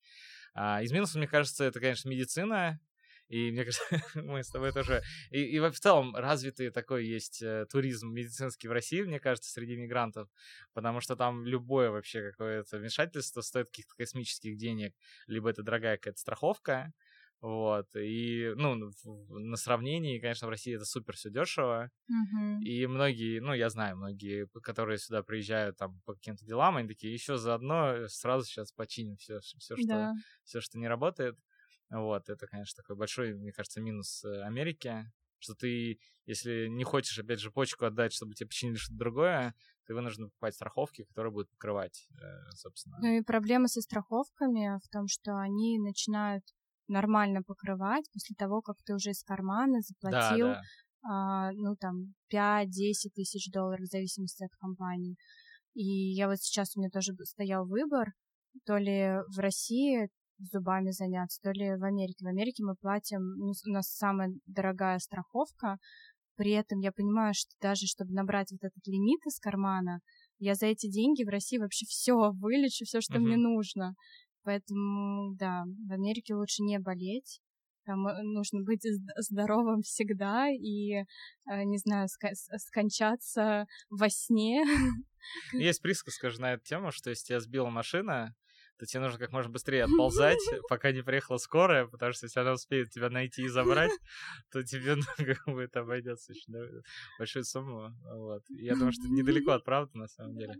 А, 0.53 0.82
из 0.82 0.91
минусов, 0.91 1.15
мне 1.17 1.28
кажется, 1.28 1.63
это, 1.63 1.80
конечно, 1.80 2.09
медицина. 2.09 2.80
И 3.30 3.51
мне 3.51 3.65
кажется, 3.65 3.84
мы 4.15 4.43
с 4.43 4.49
тобой 4.49 4.71
тоже... 4.71 5.03
И, 5.32 5.41
и 5.41 5.59
в 5.59 5.80
целом 5.80 6.15
развитый 6.15 6.69
такой 6.69 7.05
есть 7.05 7.41
э, 7.41 7.65
туризм 7.69 8.13
медицинский 8.13 8.67
в 8.67 8.71
России, 8.71 9.01
мне 9.01 9.19
кажется, 9.19 9.51
среди 9.51 9.75
мигрантов, 9.75 10.30
потому 10.73 11.01
что 11.01 11.15
там 11.15 11.45
любое 11.45 11.91
вообще 11.91 12.32
какое-то 12.32 12.78
вмешательство 12.78 13.41
стоит 13.41 13.67
каких-то 13.67 13.93
космических 13.97 14.57
денег, 14.57 14.95
либо 15.28 15.49
это 15.49 15.61
дорогая 15.61 15.97
какая-то 15.97 16.19
страховка, 16.19 16.93
вот, 17.41 17.88
и, 17.95 18.53
ну, 18.55 18.91
в- 19.03 19.39
на 19.39 19.57
сравнении, 19.57 20.19
конечно, 20.19 20.47
в 20.47 20.49
России 20.51 20.75
это 20.75 20.85
супер 20.85 21.15
все 21.15 21.29
дешево, 21.29 21.91
Мгм. 22.09 22.67
и 22.67 22.88
многие, 22.88 23.39
ну, 23.39 23.53
я 23.53 23.69
знаю, 23.69 23.97
многие, 23.97 24.47
которые 24.63 24.97
сюда 24.97 25.23
приезжают 25.23 25.77
там 25.77 26.01
по 26.05 26.13
каким-то 26.15 26.45
делам, 26.45 26.77
они 26.77 26.88
такие, 26.88 27.13
еще 27.13 27.38
заодно 27.38 28.07
сразу 28.07 28.45
сейчас 28.45 28.71
починим 28.71 29.17
все, 29.17 29.39
все, 29.41 29.77
что, 29.77 30.09
Да. 30.09 30.15
все, 30.43 30.61
что 30.61 30.79
не 30.79 30.88
работает. 30.88 31.38
Вот, 31.89 32.29
это, 32.29 32.47
конечно, 32.47 32.81
такой 32.81 32.95
большой, 32.95 33.33
мне 33.35 33.51
кажется, 33.53 33.79
минус 33.81 34.23
э, 34.25 34.41
Америки, 34.43 35.11
что 35.39 35.53
ты, 35.55 35.99
если 36.25 36.67
не 36.67 36.83
хочешь, 36.83 37.17
опять 37.19 37.39
же, 37.39 37.51
почку 37.51 37.85
отдать, 37.85 38.11
чтобы 38.13 38.33
тебе 38.33 38.47
починили 38.47 38.75
что-то 38.75 38.97
другое, 38.97 39.55
ты 39.85 39.93
вынужден 39.93 40.25
покупать 40.25 40.55
страховки, 40.55 41.03
которые 41.03 41.31
будут 41.31 41.49
покрывать, 41.51 42.07
э, 42.19 42.51
собственно. 42.55 42.97
Ну 42.99 43.07
и 43.17 43.21
проблема 43.21 43.67
со 43.67 43.81
страховками 43.81 44.79
в 44.83 44.88
том, 44.89 45.07
что 45.07 45.38
они 45.38 45.79
начинают 45.79 46.43
нормально 46.88 47.43
покрывать 47.43 48.05
после 48.13 48.35
того, 48.35 48.61
как 48.61 48.77
ты 48.85 48.93
уже 48.95 49.11
из 49.11 49.23
кармана 49.23 49.81
Да, 50.01 50.38
заплатил, 50.39 50.57
да. 50.57 50.61
а, 51.03 51.51
ну 51.53 51.75
там 51.79 52.13
5-10 52.29 53.13
тысяч 53.13 53.51
долларов 53.51 53.81
в 53.88 53.91
зависимости 53.91 54.43
от 54.43 54.51
компании. 54.55 55.17
И 55.73 55.83
я 56.13 56.27
вот 56.27 56.39
сейчас 56.39 56.75
у 56.75 56.79
меня 56.79 56.89
тоже 56.89 57.13
стоял 57.23 57.65
выбор, 57.67 58.13
то 58.65 58.77
ли 58.77 59.19
в 59.35 59.39
России 59.39 60.09
зубами 60.39 60.91
заняться, 60.91 61.39
то 61.41 61.51
ли 61.51 61.75
в 61.77 61.83
Америке. 61.83 62.25
В 62.25 62.27
Америке 62.27 62.63
мы 62.63 62.75
платим, 62.75 63.21
ну, 63.38 63.53
у 63.65 63.69
нас 63.71 63.88
самая 63.89 64.33
дорогая 64.45 64.99
страховка, 64.99 65.77
при 66.35 66.51
этом 66.51 66.79
я 66.79 66.91
понимаю, 66.91 67.33
что 67.35 67.51
даже 67.61 67.88
чтобы 67.88 68.13
набрать 68.13 68.51
вот 68.51 68.63
этот 68.63 68.85
лимит 68.88 69.25
из 69.25 69.39
кармана, 69.39 70.01
я 70.39 70.53
за 70.55 70.67
эти 70.67 70.88
деньги 70.89 71.23
в 71.23 71.29
России 71.29 71.57
вообще 71.57 71.85
все 71.88 72.31
вылечу, 72.31 72.85
все, 72.85 73.01
что 73.01 73.19
мне 73.19 73.38
Мгм. 73.38 73.38
нужно. 73.38 73.95
Поэтому, 74.47 75.35
да, 75.35 75.65
в 75.89 75.91
Америке 75.91 76.33
лучше 76.33 76.63
не 76.63 76.79
болеть. 76.79 77.41
Там 77.83 78.07
э, 78.07 78.21
нужно 78.23 78.61
быть 78.63 78.85
зд- 78.85 79.11
здоровым 79.17 79.81
всегда 79.81 80.47
и, 80.49 80.93
э, 80.93 81.03
не 81.65 81.77
знаю, 81.77 82.07
скончаться 82.07 83.65
во 83.89 84.09
сне. 84.09 84.63
Есть 85.51 85.81
присказка 85.81 86.29
же 86.29 86.39
на 86.39 86.53
эту 86.53 86.63
тему, 86.63 86.93
что 86.93 87.09
если 87.09 87.25
тебя 87.25 87.41
сбила 87.41 87.69
машина, 87.69 88.35
то 88.77 88.85
тебе 88.85 89.01
нужно 89.01 89.19
как 89.19 89.33
можно 89.33 89.51
быстрее 89.51 89.83
отползать, 89.83 90.39
пока 90.69 90.93
не 90.93 91.03
приехала 91.03 91.39
скорая, 91.39 91.87
потому 91.87 92.13
что 92.13 92.27
если 92.27 92.39
она 92.39 92.53
успеет 92.53 92.89
тебя 92.91 93.09
найти 93.09 93.43
и 93.43 93.49
забрать, 93.49 93.91
то 94.53 94.63
тебе 94.63 94.95
ну, 94.95 95.03
как 95.17 95.45
бы 95.53 95.61
это 95.61 95.81
обойдется 95.81 96.31
очень 96.31 96.53
большую 97.19 97.43
сумму. 97.43 97.91
Вот. 98.15 98.43
Я 98.47 98.75
думаю, 98.75 98.93
что 98.93 99.09
недалеко 99.09 99.51
от 99.51 99.65
правды, 99.65 99.97
на 99.97 100.07
самом 100.07 100.37
деле. 100.37 100.55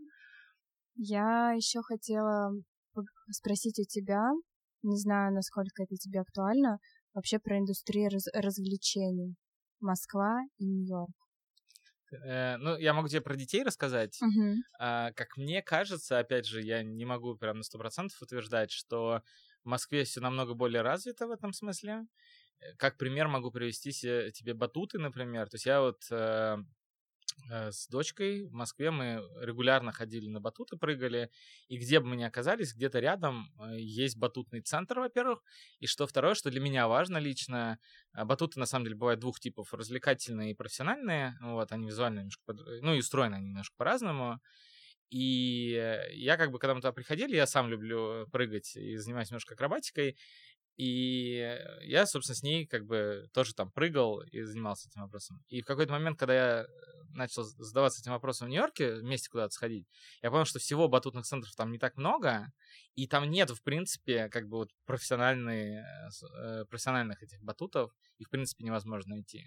Я 0.98 1.54
еще 1.54 1.82
хотела 1.84 2.52
спросить 3.32 3.80
у 3.80 3.84
тебя, 3.84 4.32
не 4.84 4.98
знаю, 4.98 5.34
насколько 5.34 5.84
это 5.84 5.96
тебе 5.96 6.22
актуально, 6.22 6.80
вообще 7.14 7.40
про 7.40 7.58
индустрию 7.60 8.10
раз- 8.12 8.28
развлечений. 8.34 9.36
Москва 9.80 10.40
и 10.58 10.66
Нью-Йорк. 10.66 11.16
Э, 12.12 12.58
Ну, 12.58 12.78
я 12.78 12.94
могу 12.94 13.08
тебе 13.08 13.22
про 13.22 13.36
детей 13.36 13.64
рассказать. 13.64 14.18
Мгм. 14.22 14.64
А, 14.80 15.12
Как 15.14 15.38
мне 15.38 15.62
кажется, 15.62 16.20
опять 16.20 16.46
же, 16.46 16.62
я 16.62 16.84
не 16.84 17.06
могу 17.06 17.36
прям 17.36 17.58
на 17.58 17.64
сто 17.64 17.78
процентов 17.78 18.22
утверждать, 18.22 18.72
что 18.72 19.22
в 19.64 19.70
Москве 19.70 20.04
все 20.06 20.22
намного 20.22 20.54
более 20.54 20.82
развито 20.82 21.28
в 21.28 21.32
этом 21.32 21.54
смысле. 21.54 22.06
Э, 22.60 22.74
Как 22.78 22.98
пример 22.98 23.28
могу 23.28 23.52
привести 23.52 23.92
се- 23.92 24.32
тебе 24.32 24.54
батуты, 24.54 25.00
например. 25.00 25.50
То 25.50 25.56
есть 25.56 25.66
я 25.66 25.82
вот 25.82 26.04
э, 26.12 26.58
с 27.72 27.88
дочкой. 27.88 28.44
В 28.44 28.54
Москве 28.54 28.92
мы 28.92 29.24
регулярно 29.42 29.92
ходили 29.92 30.28
на 30.28 30.40
батуты, 30.40 30.78
прыгали, 30.78 31.32
и 31.68 31.78
где 31.78 32.00
бы 32.00 32.08
мы 32.08 32.16
ни 32.16 32.24
оказались, 32.24 32.74
где-то 32.74 33.00
рядом 33.00 33.52
э, 33.60 33.80
есть 33.80 34.18
батутный 34.18 34.62
центр, 34.62 35.00
во-первых, 35.00 35.44
и 35.80 35.88
что 35.88 36.08
второе, 36.08 36.36
что 36.36 36.50
для 36.50 36.60
меня 36.60 36.88
важно 36.88 37.18
лично, 37.18 37.80
а, 38.14 38.26
батуты 38.26 38.60
на 38.60 38.66
самом 38.66 38.86
деле 38.86 38.96
бывают 38.96 39.20
двух 39.20 39.40
типов, 39.40 39.74
развлекательные 39.74 40.52
и 40.52 40.56
профессиональные, 40.56 41.38
вот, 41.42 41.72
они 41.72 41.88
визуально 41.88 42.20
немножко, 42.20 42.44
под- 42.46 42.82
ну 42.82 42.94
и 42.94 43.00
устроены 43.00 43.36
они 43.36 43.50
немножко 43.50 43.76
по-разному, 43.78 44.40
и 45.10 45.74
э, 45.74 46.14
я 46.16 46.38
как 46.38 46.52
бы, 46.52 46.60
когда 46.60 46.74
мы 46.74 46.82
туда 46.82 46.92
приходили, 46.92 47.36
я 47.36 47.48
сам 47.48 47.70
люблю 47.70 48.28
прыгать 48.32 48.76
и 48.76 48.98
занимаюсь 48.98 49.30
немножко 49.30 49.54
акробатикой, 49.54 50.18
и 50.78 51.58
я, 51.82 52.06
собственно, 52.06 52.36
с 52.36 52.44
ней 52.44 52.68
как 52.68 52.86
бы 52.86 53.28
тоже 53.34 53.54
там 53.56 53.72
прыгал 53.72 54.22
и 54.22 54.42
занимался 54.44 54.88
этим 54.88 55.02
вопросом. 55.02 55.44
И 55.48 55.62
в 55.62 55.66
какой-то 55.66 55.92
момент, 55.92 56.20
когда 56.20 56.36
я 56.36 56.66
начал 57.10 57.44
задаваться 57.44 58.00
этим 58.00 58.12
вопросом 58.12 58.48
в 58.48 58.52
Нью-Йорке, 58.52 58.96
вместе 58.96 59.30
куда-то 59.30 59.52
сходить, 59.52 59.88
я 60.22 60.30
понял, 60.30 60.46
что 60.46 60.60
всего 60.60 60.88
батутных 60.88 61.26
центров 61.26 61.52
там 61.56 61.72
не 61.72 61.80
так 61.80 61.98
много, 61.98 62.52
и 62.94 63.08
там 63.08 63.30
нет, 63.30 63.50
в 63.50 63.64
принципе, 63.64 64.30
как 64.30 64.48
бы 64.48 64.58
вот 64.58 64.70
профессиональные, 64.86 65.82
э, 65.82 66.10
э, 66.44 66.66
профессиональных 66.66 67.24
этих 67.24 67.42
батутов, 67.42 67.92
их, 68.20 68.28
в 68.28 68.30
принципе, 68.30 68.64
невозможно 68.64 69.16
найти. 69.16 69.46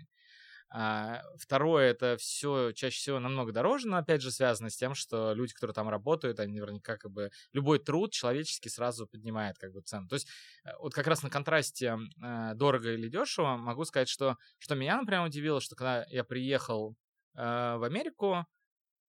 А, 0.72 1.22
второе, 1.36 1.90
это 1.90 2.16
все 2.16 2.70
чаще 2.72 2.96
всего 2.96 3.18
намного 3.18 3.50
дороже, 3.50 3.88
но 3.88 3.96
опять 3.96 4.22
же 4.22 4.30
связано 4.30 4.70
с 4.70 4.76
тем, 4.76 4.94
что 4.94 5.32
люди, 5.34 5.52
которые 5.52 5.74
там 5.74 5.88
работают, 5.88 6.38
они 6.38 6.60
наверняка 6.60 6.96
как 6.96 7.10
бы 7.10 7.32
любой 7.52 7.80
труд 7.80 8.12
человеческий 8.12 8.68
сразу 8.68 9.08
поднимает 9.08 9.58
как 9.58 9.72
бы 9.72 9.80
цену. 9.80 10.06
То 10.06 10.14
есть 10.14 10.28
э, 10.64 10.70
вот 10.78 10.94
как 10.94 11.08
раз 11.08 11.24
на 11.24 11.30
контрасте 11.30 11.98
э, 12.22 12.54
дорого 12.54 12.92
или 12.92 13.08
дешево 13.08 13.56
могу 13.56 13.84
сказать, 13.84 14.08
что 14.08 14.36
что 14.58 14.76
меня, 14.76 14.96
например, 14.96 15.24
удивило, 15.24 15.60
что 15.60 15.74
когда 15.74 16.04
я 16.08 16.22
приехал 16.22 16.96
э, 17.34 17.40
в 17.76 17.82
Америку, 17.82 18.46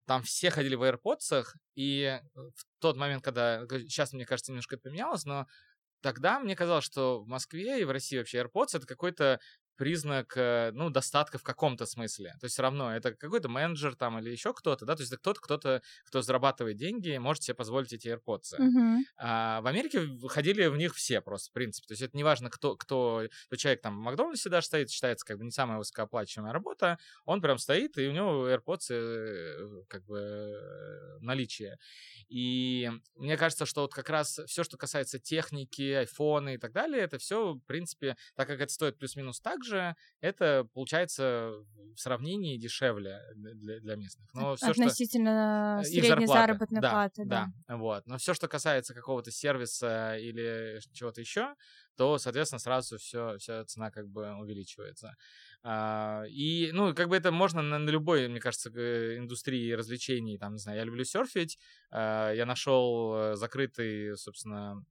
там 0.06 0.22
все 0.22 0.50
ходили 0.50 0.76
в 0.76 0.82
AirPods, 0.82 1.44
и 1.76 2.20
в 2.34 2.64
тот 2.80 2.96
момент, 2.96 3.22
когда... 3.22 3.64
Сейчас, 3.68 4.12
мне 4.12 4.24
кажется, 4.26 4.50
немножко 4.50 4.76
поменялось, 4.76 5.24
но 5.24 5.46
тогда 6.00 6.40
мне 6.40 6.56
казалось, 6.56 6.84
что 6.84 7.20
в 7.20 7.28
Москве 7.28 7.80
и 7.80 7.84
в 7.84 7.90
России 7.90 8.18
вообще 8.18 8.38
AirPods— 8.38 8.68
это 8.74 8.86
какой-то 8.86 9.40
признак, 9.80 10.36
э, 10.36 10.72
ну, 10.74 10.90
достатка 10.90 11.38
в 11.38 11.42
каком-то 11.42 11.86
смысле. 11.86 12.34
То 12.38 12.44
есть 12.44 12.52
все 12.52 12.62
равно 12.62 12.94
это 12.94 13.14
какой-то 13.14 13.48
менеджер 13.48 13.94
там 13.96 14.18
или 14.18 14.28
еще 14.28 14.52
кто-то, 14.52 14.84
да, 14.84 14.94
то 14.94 15.00
есть 15.00 15.10
это 15.10 15.20
кто-то, 15.20 15.40
кто-то, 15.40 15.82
кто 16.04 16.20
зарабатывает 16.20 16.76
деньги, 16.76 17.16
может 17.16 17.44
себе 17.44 17.54
позволить 17.54 17.94
эти 17.94 18.08
AirPods. 18.08 18.58
Мгм. 18.58 19.06
А 19.16 19.62
в 19.62 19.66
Америке 19.66 20.06
ходили 20.28 20.66
в 20.66 20.76
них 20.76 20.94
все 20.94 21.22
просто, 21.22 21.48
в 21.48 21.54
принципе. 21.54 21.88
То 21.88 21.92
есть 21.92 22.02
это 22.02 22.14
неважно, 22.14 22.50
кто, 22.50 22.76
кто, 22.76 23.22
кто 23.46 23.56
человек 23.56 23.80
там 23.80 23.96
в 23.96 24.02
Макдональдсе 24.02 24.50
даже 24.50 24.66
стоит, 24.66 24.90
считается 24.90 25.24
как 25.24 25.38
бы 25.38 25.44
не 25.44 25.50
самая 25.50 25.78
высокооплачиваемая 25.78 26.52
работа, 26.52 26.98
он 27.24 27.40
прям 27.40 27.56
стоит, 27.56 27.96
и 27.96 28.06
у 28.06 28.12
него 28.12 28.50
AirPods 28.50 28.90
э, 28.90 29.84
как 29.88 30.04
бы 30.04 30.18
э, 30.18 31.18
наличие. 31.20 31.78
И 32.28 32.90
мне 33.16 33.38
кажется, 33.38 33.64
что 33.64 33.80
вот 33.80 33.94
как 33.94 34.10
раз 34.10 34.40
все, 34.46 34.62
что 34.62 34.76
касается 34.76 35.18
техники, 35.18 35.90
айфоны 35.92 36.56
и 36.56 36.58
так 36.58 36.72
далее, 36.72 37.00
это 37.00 37.16
все, 37.16 37.54
в 37.54 37.60
принципе, 37.60 38.18
так 38.36 38.46
как 38.46 38.60
это 38.60 38.70
стоит 38.70 38.98
плюс-минус 38.98 39.40
так 39.40 39.64
же, 39.64 39.69
это 40.20 40.66
получается 40.74 41.52
в 41.94 41.98
сравнении 42.00 42.56
дешевле 42.56 43.20
для, 43.34 43.80
для 43.80 43.96
местных. 43.96 44.32
Но 44.34 44.56
все, 44.56 44.72
что... 44.72 44.82
Относительно 44.82 45.80
Их 45.82 45.88
средней 45.88 46.26
зарплаты. 46.26 46.32
заработной 46.32 46.80
да, 46.80 46.90
платы, 46.90 47.24
да. 47.24 47.52
да. 47.68 47.76
Вот. 47.76 48.06
Но 48.06 48.18
все, 48.18 48.34
что 48.34 48.48
касается 48.48 48.94
какого-то 48.94 49.30
сервиса 49.30 50.16
или 50.16 50.78
чего-то 50.92 51.20
еще, 51.20 51.54
то, 51.96 52.16
соответственно, 52.18 52.58
сразу 52.60 52.98
все, 52.98 53.36
вся 53.38 53.64
цена 53.64 53.90
как 53.90 54.08
бы 54.08 54.32
увеличивается. 54.36 55.16
А, 55.62 56.24
и, 56.28 56.70
ну, 56.72 56.94
как 56.94 57.08
бы 57.08 57.16
это 57.16 57.30
можно 57.30 57.60
на, 57.60 57.78
на 57.78 57.90
любой, 57.90 58.28
мне 58.28 58.40
кажется, 58.40 58.70
э, 58.74 59.18
индустрии 59.18 59.72
развлечений. 59.72 60.38
Там, 60.38 60.54
не 60.54 60.58
знаю, 60.58 60.78
я 60.78 60.84
люблю 60.84 61.04
серфить. 61.04 61.58
а, 61.90 62.32
Я 62.32 62.46
нашел 62.46 63.14
э, 63.14 63.36
закрытый, 63.36 64.16
собственно, 64.16 64.82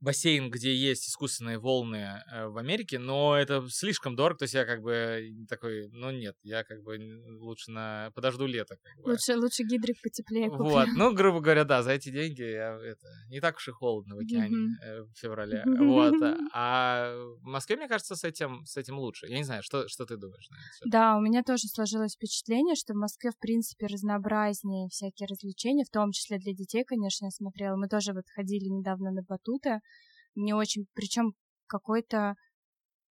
бассейн, 0.00 0.50
где 0.50 0.74
есть 0.74 1.08
искусственные 1.08 1.58
волны 1.58 2.22
э, 2.30 2.46
в 2.46 2.56
Америке, 2.58 2.98
но 2.98 3.36
это 3.36 3.66
слишком 3.68 4.14
дорого, 4.16 4.38
то 4.38 4.42
есть 4.44 4.54
я 4.54 4.64
как 4.64 4.82
бы 4.82 5.28
такой, 5.48 5.88
ну 5.90 6.10
нет, 6.10 6.36
я 6.42 6.64
как 6.64 6.82
бы 6.82 6.98
лучше 7.40 7.70
на 7.70 8.10
подожду 8.14 8.46
лето. 8.46 8.76
Как 8.82 9.04
бы. 9.04 9.10
Лучше, 9.10 9.36
лучше 9.36 9.64
гидрик 9.64 9.96
потеплее 10.02 10.50
куплю. 10.50 10.64
Вот, 10.64 10.88
ну, 10.96 11.12
грубо 11.12 11.40
говоря, 11.40 11.64
да, 11.64 11.82
за 11.82 11.92
эти 11.92 12.10
деньги 12.10 12.42
я, 12.42 12.78
это, 12.80 13.06
не 13.28 13.40
так 13.40 13.56
уж 13.56 13.68
и 13.68 13.72
холодно 13.72 14.16
в 14.16 14.18
океане 14.18 14.76
э, 14.82 15.02
в 15.02 15.12
феврале. 15.18 15.64
Вот. 15.66 16.14
А 16.52 17.14
в 17.40 17.44
Москве, 17.44 17.76
мне 17.76 17.88
кажется, 17.88 18.16
с 18.16 18.24
этим, 18.24 18.64
с 18.64 18.76
этим 18.76 18.98
лучше. 18.98 19.26
Я 19.26 19.36
не 19.36 19.44
знаю, 19.44 19.62
что, 19.62 19.86
что 19.88 20.06
ты 20.06 20.16
думаешь 20.16 20.48
на 20.50 20.56
это? 20.56 20.64
всё? 20.72 20.84
Да, 20.90 21.16
у 21.16 21.20
меня 21.20 21.42
тоже 21.42 21.68
сложилось 21.68 22.14
впечатление, 22.14 22.74
что 22.74 22.94
в 22.94 22.96
Москве, 22.96 23.30
в 23.30 23.38
принципе, 23.38 23.86
разнообразнее 23.86 24.88
всякие 24.88 25.26
развлечения, 25.26 25.84
в 25.84 25.90
том 25.90 26.10
числе 26.12 26.38
для 26.38 26.52
детей, 26.52 26.84
конечно, 26.84 27.26
я 27.26 27.30
смотрела. 27.30 27.76
Мы 27.76 27.88
тоже 27.88 28.12
вот 28.12 28.24
ходили 28.34 28.68
недавно 28.68 29.10
на 29.10 29.22
батуты. 29.22 29.80
Мне 30.34 30.54
очень, 30.54 30.86
причем 30.94 31.34
какой-то 31.66 32.34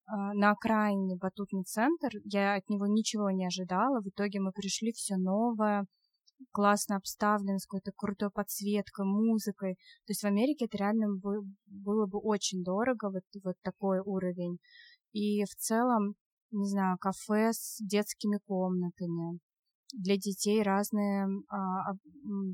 а, 0.08 0.34
на 0.34 0.52
окраине 0.52 1.16
батутный 1.18 1.64
центр, 1.64 2.10
я 2.26 2.56
от 2.56 2.70
него 2.70 2.88
ничего 2.88 3.32
не 3.32 3.46
ожидала. 3.48 4.02
В 4.02 4.10
итоге 4.10 4.40
мы 4.40 4.52
пришли 4.52 4.92
все 4.94 5.18
новое, 5.18 5.86
классно 6.52 6.98
обставлено, 6.98 7.58
с 7.60 7.66
какой-то 7.66 7.92
крутой 7.96 8.30
подсветкой, 8.32 9.06
музыкой. 9.06 9.76
То 10.06 10.12
есть 10.12 10.22
в 10.24 10.28
Америке 10.28 10.66
это 10.66 10.78
реально 10.78 11.16
бы- 11.16 11.44
было 11.66 12.06
бы 12.08 12.20
очень 12.20 12.64
дорого, 12.64 13.10
вот, 13.12 13.24
вот 13.44 13.56
такой 13.64 14.00
уровень. 14.00 14.60
И 15.14 15.44
в 15.46 15.56
целом 15.56 16.16
не 16.52 16.68
знаю, 16.70 16.98
кафе 16.98 17.52
с 17.54 17.78
детскими 17.80 18.40
комнатами. 18.46 19.40
Для 19.98 20.18
детей 20.18 20.62
разные 20.62 21.26
а, 21.50 21.94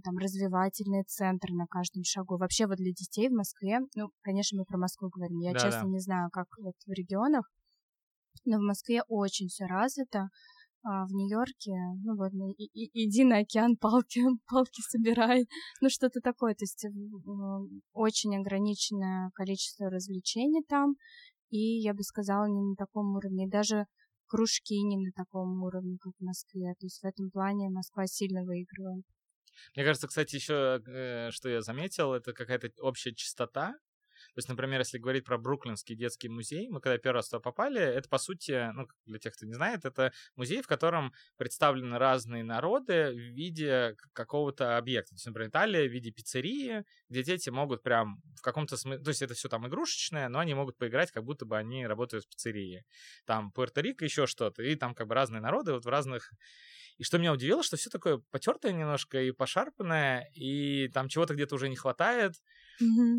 там 0.04 0.18
развивательные 0.18 1.04
центры 1.04 1.54
на 1.56 1.66
каждом 1.66 2.04
шагу. 2.04 2.38
Вообще 2.38 2.68
вот 2.68 2.78
для 2.78 2.92
детей 2.92 3.30
в 3.30 3.34
Москве, 3.34 3.80
ну, 3.96 4.10
конечно, 4.22 4.60
мы 4.60 4.66
про 4.66 4.78
Москву 4.78 5.10
говорим, 5.10 5.40
я 5.40 5.54
Да-да. 5.54 5.72
честно 5.72 5.88
не 5.88 6.00
знаю, 6.00 6.30
как 6.32 6.46
вот 6.60 6.76
в 6.86 6.92
регионах, 6.92 7.50
но 8.46 8.58
в 8.58 8.62
Москве 8.62 9.02
очень 9.08 9.48
все 9.48 9.66
развито. 9.66 10.30
А 10.84 11.06
в 11.06 11.12
Нью-Йорке, 11.12 11.74
ну 12.04 12.16
вот, 12.18 12.32
и- 12.58 12.66
и- 12.66 13.06
иди 13.06 13.24
на 13.24 13.38
океан, 13.40 13.78
палки, 13.80 14.22
палки 14.48 14.82
собирай, 14.90 15.46
ну 15.80 15.90
что-то 15.90 16.22
такое. 16.22 16.56
То 16.56 16.64
есть 16.64 16.86
очень 17.94 18.36
ограниченное 18.36 19.30
количество 19.36 19.90
развлечений 19.92 20.64
там, 20.68 20.96
и 21.50 21.82
я 21.82 21.94
бы 21.94 22.02
сказала, 22.02 22.46
не 22.46 22.62
на 22.62 22.76
таком 22.76 23.16
уровне. 23.16 23.48
Даже 23.48 23.86
кружки 24.32 24.82
не 24.82 24.98
на 24.98 25.12
таком 25.12 25.62
уровне, 25.62 25.98
как 26.00 26.14
в 26.18 26.24
Москве. 26.24 26.74
То 26.80 26.86
есть 26.86 27.02
в 27.02 27.06
этом 27.06 27.30
плане 27.30 27.70
Москва 27.70 28.08
сильно 28.08 28.44
выигрывает. 28.46 29.06
Мне 29.76 29.84
кажется, 29.84 30.08
кстати, 30.08 30.36
еще, 30.36 30.82
э, 30.88 31.32
что 31.32 31.50
я 31.50 31.62
заметил, 31.62 32.14
это 32.14 32.32
какая-то 32.32 32.70
общая 32.80 33.14
чистота. 33.14 33.74
То 34.34 34.40
есть, 34.40 34.50
например, 34.50 34.80
если 34.80 34.98
говорить 34.98 35.26
про 35.26 35.38
Бруклинский 35.38 35.96
детский 35.96 36.30
музей, 36.30 36.70
мы 36.70 36.80
когда 36.80 36.98
первый 36.98 37.18
раз 37.18 37.30
туда 37.30 37.42
попали, 37.42 37.82
это, 37.82 38.08
по 38.08 38.18
сути, 38.18 38.72
ну, 38.74 38.88
для 39.06 39.20
тех, 39.20 39.34
кто 39.34 39.46
не 39.46 39.54
знает, 39.54 39.84
это 39.84 40.14
музей, 40.36 40.62
в 40.62 40.68
котором 40.68 41.14
представлены 41.38 41.98
разные 41.98 42.44
народы 42.44 43.12
в 43.12 43.18
виде 43.18 43.96
какого-то 44.14 44.78
объекта. 44.78 45.10
То 45.10 45.16
есть, 45.16 45.26
например, 45.26 45.50
Италия 45.50 45.88
в 45.88 45.92
виде 45.92 46.12
пиццерии, 46.12 46.86
где 47.10 47.24
дети 47.24 47.50
могут 47.50 47.84
прям 47.84 48.22
в 48.38 48.42
каком-то 48.42 48.78
смысле... 48.78 49.04
То 49.04 49.10
есть, 49.10 49.22
это 49.22 49.34
все 49.34 49.50
там 49.50 49.68
игрушечное, 49.68 50.30
но 50.30 50.40
они 50.40 50.54
могут 50.54 50.78
поиграть, 50.78 51.12
как 51.12 51.24
будто 51.24 51.46
бы 51.46 51.58
они 51.58 51.86
работают 51.86 52.26
в 52.26 52.30
пиццерии. 52.30 52.86
Там 53.26 53.52
Пуэрто-Рико, 53.56 54.04
еще 54.04 54.28
что-то. 54.28 54.64
И 54.64 54.76
там 54.76 54.96
как 54.96 55.08
бы 55.08 55.16
разные 55.16 55.42
народы 55.42 55.74
вот 55.74 55.86
в 55.86 55.90
разных 55.90 56.32
и 56.98 57.04
что 57.04 57.18
меня 57.18 57.34
удивило, 57.34 57.64
что 57.64 57.78
все 57.78 57.90
такое 57.90 58.22
потертое 58.30 58.74
немножко 58.74 59.20
и 59.20 59.32
пошарпанное, 59.32 60.30
и 60.36 60.88
там 60.90 61.08
чего-то 61.08 61.34
где-то 61.34 61.56
уже 61.56 61.68
не 61.68 61.76
хватает. 61.76 62.36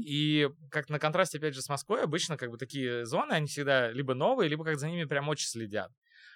И 0.05 0.48
как 0.70 0.88
на 0.90 0.98
контрасте, 0.98 1.38
опять 1.38 1.55
же, 1.55 1.62
с 1.62 1.68
Москвой, 1.68 2.03
обычно 2.03 2.36
как 2.36 2.50
бы 2.50 2.59
такие 2.59 3.05
зоны, 3.07 3.32
они 3.32 3.46
всегда 3.46 3.90
либо 3.90 4.14
новые, 4.14 4.48
либо 4.48 4.64
как 4.64 4.78
за 4.78 4.88
ними 4.88 5.05
прям 5.05 5.28
очень 5.28 5.46
следят. 5.48 5.92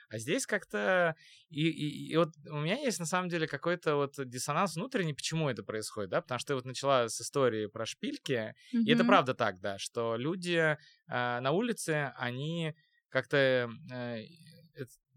А 0.09 0.19
здесь 0.19 0.47
как-то... 0.47 1.17
И, 1.49 1.69
и, 1.69 2.13
и 2.13 2.17
вот 2.17 2.29
у 2.49 2.59
меня 2.59 2.77
есть, 2.77 3.01
на 3.01 3.07
самом 3.07 3.29
деле, 3.29 3.49
какой-то 3.49 3.97
вот 3.97 4.15
диссонанс 4.19 4.77
внутренний, 4.77 5.15
почему 5.15 5.49
это 5.51 5.65
происходит, 5.65 6.11
да, 6.11 6.21
потому 6.23 6.39
что 6.39 6.49
ты 6.49 6.55
вот 6.55 6.65
начала 6.65 7.09
с 7.09 7.21
истории 7.21 7.67
про 7.67 7.87
шпильки, 7.87 8.55
и 8.87 8.93
это 8.93 9.03
правда 9.09 9.35
так, 9.35 9.61
да, 9.61 9.79
что 9.79 10.17
люди 10.17 10.55
э, 10.59 10.77
на 11.09 11.51
улице, 11.51 12.13
они 12.17 12.75
как-то... 13.09 13.69
э, 13.93 14.25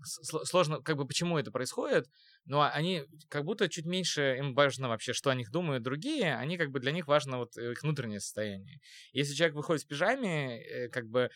с- 0.01 0.45
сложно, 0.45 0.81
как 0.81 0.95
бы, 0.97 1.05
почему 1.05 1.37
это 1.37 1.51
происходит, 1.51 2.07
но 2.49 2.63
они 2.63 3.05
как 3.29 3.45
будто 3.45 3.69
чуть 3.69 3.85
меньше 3.85 4.35
им 4.39 4.55
важно 4.55 4.89
вообще, 4.89 5.13
что 5.13 5.29
о 5.29 5.35
них 5.35 5.51
думают 5.51 5.83
другие, 5.83 6.35
они 6.35 6.57
как 6.57 6.71
бы 6.71 6.79
для 6.79 6.91
них 6.91 7.07
важно 7.07 7.37
вот 7.37 7.55
э, 7.55 7.73
их 7.73 7.83
внутреннее 7.83 8.19
состояние. 8.19 8.81
Если 9.13 9.35
человек 9.35 9.55
выходит 9.55 9.83
в 9.83 9.87
пижаме, 9.87 10.59
э, 10.59 10.89
как 10.89 11.07
бы, 11.07 11.29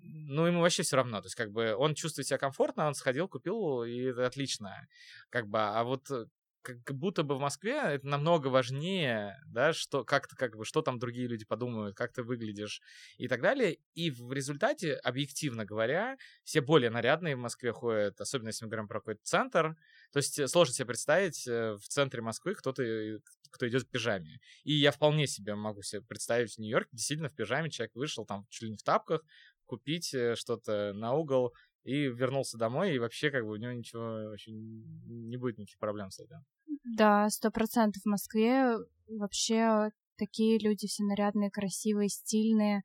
ну, 0.00 0.46
ему 0.46 0.60
вообще 0.60 0.84
все 0.84 0.96
равно, 0.96 1.20
то 1.20 1.26
есть, 1.26 1.34
как 1.34 1.50
бы, 1.50 1.74
он 1.74 1.94
чувствует 1.94 2.28
себя 2.28 2.38
комфортно, 2.38 2.86
он 2.86 2.94
сходил, 2.94 3.28
купил, 3.28 3.82
и 3.82 4.02
это 4.02 4.24
отлично, 4.24 4.86
как 5.30 5.48
бы, 5.48 5.58
а 5.58 5.82
вот 5.82 6.08
э, 6.12 6.26
как 6.62 6.96
будто 6.96 7.22
бы 7.22 7.34
в 7.34 7.40
Москве 7.40 7.76
это 7.76 8.06
намного 8.06 8.48
важнее, 8.48 9.38
да, 9.46 9.72
что 9.72 10.04
как-то 10.04 10.36
как 10.36 10.56
бы 10.56 10.64
что 10.64 10.82
там 10.82 10.98
другие 10.98 11.26
люди 11.26 11.44
подумают, 11.44 11.96
как 11.96 12.12
ты 12.12 12.22
выглядишь 12.22 12.80
и 13.18 13.28
так 13.28 13.40
далее. 13.40 13.78
И 13.94 14.10
в 14.10 14.32
результате, 14.32 14.94
объективно 14.94 15.64
говоря, 15.64 16.16
все 16.44 16.60
более 16.60 16.90
нарядные 16.90 17.36
в 17.36 17.40
Москве 17.40 17.72
ходят, 17.72 18.20
особенно 18.20 18.48
если 18.48 18.64
мы 18.64 18.70
говорим 18.70 18.88
про 18.88 19.00
какой-то 19.00 19.20
центр. 19.24 19.76
То 20.12 20.18
есть 20.18 20.38
э, 20.38 20.46
сложно 20.46 20.74
себе 20.74 20.86
представить 20.86 21.46
э, 21.46 21.74
в 21.74 21.88
центре 21.88 22.22
Москвы 22.22 22.54
кто-то, 22.54 22.82
э, 22.82 23.18
кто 23.50 23.68
идет 23.68 23.82
в 23.82 23.88
пижаме. 23.88 24.38
И 24.64 24.72
я 24.72 24.92
вполне 24.92 25.26
себе 25.26 25.54
могу 25.54 25.82
себе 25.82 26.02
представить 26.02 26.54
в 26.54 26.58
Нью-Йорке, 26.58 26.90
действительно 26.92 27.28
в 27.28 27.34
пижаме 27.34 27.70
человек 27.70 27.94
вышел 27.94 28.24
там 28.24 28.46
чуть 28.48 28.62
ли 28.62 28.70
не 28.70 28.76
в 28.76 28.82
тапках, 28.82 29.22
купить 29.66 30.14
что-то 30.34 30.92
на 30.92 31.14
угол 31.14 31.54
и 31.84 32.06
вернулся 32.06 32.58
домой, 32.58 32.94
и 32.94 32.98
вообще 32.98 33.30
как 33.30 33.44
бы 33.44 33.52
у 33.52 33.56
него 33.56 33.72
ничего 33.72 34.30
вообще 34.30 34.52
не 34.52 35.36
будет 35.36 35.58
никаких 35.58 35.78
проблем 35.78 36.10
с 36.10 36.20
этим. 36.20 36.38
Да, 36.84 37.28
сто 37.30 37.50
процентов 37.50 38.02
в 38.02 38.08
Москве 38.08 38.76
вообще 39.08 39.90
такие 40.16 40.58
люди 40.58 40.86
все 40.86 41.04
нарядные, 41.04 41.50
красивые, 41.50 42.08
стильные, 42.08 42.82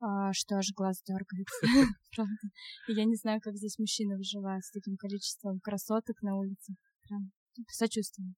а, 0.00 0.32
что 0.32 0.56
аж 0.56 0.72
глаз 0.74 1.02
дергается. 1.02 1.60
Правда. 2.14 2.48
Я 2.86 3.04
не 3.04 3.16
знаю, 3.16 3.40
как 3.42 3.54
здесь 3.54 3.78
мужчины 3.78 4.16
выживают 4.16 4.64
с 4.64 4.70
таким 4.70 4.96
количеством 4.96 5.60
красоток 5.60 6.22
на 6.22 6.36
улице. 6.36 6.74
Прям 7.02 7.30
сочувствую. 7.68 8.34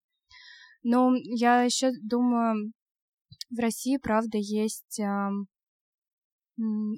Но 0.83 1.13
я 1.17 1.63
еще 1.63 1.93
думаю, 2.03 2.73
в 3.51 3.59
России, 3.59 3.99
правда, 3.99 4.39
есть 4.39 5.01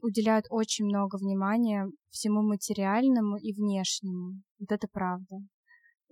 уделяют 0.02 0.46
очень 0.50 0.84
много 0.86 1.16
внимания 1.16 1.88
всему 2.10 2.42
материальному 2.42 3.36
и 3.36 3.52
внешнему. 3.52 4.42
Вот 4.58 4.72
это 4.72 4.88
правда. 4.88 5.36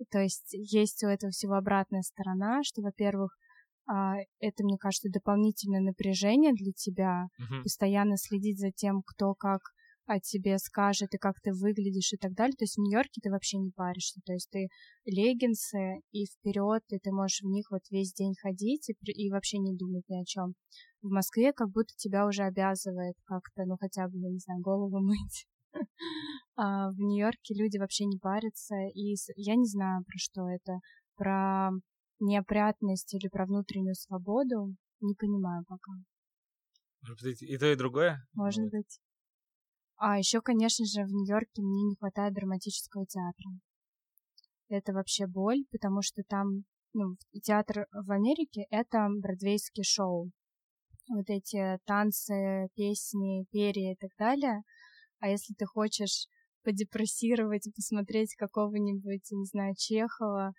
То 0.09 0.19
есть 0.19 0.53
есть 0.53 1.03
у 1.03 1.07
этого 1.07 1.31
всего 1.31 1.53
обратная 1.55 2.01
сторона, 2.01 2.63
что, 2.63 2.81
во-первых, 2.81 3.35
а, 3.87 4.15
это, 4.39 4.63
мне 4.63 4.77
кажется, 4.77 5.09
дополнительное 5.11 5.81
напряжение 5.81 6.53
для 6.53 6.71
тебя, 6.71 7.27
Мгм. 7.37 7.63
постоянно 7.63 8.17
следить 8.17 8.59
за 8.59 8.71
тем, 8.71 9.03
кто 9.05 9.33
как 9.35 9.61
о 10.07 10.19
тебе 10.19 10.57
скажет 10.57 11.13
и 11.13 11.17
как 11.17 11.39
ты 11.41 11.53
выглядишь 11.53 12.13
и 12.13 12.17
так 12.17 12.33
далее. 12.33 12.55
То 12.57 12.63
есть 12.63 12.75
в 12.75 12.81
Нью-Йорке 12.81 13.21
ты 13.21 13.29
вообще 13.29 13.57
не 13.59 13.71
паришься. 13.71 14.19
То 14.25 14.33
есть 14.33 14.49
ты 14.51 14.67
леггинсы 15.05 16.01
и 16.11 16.25
вперед, 16.25 16.83
и 16.89 16.97
ты 16.99 17.11
можешь 17.11 17.41
в 17.41 17.47
них 17.47 17.71
вот 17.71 17.81
весь 17.91 18.11
день 18.13 18.33
ходить 18.41 18.89
и, 18.89 18.95
и 19.11 19.29
вообще 19.29 19.59
не 19.59 19.75
думать 19.75 20.03
ни 20.09 20.19
о 20.21 20.25
чем. 20.25 20.55
В 21.01 21.09
Москве 21.09 21.51
как 21.53 21.69
будто 21.71 21.93
тебя 21.95 22.27
уже 22.27 22.43
обязывает 22.43 23.15
как-то, 23.25 23.65
ну 23.65 23.75
хотя 23.79 24.07
бы, 24.07 24.17
я 24.19 24.29
не 24.29 24.39
знаю, 24.39 24.61
голову 24.61 24.99
мыть. 25.01 25.47
А 26.55 26.91
в 26.91 26.97
Нью-Йорке 26.97 27.55
люди 27.55 27.77
вообще 27.77 28.05
не 28.05 28.17
парятся, 28.17 28.75
и 28.93 29.15
я 29.35 29.55
не 29.55 29.65
знаю, 29.65 30.03
про 30.03 30.17
что 30.17 30.47
это, 30.49 30.79
про 31.15 31.71
неопрятность 32.19 33.13
или 33.13 33.29
про 33.29 33.45
внутреннюю 33.45 33.95
свободу, 33.95 34.75
не 34.99 35.15
понимаю 35.15 35.63
пока. 35.67 35.91
Может 37.01 37.21
быть, 37.23 37.41
и 37.41 37.57
то, 37.57 37.65
и 37.65 37.75
другое? 37.75 38.27
Может 38.33 38.63
вот. 38.65 38.71
быть. 38.71 38.99
А 39.97 40.17
еще, 40.17 40.41
конечно 40.41 40.85
же, 40.85 41.03
в 41.03 41.09
Нью-Йорке 41.09 41.61
мне 41.61 41.83
не 41.83 41.95
хватает 41.95 42.33
драматического 42.33 43.05
театра. 43.05 43.49
Это 44.69 44.93
вообще 44.93 45.25
боль, 45.25 45.65
потому 45.71 46.01
что 46.01 46.21
там 46.27 46.63
ну, 46.93 47.15
театр 47.41 47.87
в 47.91 48.11
Америке— 48.11 48.65
это 48.69 49.07
бродвейские 49.09 49.83
шоу. 49.83 50.31
Вот 51.13 51.29
эти 51.29 51.77
танцы, 51.85 52.69
песни, 52.75 53.45
перья 53.51 53.93
и 53.93 53.95
так 53.95 54.11
далее. 54.17 54.61
А 55.19 55.27
если 55.27 55.53
ты 55.53 55.65
хочешь 55.65 56.27
подепрессировать 56.63 57.67
и 57.67 57.71
посмотреть 57.71 58.35
какого-нибудь, 58.35 59.29
не 59.31 59.45
знаю, 59.45 59.75
Чехова, 59.77 60.53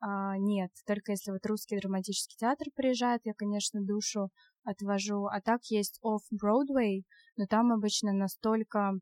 а, 0.00 0.36
нет, 0.36 0.70
только 0.86 1.12
если 1.12 1.30
вот 1.30 1.46
русский 1.46 1.78
драматический 1.78 2.36
театр 2.38 2.66
приезжает, 2.74 3.22
я, 3.24 3.32
конечно, 3.32 3.80
душу 3.80 4.28
отвожу. 4.62 5.26
А 5.26 5.40
так 5.40 5.64
есть 5.70 5.98
Off-Broadway, 6.04 7.04
но 7.36 7.46
там 7.46 7.72
обычно 7.72 8.12
настолько 8.12 8.92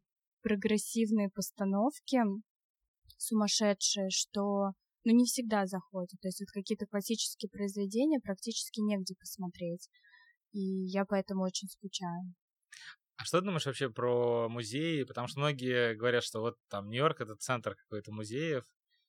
прогрессивные 0.42 1.30
постановки, 1.30 2.20
сумасшедшие, 3.16 4.10
что 4.10 4.72
ну, 5.04 5.12
не 5.12 5.24
всегда 5.24 5.66
заходят. 5.66 6.20
То 6.20 6.28
есть 6.28 6.40
вот 6.40 6.50
какие-то 6.52 6.86
классические 6.86 7.50
произведения 7.50 8.20
практически 8.20 8.80
негде 8.80 9.16
посмотреть. 9.18 9.88
И 10.52 10.60
я 10.60 11.04
поэтому 11.04 11.42
очень 11.42 11.68
скучаю. 11.68 12.34
А 13.16 13.24
что 13.24 13.38
ты 13.38 13.46
думаешь 13.46 13.66
вообще 13.66 13.90
про 13.90 14.48
музеи? 14.48 15.04
Потому 15.04 15.28
что 15.28 15.40
многие 15.40 15.94
говорят, 15.94 16.24
что 16.24 16.40
вот 16.40 16.56
там 16.68 16.88
Нью-Йорк— 16.88 17.20
это 17.20 17.36
центр 17.36 17.74
какой-то 17.76 18.12
музеев. 18.12 18.64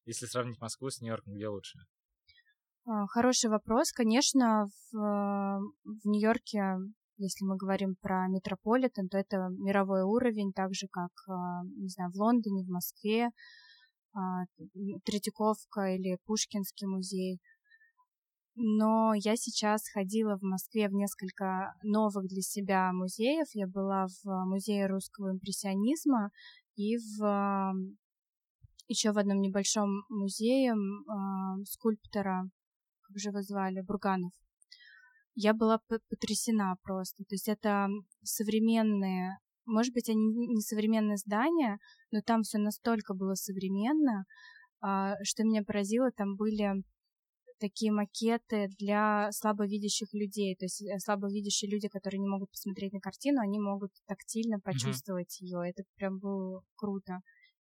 Если 0.06 0.26
сравнить 0.26 0.60
Москву 0.60 0.89
с 0.89 1.02
Нью-Йорком, 1.02 1.34
где 1.34 1.48
лучше? 1.48 1.80
А, 2.86 3.08
хороший 3.08 3.50
вопрос. 3.50 3.91
Конечно, 3.91 4.68
в, 4.91 4.94
в 4.94 6.06
Нью-Йорке, 6.06 6.78
если 7.18 7.46
мы 7.46 7.56
говорим 7.56 7.96
про 7.96 8.28
метрополитен, 8.28 9.08
то 9.08 9.18
это 9.18 9.48
мировой 9.58 10.04
уровень, 10.04 10.52
так 10.54 10.74
же, 10.74 10.88
как, 10.91 11.12
а, 11.28 11.64
не 11.78 11.88
знаю, 11.88 12.12
в 12.12 12.16
Лондоне, 12.16 12.64
в 12.64 12.70
Москве, 12.70 13.30
а, 14.14 14.44
Третьяковка 15.06 15.96
или 15.96 16.20
Пушкинский 16.26 16.88
музей. 16.88 17.39
Но 18.56 19.14
я 19.16 19.36
сейчас 19.36 19.88
ходила 19.89 20.38
в 20.38 20.43
Москве 20.43 20.88
в 20.88 20.93
несколько 20.93 21.74
новых 21.82 22.28
для 22.28 22.41
себя 22.41 22.91
музеев. 22.93 23.47
Я 23.54 23.68
была 23.68 24.08
в 24.24 24.45
музее 24.45 24.86
русского 24.86 25.32
импрессионизма 25.32 26.30
и 26.76 26.97
в 26.97 27.74
еще 28.88 29.12
в 29.12 29.18
одном 29.18 29.41
небольшом 29.41 30.04
музее 30.10 30.74
э, 30.74 31.64
скульптора, 31.66 32.49
как 33.01 33.18
же 33.18 33.30
его 33.30 33.41
звали, 33.41 33.82
Бурганов. 33.82 34.32
Я 35.36 35.54
была 35.54 35.80
потрясена 36.10 36.76
просто. 36.84 37.24
То 37.24 37.34
есть 37.34 37.47
это 37.47 37.88
современные, 38.24 39.39
может 39.66 39.93
быть, 39.93 40.10
они 40.10 40.28
не 40.47 40.62
современные 40.62 41.18
здания, 41.18 41.80
но 42.12 42.22
там 42.22 42.43
все 42.43 42.60
настолько 42.60 43.14
было 43.14 43.34
современно, 43.34 44.26
э, 44.86 45.16
что 45.24 45.43
меня 45.43 45.64
поразило, 45.64 46.12
там 46.12 46.36
были 46.36 46.84
такие 47.64 47.93
макеты 47.93 48.68
для 48.78 49.32
слабовидящих 49.32 50.14
людей. 50.14 50.53
То 50.57 50.66
есть 50.66 50.82
э, 50.82 50.99
слабовидящие 50.99 51.72
люди, 51.72 51.88
которые 51.88 52.20
не 52.20 52.28
могут 52.28 52.51
посмотреть 52.51 52.91
на 52.91 52.99
картину, 52.99 53.39
они 53.39 53.57
могут 53.57 53.91
тактильно 54.05 54.59
почувствовать 54.59 55.39
mm-hmm. 55.41 55.45
ее. 55.45 55.70
Это 55.70 55.84
прям 55.95 56.20
было 56.20 56.61
круто. 56.76 57.20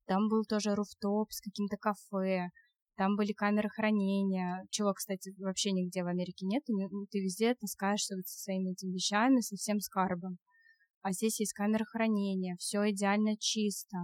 Там 0.06 0.28
был 0.28 0.44
тоже 0.44 0.74
руфтоп 0.74 1.30
с 1.32 1.40
каким-то 1.42 1.76
кафе, 1.76 2.48
там 2.96 3.16
были 3.16 3.32
камеры 3.32 3.68
хранения, 3.68 4.66
чего, 4.70 4.94
кстати, 4.94 5.34
вообще 5.38 5.72
нигде 5.72 6.02
в 6.02 6.06
Америке 6.06 6.46
нет, 6.46 6.62
и 6.68 6.72
ты 7.10 7.20
везде 7.20 7.54
таскаешься 7.54 8.16
вот 8.16 8.26
со 8.26 8.38
своими 8.38 8.72
этими 8.72 8.92
вещами, 8.92 9.40
со 9.40 9.56
всем 9.56 9.80
скарбом. 9.80 10.38
А 11.02 11.12
здесь 11.12 11.40
есть 11.40 11.52
камера 11.52 11.84
хранения, 11.84 12.56
все 12.58 12.90
идеально 12.90 13.36
чисто, 13.38 13.96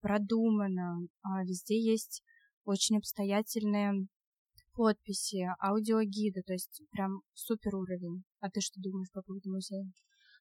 продумано, 0.00 1.00
а 1.22 1.42
везде 1.44 1.80
есть 1.80 2.22
очень 2.64 2.98
обстоятельные 2.98 4.06
подписи, 4.74 5.46
аудиогиды, 5.60 6.42
то 6.42 6.52
есть 6.52 6.82
прям 6.90 7.22
супер 7.34 7.74
уровень. 7.76 8.24
А 8.40 8.50
ты 8.50 8.60
что 8.60 8.80
думаешь 8.80 9.10
по 9.12 9.22
поводу 9.22 9.50
музея? 9.50 9.90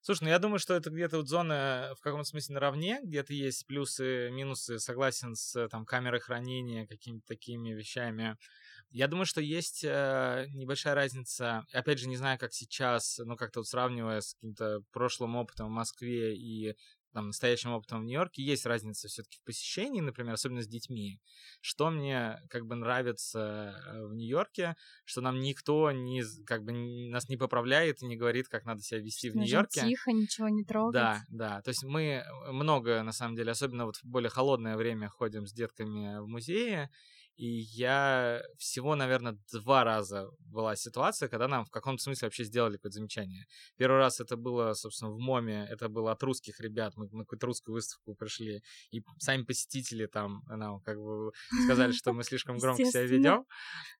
Слушай, 0.01 0.23
ну 0.23 0.29
я 0.29 0.39
думаю, 0.39 0.59
что 0.59 0.75
это 0.75 0.89
где-то 0.89 1.17
вот 1.17 1.27
зона 1.27 1.91
в 1.97 2.01
каком-то 2.01 2.25
смысле 2.25 2.53
наравне, 2.53 3.01
где-то 3.03 3.33
есть 3.33 3.67
плюсы, 3.67 4.29
минусы, 4.31 4.79
согласен 4.79 5.35
с 5.35 5.67
там 5.67 5.85
камерой 5.85 6.21
хранения, 6.21 6.87
какими-то 6.87 7.25
такими 7.27 7.73
вещами. 7.73 8.37
Я 8.91 9.07
думаю, 9.07 9.25
что 9.25 9.41
есть 9.41 9.83
э, 9.83 10.45
небольшая 10.53 10.95
разница. 10.95 11.65
Опять 11.73 11.99
же, 11.99 12.07
не 12.07 12.15
знаю, 12.15 12.39
как 12.39 12.53
сейчас, 12.53 13.19
но 13.19 13.35
как-то 13.35 13.59
вот 13.59 13.67
сравнивая 13.67 14.21
с 14.21 14.33
каким-то 14.33 14.79
прошлым 14.91 15.35
опытом 15.35 15.67
в 15.67 15.71
Москве 15.71 16.35
и 16.35 16.75
там, 17.13 17.27
настоящим 17.27 17.71
опытом 17.71 18.01
в 18.01 18.05
Нью-Йорке, 18.05 18.43
есть 18.43 18.65
разница 18.65 19.07
все-таки 19.07 19.37
в 19.39 19.43
посещении, 19.43 20.01
например, 20.01 20.33
особенно 20.33 20.61
с 20.61 20.67
детьми. 20.67 21.19
Что 21.61 21.89
мне 21.89 22.39
как 22.49 22.65
бы 22.65 22.75
нравится 22.75 23.75
э, 23.87 24.05
в 24.05 24.13
Нью-Йорке, 24.13 24.75
что 25.05 25.21
нам 25.21 25.39
никто 25.39 25.91
не, 25.91 26.23
как 26.45 26.63
бы 26.63 26.71
нас 27.09 27.29
не 27.29 27.37
поправляет 27.37 28.01
и 28.01 28.05
не 28.05 28.15
говорит, 28.15 28.47
как 28.47 28.65
надо 28.65 28.81
себя 28.81 28.99
вести 28.99 29.29
в 29.29 29.35
Нью-Йорке. 29.35 29.81
Тихо, 29.81 30.11
ничего 30.11 30.49
не 30.49 30.63
трогать. 30.63 30.93
Да, 30.93 31.23
да. 31.29 31.61
То 31.61 31.69
есть 31.69 31.83
мы 31.83 32.23
много, 32.51 33.03
на 33.03 33.11
самом 33.11 33.35
деле, 33.35 33.51
особенно 33.51 33.85
вот 33.85 33.97
в 33.97 34.05
более 34.05 34.29
холодное 34.29 34.77
время 34.77 35.09
ходим 35.09 35.47
с 35.47 35.53
детками 35.53 36.19
в 36.19 36.27
музее, 36.27 36.89
и 37.39 37.61
я 37.71 38.41
всего, 38.57 38.95
наверное, 38.95 39.37
два 39.53 39.85
раза 39.85 40.29
была 40.39 40.75
ситуация, 40.75 41.29
когда 41.29 41.47
нам 41.47 41.63
в 41.63 41.69
каком-то 41.69 42.03
смысле 42.03 42.25
вообще 42.25 42.43
сделали 42.43 42.75
какое-то 42.75 42.95
замечание. 42.95 43.45
Первый 43.77 43.99
раз 43.99 44.19
это 44.19 44.35
было, 44.35 44.73
собственно, 44.73 45.11
в 45.11 45.19
MoMA, 45.19 45.65
это 45.69 45.87
было 45.87 46.11
от 46.11 46.21
русских 46.21 46.59
ребят, 46.59 46.97
мы 46.97 47.07
на 47.11 47.23
какую-то 47.23 47.47
русскую 47.47 47.75
выставку 47.75 48.13
пришли, 48.13 48.61
и 48.91 49.01
сами 49.19 49.43
посетители 49.43 50.05
там 50.05 50.43
нам 50.49 50.81
как 50.81 50.97
бы 50.97 51.31
сказали, 51.63 51.93
что 51.93 52.11
мы 52.11 52.25
слишком 52.25 52.57
громко 52.57 52.83
себя 52.83 53.03
ведем. 53.03 53.45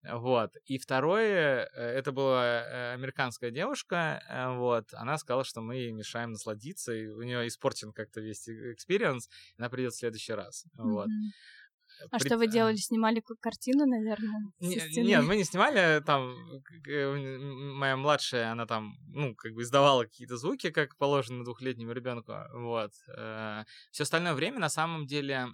Вот. 0.04 0.52
И 0.66 0.78
второе, 0.78 1.70
э, 1.74 1.82
это 1.82 2.12
была 2.12 2.44
э, 2.44 2.94
американская 2.94 3.52
девушка, 3.52 4.22
э, 4.30 4.54
вот, 4.58 4.94
она 4.94 5.18
сказала, 5.18 5.46
что 5.46 5.62
мы 5.62 5.90
мешаем 5.94 6.32
насладиться, 6.32 6.94
и 6.94 7.08
у 7.08 7.22
нее 7.22 7.48
испорчен 7.48 7.94
как-то 7.94 8.20
весь 8.20 8.50
experience, 8.50 9.30
она 9.58 9.70
придет 9.70 9.94
в 9.94 9.98
следующий 9.98 10.34
раз. 10.34 10.66
Вот. 10.74 11.08
А 12.12 12.18
При... 12.18 12.28
что 12.28 12.38
вы 12.38 12.48
делали? 12.48 12.76
Снимали 12.76 13.24
картину, 13.42 13.86
наверное? 13.86 14.52
Не, 14.60 15.04
нет, 15.04 15.24
мы 15.24 15.36
не 15.36 15.44
снимали. 15.44 16.02
Там 16.04 16.36
моя 17.78 17.98
младшая, 17.98 18.52
она 18.52 18.66
там, 18.66 18.96
ну, 19.08 19.36
как 19.36 19.54
бы 19.54 19.62
издавала 19.64 20.04
какие-то 20.04 20.38
звуки, 20.38 20.70
как 20.70 20.98
положено 20.98 21.44
двухлетнему 21.44 21.92
ребенку. 21.92 22.34
Вот. 22.54 22.92
Э, 23.16 23.64
Все 23.92 24.04
остальное 24.04 24.34
время, 24.34 24.60
на 24.60 24.70
самом 24.70 25.06
деле, 25.06 25.48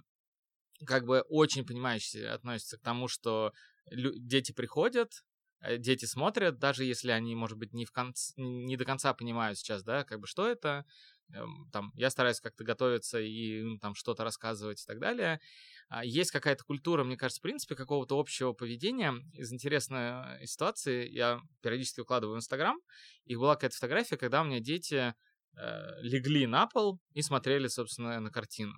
как 0.84 1.04
бы 1.04 1.20
очень 1.28 1.66
понимающе 1.66 2.28
относится 2.28 2.78
к 2.78 2.82
тому, 2.82 3.08
что 3.08 3.52
дети 3.90 4.52
приходят, 4.52 5.24
э, 5.60 5.78
дети 5.78 6.04
смотрят, 6.04 6.58
даже 6.58 6.84
если 6.84 7.10
они, 7.10 7.34
может 7.34 7.56
быть, 7.56 7.72
не, 7.72 7.84
в 7.84 7.92
конце, 7.92 8.32
не 8.36 8.76
до 8.76 8.84
конца 8.84 9.14
понимают 9.14 9.58
сейчас, 9.58 9.82
да, 9.82 10.04
как 10.04 10.20
бы 10.20 10.26
что 10.26 10.46
это, 10.46 10.84
эм, 11.32 11.68
там, 11.72 11.92
я 11.94 12.10
стараюсь 12.10 12.40
как-то 12.40 12.64
готовиться 12.64 13.20
и 13.20 13.62
ну, 13.62 13.78
там 13.78 13.94
что-то 13.94 14.24
рассказывать 14.24 14.82
и 14.82 14.86
так 14.86 14.98
далее. 14.98 15.40
А, 15.88 16.04
есть 16.04 16.30
какая-то 16.30 16.64
культура, 16.64 17.04
мне 17.04 17.16
кажется, 17.16 17.40
в 17.40 17.42
принципе, 17.42 17.76
какого-то 17.76 18.18
общего 18.18 18.52
поведения. 18.52 19.14
Из 19.34 19.52
интересной 19.52 20.40
э, 20.40 20.46
ситуации 20.46 21.08
я 21.08 21.40
периодически 21.62 22.00
выкладываю 22.00 22.34
в 22.34 22.38
Инстаграм, 22.38 22.76
и 23.24 23.36
была 23.36 23.54
какая-то 23.54 23.76
фотография, 23.76 24.16
когда 24.16 24.42
у 24.42 24.44
меня 24.44 24.60
дети 24.60 25.14
э, 25.56 26.02
легли 26.02 26.46
на 26.46 26.66
пол 26.66 27.00
и 27.12 27.22
смотрели, 27.22 27.68
собственно, 27.68 28.18
на 28.20 28.30
картину. 28.30 28.74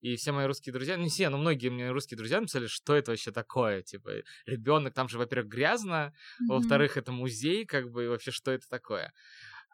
И 0.00 0.14
все 0.16 0.30
мои 0.32 0.46
русские 0.46 0.72
друзья, 0.72 0.96
не 0.96 1.08
все, 1.08 1.28
но 1.28 1.38
многие 1.38 1.70
мне 1.70 1.90
русские 1.90 2.16
друзья 2.16 2.40
написали, 2.40 2.68
что 2.68 2.94
это 2.94 3.10
вообще 3.10 3.32
такое, 3.32 3.82
типа, 3.82 4.22
ребенок, 4.46 4.94
там 4.94 5.08
же, 5.08 5.18
во-первых, 5.18 5.50
грязно, 5.50 6.12
mm-hmm. 6.12 6.46
во-вторых, 6.54 6.96
это 6.96 7.10
музей, 7.10 7.66
как 7.66 7.90
бы, 7.90 8.04
и 8.04 8.08
вообще, 8.08 8.30
что 8.30 8.52
это 8.52 8.68
такое. 8.68 9.12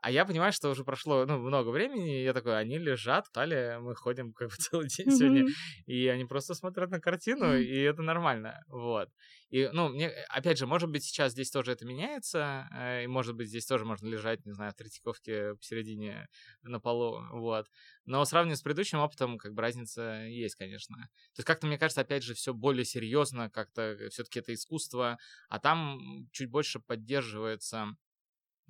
А 0.04 0.10
я 0.10 0.26
понимаю, 0.26 0.52
что 0.52 0.68
уже 0.68 0.84
прошло 0.84 1.24
ну, 1.24 1.38
много 1.38 1.70
времени, 1.70 2.20
и 2.20 2.24
я 2.24 2.34
такой, 2.34 2.58
они 2.58 2.76
лежат, 2.76 3.32
талия, 3.32 3.78
мы 3.78 3.94
ходим 3.94 4.34
как 4.34 4.50
бы 4.50 4.54
целый 4.58 4.88
день 4.88 5.10
сегодня, 5.10 5.46
и 5.86 6.08
они 6.08 6.26
просто 6.26 6.52
смотрят 6.52 6.90
на 6.90 7.00
картину, 7.00 7.56
и 7.56 7.74
это 7.80 8.02
нормально, 8.02 8.62
вот. 8.68 9.08
И, 9.48 9.66
ну, 9.72 9.88
мне, 9.88 10.10
опять 10.28 10.58
же, 10.58 10.66
может 10.66 10.90
быть, 10.90 11.04
сейчас 11.04 11.32
здесь 11.32 11.50
тоже 11.50 11.72
это 11.72 11.86
меняется, 11.86 12.68
э, 12.76 13.04
и, 13.04 13.06
может 13.06 13.34
быть, 13.34 13.48
здесь 13.48 13.64
тоже 13.64 13.86
можно 13.86 14.06
лежать, 14.06 14.44
не 14.44 14.52
знаю, 14.52 14.72
в 14.72 14.74
Третьяковке 14.74 15.54
посередине 15.54 16.28
на 16.60 16.80
полу, 16.80 17.22
вот. 17.32 17.66
Но 18.04 18.22
сравнивая 18.26 18.56
с 18.56 18.62
предыдущим 18.62 18.98
опытом, 18.98 19.38
как 19.38 19.54
бы 19.54 19.62
разница 19.62 20.26
есть, 20.26 20.56
конечно. 20.56 20.96
То 20.96 21.38
есть 21.38 21.46
как-то, 21.46 21.66
мне 21.66 21.78
кажется, 21.78 22.02
опять 22.02 22.24
же, 22.24 22.34
все 22.34 22.52
более 22.52 22.84
серьезно, 22.84 23.48
как-то 23.48 23.96
все 24.10 24.24
таки 24.24 24.40
это 24.40 24.52
искусство, 24.52 25.16
а 25.48 25.58
там 25.58 26.28
чуть 26.30 26.50
больше 26.50 26.78
поддерживается 26.78 27.96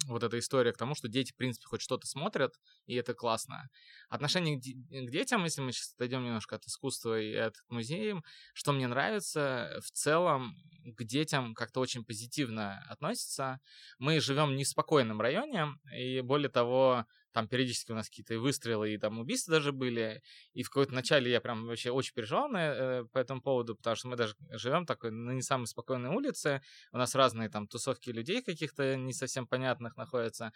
вот 0.06 0.22
эта 0.22 0.38
история 0.38 0.72
к 0.72 0.76
тому, 0.76 0.94
что 0.94 1.08
дети, 1.08 1.32
в 1.32 1.36
принципе, 1.36 1.66
хоть 1.66 1.80
что-то 1.80 2.06
смотрят, 2.06 2.54
и 2.86 2.94
это 2.94 3.14
классно. 3.14 3.68
Отношение 4.08 4.58
к, 4.58 4.62
к 4.62 5.10
детям, 5.10 5.44
если 5.44 5.60
мы 5.62 5.72
сейчас 5.72 5.94
отойдем 5.94 6.24
немножко 6.24 6.56
от 6.56 6.64
искусства 6.66 7.20
и 7.20 7.34
от 7.34 7.54
музеев, 7.68 8.18
что 8.52 8.72
мне 8.72 8.86
нравится, 8.86 9.80
в 9.82 9.90
целом 9.90 10.54
к 10.96 11.04
детям 11.04 11.54
как-то 11.54 11.80
очень 11.80 12.04
позитивно 12.04 12.84
относятся. 12.88 13.60
Мы 13.98 14.20
живем 14.20 14.50
в 14.50 14.54
неспокойном 14.54 15.20
районе, 15.20 15.68
и 15.96 16.20
более 16.20 16.50
того, 16.50 17.06
там 17.34 17.48
периодически 17.48 17.90
у 17.90 17.96
нас 17.96 18.08
какие-то 18.08 18.38
выстрелы 18.38 18.94
и 18.94 18.98
там 18.98 19.18
убийства 19.18 19.54
даже 19.54 19.72
были. 19.72 20.22
И 20.52 20.62
в 20.62 20.70
какой-то 20.70 20.94
начале 20.94 21.32
я 21.32 21.40
прям 21.40 21.66
вообще 21.66 21.90
очень 21.90 22.14
переживал 22.14 22.48
на, 22.48 22.58
э, 22.58 23.04
по 23.12 23.18
этому 23.18 23.42
поводу, 23.42 23.74
потому 23.74 23.96
что 23.96 24.06
мы 24.06 24.16
даже 24.16 24.36
живем 24.50 24.86
такой 24.86 25.10
на 25.10 25.32
не 25.32 25.42
самой 25.42 25.66
спокойной 25.66 26.10
улице. 26.10 26.62
У 26.92 26.96
нас 26.96 27.14
разные 27.16 27.48
там 27.48 27.66
тусовки 27.66 28.10
людей 28.10 28.40
каких-то 28.40 28.94
не 28.94 29.12
совсем 29.12 29.48
понятных 29.48 29.96
находятся. 29.96 30.52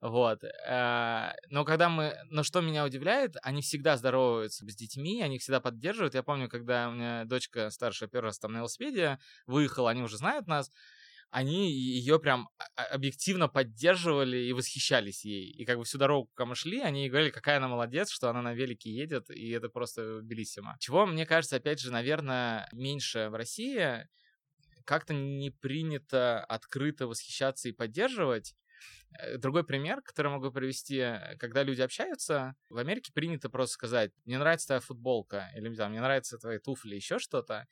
Вот. 0.00 0.44
Э, 0.44 1.32
но 1.48 1.64
когда 1.64 1.88
мы... 1.88 2.16
Но 2.30 2.44
что 2.44 2.60
меня 2.60 2.84
удивляет, 2.84 3.34
они 3.42 3.60
всегда 3.60 3.96
здороваются 3.96 4.64
с 4.64 4.76
детьми, 4.76 5.22
они 5.22 5.36
их 5.36 5.42
всегда 5.42 5.58
поддерживают. 5.58 6.14
Я 6.14 6.22
помню, 6.22 6.48
когда 6.48 6.88
у 6.88 6.92
меня 6.92 7.24
дочка 7.24 7.70
старшая 7.70 8.08
первый 8.08 8.26
раз 8.26 8.38
там 8.38 8.52
на 8.52 8.58
велосипеде 8.58 9.18
выехала, 9.46 9.90
они 9.90 10.02
уже 10.02 10.16
знают 10.16 10.46
нас, 10.46 10.70
они 11.30 11.70
ее 11.70 12.18
прям 12.18 12.48
объективно 12.74 13.48
поддерживали 13.48 14.36
и 14.36 14.52
восхищались 14.52 15.24
ей. 15.24 15.50
И 15.50 15.64
как 15.64 15.78
бы 15.78 15.84
всю 15.84 15.96
дорогу, 15.96 16.28
пока 16.34 16.44
мы 16.44 16.54
шли, 16.56 16.80
они 16.80 17.08
говорили, 17.08 17.30
какая 17.30 17.58
она 17.58 17.68
молодец, 17.68 18.10
что 18.10 18.28
она 18.28 18.42
на 18.42 18.52
велике 18.52 18.90
едет, 18.90 19.30
и 19.30 19.50
это 19.50 19.68
просто 19.68 20.20
белиссимо. 20.22 20.76
Чего, 20.80 21.06
мне 21.06 21.26
кажется, 21.26 21.56
опять 21.56 21.80
же, 21.80 21.92
наверное, 21.92 22.68
меньше 22.72 23.28
в 23.28 23.34
России, 23.34 24.08
как-то 24.84 25.14
не 25.14 25.50
принято 25.50 26.44
открыто 26.44 27.06
восхищаться 27.06 27.68
и 27.68 27.72
поддерживать. 27.72 28.56
Э, 29.18 29.36
другой 29.38 29.64
пример, 29.64 30.02
который 30.02 30.32
могу 30.32 30.50
привести, 30.50 30.98
когда 31.38 31.62
люди 31.62 31.80
общаются, 31.80 32.56
в 32.68 32.78
Америке 32.78 33.12
принято 33.12 33.50
просто 33.50 33.74
сказать, 33.74 34.10
мне 34.24 34.38
нравится 34.38 34.66
твоя 34.66 34.80
футболка, 34.80 35.50
или 35.54 35.72
там, 35.76 35.92
мне 35.92 36.00
нравятся 36.00 36.38
твои 36.38 36.58
туфли, 36.58 36.96
еще 36.96 37.20
что-то. 37.20 37.68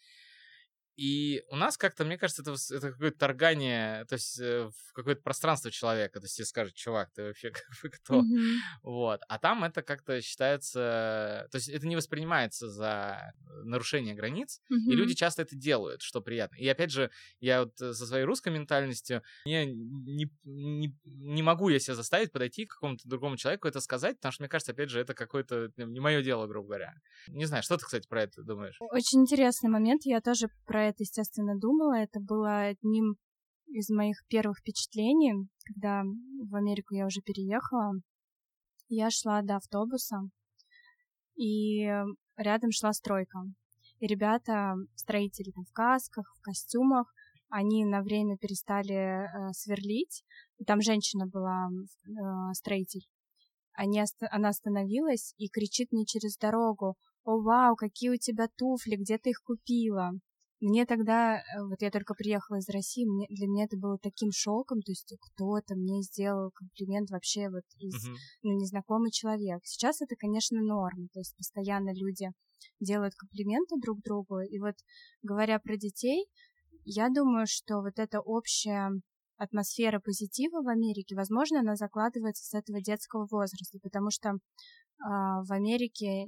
И 0.99 1.45
у 1.49 1.55
нас 1.55 1.77
как-то, 1.77 2.05
мне 2.05 2.19
кажется, 2.19 2.43
это, 2.43 2.57
это 2.75 2.91
какое-то 2.91 3.17
торгание, 3.17 4.05
то 4.07 4.15
есть 4.15 4.41
э, 4.41 4.69
в 4.69 4.93
какое-то 4.93 5.23
пространство 5.23 5.71
человека. 5.71 6.19
То 6.19 6.25
есть 6.25 6.37
тебе 6.37 6.45
скажут, 6.45 6.75
чувак, 6.75 7.13
ты 7.15 7.23
вообще 7.23 7.53
кто? 7.53 8.21
Mm-hmm. 8.21 8.57
Вот. 8.83 9.21
А 9.29 9.39
там 9.39 9.63
это 9.63 9.83
как-то 9.83 10.21
считается... 10.21 11.47
То 11.53 11.59
есть 11.59 11.69
это 11.69 11.87
не 11.87 11.95
воспринимается 11.95 12.69
за 12.69 13.33
нарушение 13.63 14.17
границ, 14.17 14.61
mm-hmm. 14.73 14.93
и 14.93 14.97
люди 14.97 15.15
часто 15.15 15.43
это 15.43 15.55
делают, 15.55 16.03
что 16.03 16.21
приятно. 16.21 16.57
И 16.57 16.67
опять 16.67 16.91
же, 16.91 17.13
я 17.39 17.63
вот 17.63 17.77
со 17.79 17.95
своей 17.95 18.25
русской 18.25 18.49
ментальностью, 18.49 19.23
я 19.45 19.65
не, 19.67 20.29
не, 20.43 20.97
не 21.05 21.43
могу 21.45 21.69
я 21.69 21.79
себя 21.79 21.95
заставить 21.95 22.33
подойти 22.33 22.67
к 22.67 22.75
какому-то 22.75 23.09
другому 23.09 23.37
человеку 23.37 23.69
это 23.69 23.81
сказать, 23.81 24.17
потому 24.17 24.33
что, 24.33 24.43
мне 24.43 24.49
кажется, 24.49 24.73
опять 24.73 24.91
же, 24.91 25.01
это 25.01 25.15
какое-то 25.15 25.71
не 25.77 26.01
мое 26.01 26.23
дело, 26.23 26.49
грубо 26.49 26.67
говоря. 26.67 26.95
Не 27.29 27.45
знаю, 27.45 27.63
что 27.63 27.77
ты, 27.77 27.85
кстати, 27.85 28.09
про 28.09 28.25
это 28.25 28.43
думаешь? 28.43 28.75
Очень 28.81 29.21
интересный 29.21 29.71
момент. 29.71 30.03
Я 30.05 30.21
тоже 30.21 30.49
про 30.67 30.88
это, 30.89 31.03
естественно, 31.03 31.59
думала. 31.59 31.95
Это 31.95 32.21
было 32.21 32.67
одним 32.67 33.17
из 33.67 33.89
моих 33.91 34.17
первых 34.29 34.59
впечатлений, 34.59 35.49
когда 35.65 36.03
в 36.03 36.55
Америку 36.55 36.95
я 36.95 37.07
уже 37.07 37.21
переехала. 37.21 37.93
Я 38.89 39.11
шла 39.11 39.43
до 39.43 39.57
автобуса, 39.57 40.23
и 41.37 41.87
рядом 42.37 42.71
шла 42.73 42.93
стройка. 42.93 43.39
И 44.01 44.07
ребята, 44.07 44.75
строители 44.95 45.51
там 45.51 45.65
в 45.65 45.73
касках, 45.73 46.35
в 46.37 46.41
костюмах, 46.41 47.13
они 47.51 47.85
на 47.85 48.03
время 48.03 48.37
перестали 48.37 48.95
э, 48.95 49.53
сверлить. 49.53 50.25
И 50.59 50.65
там 50.65 50.81
женщина 50.81 51.27
была, 51.27 51.69
э, 51.71 52.53
строитель. 52.55 53.07
Они, 53.73 54.03
она 54.31 54.49
остановилась 54.49 55.35
и 55.39 55.49
кричит 55.49 55.93
мне 55.93 56.05
через 56.05 56.37
дорогу, 56.37 56.97
«О, 57.25 57.41
вау, 57.41 57.77
какие 57.77 58.11
у 58.11 58.17
тебя 58.17 58.49
туфли, 58.57 58.97
где 58.97 59.19
ты 59.19 59.31
их 59.31 59.43
купила?» 59.43 60.13
Мне 60.61 60.87
тогда, 60.87 61.37
э, 61.37 61.41
вот 61.63 61.81
я 61.83 61.91
только 61.91 62.15
приехала 62.15 62.57
из 62.57 62.69
России, 62.69 63.05
мне, 63.05 63.27
для 63.31 63.47
меня 63.47 63.65
это 63.65 63.77
было 63.77 63.97
таким 63.99 64.31
шоком, 64.33 64.81
то 64.81 64.91
есть 64.91 65.15
кто-то 65.21 65.77
мне 65.77 66.03
сделал 66.03 66.51
комплимент 66.51 67.11
вообще 67.11 67.49
вот 67.49 67.63
из, 67.79 67.95
uh-huh. 67.95 68.15
ну, 68.43 68.53
незнакомый 68.59 69.13
человек. 69.13 69.61
Сейчас 69.63 70.01
это, 70.01 70.17
конечно, 70.17 70.61
норма, 70.61 71.07
то 71.13 71.21
есть 71.21 71.37
постоянно 71.37 71.95
люди 71.95 72.31
делают 72.81 73.15
комплименты 73.15 73.77
друг 73.81 74.01
другу, 74.03 74.41
и 74.41 74.59
вот 74.59 74.75
говоря 75.23 75.61
про 75.61 75.77
детей, 75.77 76.27
я 76.85 77.09
думаю, 77.09 77.47
что 77.49 77.81
вот 77.81 77.99
эта 77.99 78.21
общая 78.21 78.91
атмосфера 79.37 80.01
позитива 80.01 80.63
в 80.63 80.69
Америке, 80.69 81.15
возможно, 81.15 81.61
она 81.61 81.77
закладывается 81.77 82.45
с 82.45 82.55
этого 82.55 82.81
детского 82.83 83.29
возраста, 83.31 83.79
потому 83.81 84.11
что 84.11 84.31
э, 84.31 84.37
в 84.99 85.53
Америке 85.53 86.27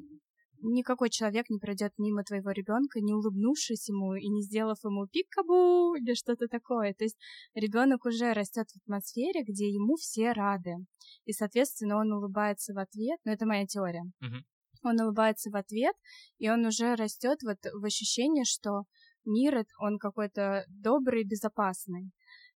никакой 0.62 1.10
человек 1.10 1.48
не 1.50 1.58
пройдет 1.58 1.92
мимо 1.98 2.24
твоего 2.24 2.50
ребенка, 2.50 3.00
не 3.00 3.14
улыбнувшись 3.14 3.88
ему 3.88 4.14
и 4.14 4.28
не 4.28 4.42
сделав 4.42 4.78
ему 4.84 5.06
пикабу 5.06 5.94
или 5.94 6.14
что-то 6.14 6.48
такое. 6.48 6.94
То 6.94 7.04
есть 7.04 7.16
ребенок 7.54 8.04
уже 8.04 8.32
растет 8.32 8.68
в 8.70 8.76
атмосфере, 8.76 9.42
где 9.42 9.68
ему 9.68 9.96
все 9.96 10.32
рады. 10.32 10.76
И, 11.24 11.32
соответственно, 11.32 11.96
он 11.96 12.12
улыбается 12.12 12.74
в 12.74 12.78
ответ. 12.78 13.18
Но 13.24 13.32
это 13.32 13.46
моя 13.46 13.66
теория. 13.66 14.04
Uh-huh. 14.22 14.42
Он 14.82 15.00
улыбается 15.00 15.50
в 15.50 15.56
ответ, 15.56 15.94
и 16.38 16.48
он 16.48 16.64
уже 16.64 16.94
растет 16.94 17.38
вот 17.42 17.58
в 17.74 17.84
ощущении, 17.84 18.44
что 18.44 18.84
мир 19.24 19.64
он 19.78 19.98
какой-то 19.98 20.64
добрый, 20.68 21.24
безопасный. 21.24 22.10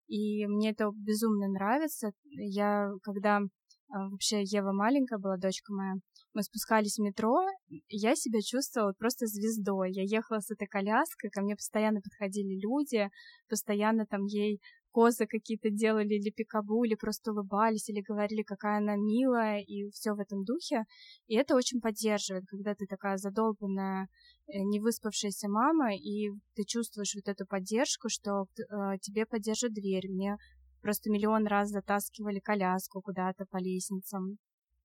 И 0.06 0.46
мне 0.46 0.70
это 0.70 0.90
безумно 0.94 1.48
нравится. 1.48 2.12
Я, 2.24 2.90
когда 3.02 3.40
а, 3.88 4.08
вообще 4.08 4.42
Ева 4.42 4.72
маленькая 4.72 5.18
была, 5.18 5.36
дочка 5.36 5.72
моя, 5.72 5.94
мы 6.34 6.42
спускались 6.42 6.96
в 6.96 7.02
метро, 7.02 7.46
я 7.88 8.14
себя 8.14 8.40
чувствовала 8.42 8.92
просто 8.92 9.26
звездой. 9.26 9.92
Я 9.92 10.02
ехала 10.02 10.40
с 10.40 10.50
этой 10.50 10.66
коляской, 10.66 11.30
ко 11.30 11.40
мне 11.42 11.54
постоянно 11.56 12.00
подходили 12.00 12.60
люди, 12.60 13.08
постоянно 13.48 14.06
там 14.06 14.24
ей 14.24 14.60
козы 14.94 15.26
какие-то 15.26 15.70
делали 15.70 16.14
или 16.14 16.30
пикабу, 16.30 16.84
или 16.84 16.94
просто 16.94 17.32
улыбались, 17.32 17.88
или 17.88 18.00
говорили, 18.00 18.42
какая 18.42 18.78
она 18.78 18.94
милая, 18.96 19.60
и 19.60 19.90
все 19.90 20.14
в 20.14 20.20
этом 20.20 20.44
духе. 20.44 20.84
И 21.26 21.34
это 21.34 21.56
очень 21.56 21.80
поддерживает, 21.80 22.44
когда 22.46 22.74
ты 22.74 22.86
такая 22.86 23.16
задолбанная, 23.16 24.06
э, 24.46 24.58
не 24.60 24.78
выспавшаяся 24.80 25.48
мама, 25.48 25.96
и 25.96 26.30
ты 26.54 26.64
чувствуешь 26.64 27.14
вот 27.16 27.28
эту 27.28 27.44
поддержку, 27.44 28.08
что 28.08 28.44
э, 28.44 28.98
тебе 29.00 29.26
поддержит 29.26 29.72
дверь. 29.74 30.08
Мне 30.08 30.36
просто 30.80 31.10
миллион 31.10 31.46
раз 31.46 31.70
затаскивали 31.70 32.38
коляску 32.38 33.00
куда-то 33.02 33.46
по 33.50 33.56
лестницам 33.56 34.38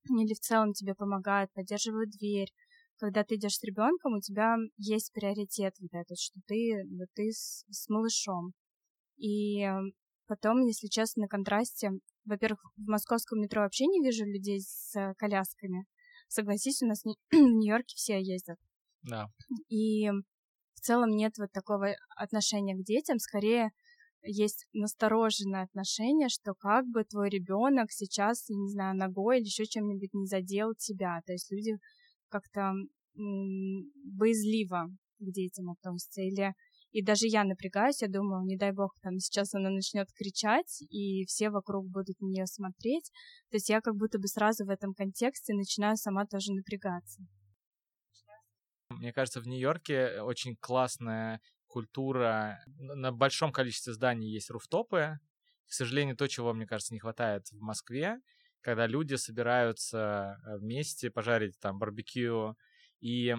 или 0.08 0.34
в 0.34 0.40
целом 0.40 0.72
тебе 0.72 0.94
помогают, 0.94 1.52
поддерживают 1.52 2.10
дверь. 2.10 2.52
Когда 2.98 3.24
ты 3.24 3.36
идешь 3.36 3.56
с 3.56 3.62
ребенком, 3.62 4.14
у 4.14 4.20
тебя 4.20 4.56
есть 4.76 5.12
приоритет 5.12 5.74
вот 5.80 5.90
этот, 5.92 6.18
что 6.18 6.38
ты, 6.46 6.84
вот 6.98 7.08
ты 7.14 7.32
с, 7.32 7.64
с 7.70 7.88
малышом. 7.88 8.52
И 9.16 9.66
потом, 10.26 10.64
если 10.66 10.88
честно, 10.88 11.22
на 11.22 11.28
контрасте, 11.28 11.92
во-первых, 12.24 12.60
в 12.76 12.88
московском 12.88 13.40
метро 13.40 13.62
вообще 13.62 13.86
не 13.86 14.02
вижу 14.02 14.24
людей 14.24 14.60
с 14.60 15.14
колясками. 15.16 15.86
Согласись, 16.28 16.82
у 16.82 16.86
нас 16.86 17.02
в 17.30 17.34
Нью-Йорке 17.34 17.94
все 17.96 18.20
ездят. 18.20 18.58
Да. 19.02 19.28
И 19.68 20.10
в 20.74 20.80
целом 20.80 21.10
нет 21.10 21.32
вот 21.38 21.52
такого 21.52 21.94
отношения 22.16 22.74
к 22.74 22.84
детям, 22.84 23.18
скорее 23.18 23.70
есть 24.22 24.66
настороженное 24.72 25.62
отношение, 25.62 26.28
что 26.28 26.54
как 26.54 26.86
бы 26.86 27.04
твой 27.04 27.28
ребенок 27.30 27.90
сейчас, 27.90 28.48
я 28.48 28.56
не 28.56 28.68
знаю, 28.68 28.96
ногой 28.96 29.38
или 29.38 29.46
еще 29.46 29.64
чем-нибудь 29.64 30.12
не 30.12 30.26
задел 30.26 30.74
тебя. 30.76 31.20
То 31.26 31.32
есть 31.32 31.50
люди 31.50 31.72
как-то 32.28 32.72
боязливо 33.14 34.88
к 35.18 35.32
детям 35.32 35.70
относятся. 35.70 36.22
Или 36.22 36.54
и 36.92 37.04
даже 37.04 37.26
я 37.26 37.44
напрягаюсь, 37.44 38.02
я 38.02 38.08
думаю, 38.08 38.44
не 38.44 38.56
дай 38.56 38.72
бог, 38.72 38.94
там 39.00 39.18
сейчас 39.18 39.54
она 39.54 39.70
начнет 39.70 40.08
кричать, 40.12 40.82
и 40.90 41.24
все 41.26 41.50
вокруг 41.50 41.88
будут 41.88 42.20
на 42.20 42.26
нее 42.26 42.46
смотреть. 42.46 43.12
То 43.50 43.56
есть 43.56 43.68
я 43.68 43.80
как 43.80 43.94
будто 43.94 44.18
бы 44.18 44.26
сразу 44.26 44.64
в 44.64 44.70
этом 44.70 44.92
контексте 44.94 45.54
начинаю 45.54 45.96
сама 45.96 46.26
тоже 46.26 46.52
напрягаться. 46.52 47.22
Мне 48.88 49.12
кажется, 49.12 49.40
в 49.40 49.46
Нью-Йорке 49.46 50.20
очень 50.22 50.56
классная 50.56 51.40
культура. 51.70 52.62
На 52.66 53.12
большом 53.12 53.52
количестве 53.52 53.92
зданий 53.92 54.30
есть 54.30 54.50
руфтопы. 54.50 55.18
К 55.66 55.72
сожалению, 55.72 56.16
то, 56.16 56.26
чего, 56.26 56.52
мне 56.52 56.66
кажется, 56.66 56.92
не 56.92 57.00
хватает 57.00 57.46
в 57.52 57.60
Москве, 57.60 58.18
когда 58.60 58.86
люди 58.86 59.14
собираются 59.14 60.36
э, 60.44 60.58
вместе 60.58 61.10
пожарить 61.10 61.58
там 61.60 61.78
барбекю. 61.78 62.56
И 63.00 63.34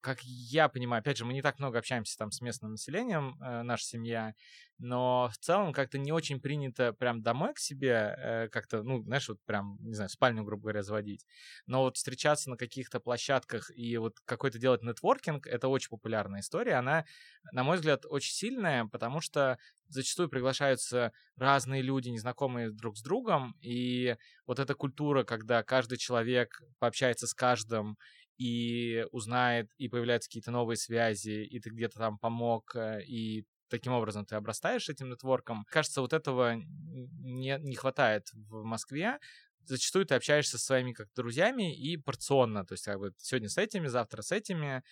как 0.00 0.22
я 0.22 0.68
понимаю, 0.68 1.00
опять 1.00 1.16
же, 1.16 1.24
мы 1.24 1.32
не 1.32 1.42
так 1.42 1.58
много 1.58 1.78
общаемся 1.78 2.16
там 2.16 2.30
с 2.30 2.40
местным 2.40 2.72
населением, 2.72 3.36
э, 3.42 3.62
наша 3.62 3.84
семья, 3.84 4.34
но 4.78 5.28
в 5.32 5.38
целом 5.38 5.72
как-то 5.72 5.98
не 5.98 6.12
очень 6.12 6.40
принято 6.40 6.92
прям 6.92 7.22
домой 7.22 7.52
к 7.54 7.58
себе 7.58 8.14
э, 8.16 8.48
как-то, 8.48 8.82
ну, 8.82 9.02
знаешь, 9.02 9.28
вот 9.28 9.40
прям, 9.44 9.76
не 9.80 9.94
знаю, 9.94 10.08
спальню, 10.08 10.44
грубо 10.44 10.62
говоря, 10.62 10.82
заводить. 10.82 11.26
Но 11.66 11.82
вот 11.82 11.96
встречаться 11.96 12.48
на 12.48 12.56
каких-то 12.56 13.00
площадках 13.00 13.70
и 13.76 13.96
вот 13.96 14.20
какой-то 14.24 14.58
делать 14.58 14.82
нетворкинг, 14.82 15.46
это 15.46 15.68
очень 15.68 15.90
популярная 15.90 16.40
история. 16.40 16.74
Она, 16.74 17.04
на 17.52 17.64
мой 17.64 17.76
взгляд, 17.76 18.04
очень 18.06 18.32
сильная, 18.32 18.86
потому 18.86 19.20
что 19.20 19.58
зачастую 19.88 20.28
приглашаются 20.28 21.12
разные 21.36 21.82
люди, 21.82 22.08
незнакомые 22.10 22.70
друг 22.70 22.96
с 22.96 23.02
другом, 23.02 23.56
и 23.60 24.16
вот 24.46 24.58
эта 24.58 24.74
культура, 24.74 25.24
когда 25.24 25.62
каждый 25.62 25.98
человек 25.98 26.62
пообщается 26.78 27.26
с 27.26 27.34
каждым 27.34 27.98
и 28.38 29.04
узнает, 29.12 29.70
и 29.78 29.88
появляются 29.88 30.28
какие-то 30.28 30.50
новые 30.50 30.76
связи, 30.76 31.44
и 31.44 31.60
ты 31.60 31.70
где-то 31.70 31.98
там 31.98 32.18
помог, 32.18 32.74
э, 32.76 33.02
и 33.04 33.44
таким 33.68 33.92
образом 33.92 34.24
ты 34.24 34.36
обрастаешь 34.36 34.88
этим 34.88 35.10
нетворком. 35.10 35.64
Кажется, 35.68 36.00
вот 36.00 36.12
этого 36.12 36.54
не, 36.54 37.58
не 37.60 37.76
хватает 37.76 38.28
в 38.32 38.64
Москве. 38.64 39.18
Зачастую 39.64 40.06
ты 40.06 40.14
общаешься 40.14 40.58
со 40.58 40.64
своими 40.64 40.92
как 40.92 41.08
друзьями 41.14 41.76
и 41.76 41.96
порционно, 41.96 42.64
то 42.64 42.72
есть 42.72 42.84
как 42.84 42.98
бы 42.98 43.12
сегодня 43.18 43.48
с 43.48 43.58
этими, 43.58 43.86
завтра 43.86 44.22
с 44.22 44.32
этими. 44.32 44.82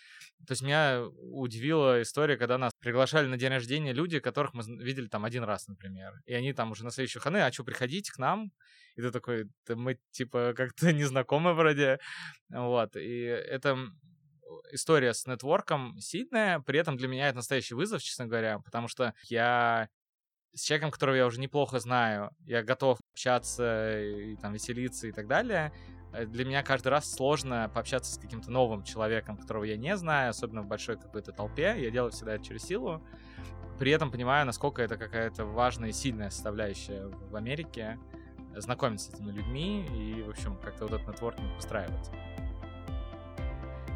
То 0.47 0.53
есть 0.53 0.63
меня 0.63 1.05
удивила 1.07 2.03
история, 2.03 2.37
когда 2.37 2.59
нас 2.59 2.73
приглашали 2.79 3.27
на 3.27 3.37
день 3.37 3.51
рождения 3.51 3.93
люди, 3.93 4.21
которых 4.21 4.55
мы 4.55 4.63
видели 4.83 5.09
там 5.09 5.25
один 5.25 5.45
раз, 5.45 5.67
например. 5.67 6.13
И 6.27 6.35
они 6.35 6.53
там 6.53 6.73
уже 6.73 6.85
на 6.85 6.91
следующие 6.91 7.21
выходные, 7.21 7.45
а 7.45 7.53
что, 7.53 7.65
приходите 7.65 8.13
к 8.13 8.19
нам? 8.19 8.53
И 8.97 9.03
ты 9.03 9.11
такой, 9.11 9.47
да 9.67 9.77
мы 9.77 9.99
типа 10.11 10.55
как-то 10.57 10.93
не 10.93 11.05
знакомы 11.05 11.55
вроде. 11.55 11.99
Вот, 12.51 12.97
и 12.97 13.21
это 13.21 13.79
история 14.73 15.15
с 15.15 15.27
нетворком 15.27 15.99
сильная, 16.01 16.61
при 16.61 16.79
этом 16.79 16.97
для 16.97 17.09
меня 17.09 17.29
это 17.29 17.37
настоящий 17.37 17.75
вызов, 17.75 18.03
честно 18.03 18.27
говоря, 18.27 18.59
потому 18.61 18.89
что 18.89 19.15
я 19.25 19.89
с 20.57 20.63
человеком, 20.63 20.91
которого 20.91 21.15
я 21.15 21.27
уже 21.27 21.39
неплохо 21.39 21.79
знаю, 21.79 22.31
я 22.47 22.63
готов 22.63 22.99
общаться 23.13 24.01
и 24.01 24.37
там 24.37 24.55
веселиться 24.55 25.07
и 25.07 25.13
так 25.13 25.29
далее. 25.29 25.71
Э, 26.13 26.25
для 26.25 26.47
меня 26.47 26.63
каждый 26.63 26.89
раз 26.89 27.13
сложно 27.13 27.71
пообщаться 27.73 28.15
с 28.15 28.19
каким-то 28.19 28.51
новым 28.51 28.83
человеком, 28.83 29.37
которого 29.37 29.65
я 29.65 29.77
не 29.77 29.97
знаю, 29.97 30.31
особенно 30.31 30.63
в 30.63 30.67
большой 30.67 30.97
какой-то 30.97 31.33
толпе. 31.33 31.75
Я 31.79 31.91
делаю 31.91 32.11
всегда 32.11 32.35
это 32.35 32.45
через 32.45 32.63
силу. 32.63 33.03
При 33.79 33.91
этом 33.91 34.11
понимаю, 34.11 34.47
насколько 34.47 34.81
это 34.81 34.97
какая-то 34.97 35.45
важная 35.45 35.91
и 35.91 35.93
сильная 35.93 36.31
составляющая 36.31 37.07
в 37.07 37.37
Америке 37.37 37.99
знакомиться 38.55 39.11
с 39.11 39.15
этими 39.15 39.33
людьми 39.33 39.87
и, 39.93 40.23
в 40.23 40.31
общем, 40.31 40.57
как-то 40.57 40.87
вот 40.87 40.95
этот 40.95 41.07
нетворкинг 41.07 41.59
устраивать. 41.59 42.11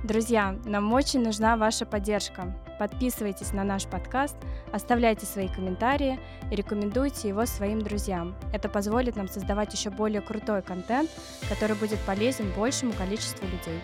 Друзья, 0.02 0.56
нам 0.64 0.90
очень 0.94 1.22
нужна 1.22 1.58
ваша 1.58 1.84
поддержка. 1.84 2.54
Подписывайтесь 2.78 3.52
на 3.52 3.64
наш 3.64 3.84
подкаст, 3.84 4.34
оставляйте 4.72 5.26
свои 5.26 5.46
комментарии 5.46 6.18
и 6.50 6.56
рекомендуйте 6.56 7.28
его 7.28 7.44
своим 7.44 7.82
друзьям. 7.82 8.34
Это 8.54 8.70
позволит 8.70 9.16
нам 9.16 9.28
создавать 9.28 9.74
еще 9.74 9.90
более 9.90 10.22
крутой 10.22 10.62
контент, 10.62 11.10
который 11.50 11.76
будет 11.76 11.98
полезен 12.06 12.50
большему 12.56 12.94
количеству 12.94 13.44
людей. 13.44 13.78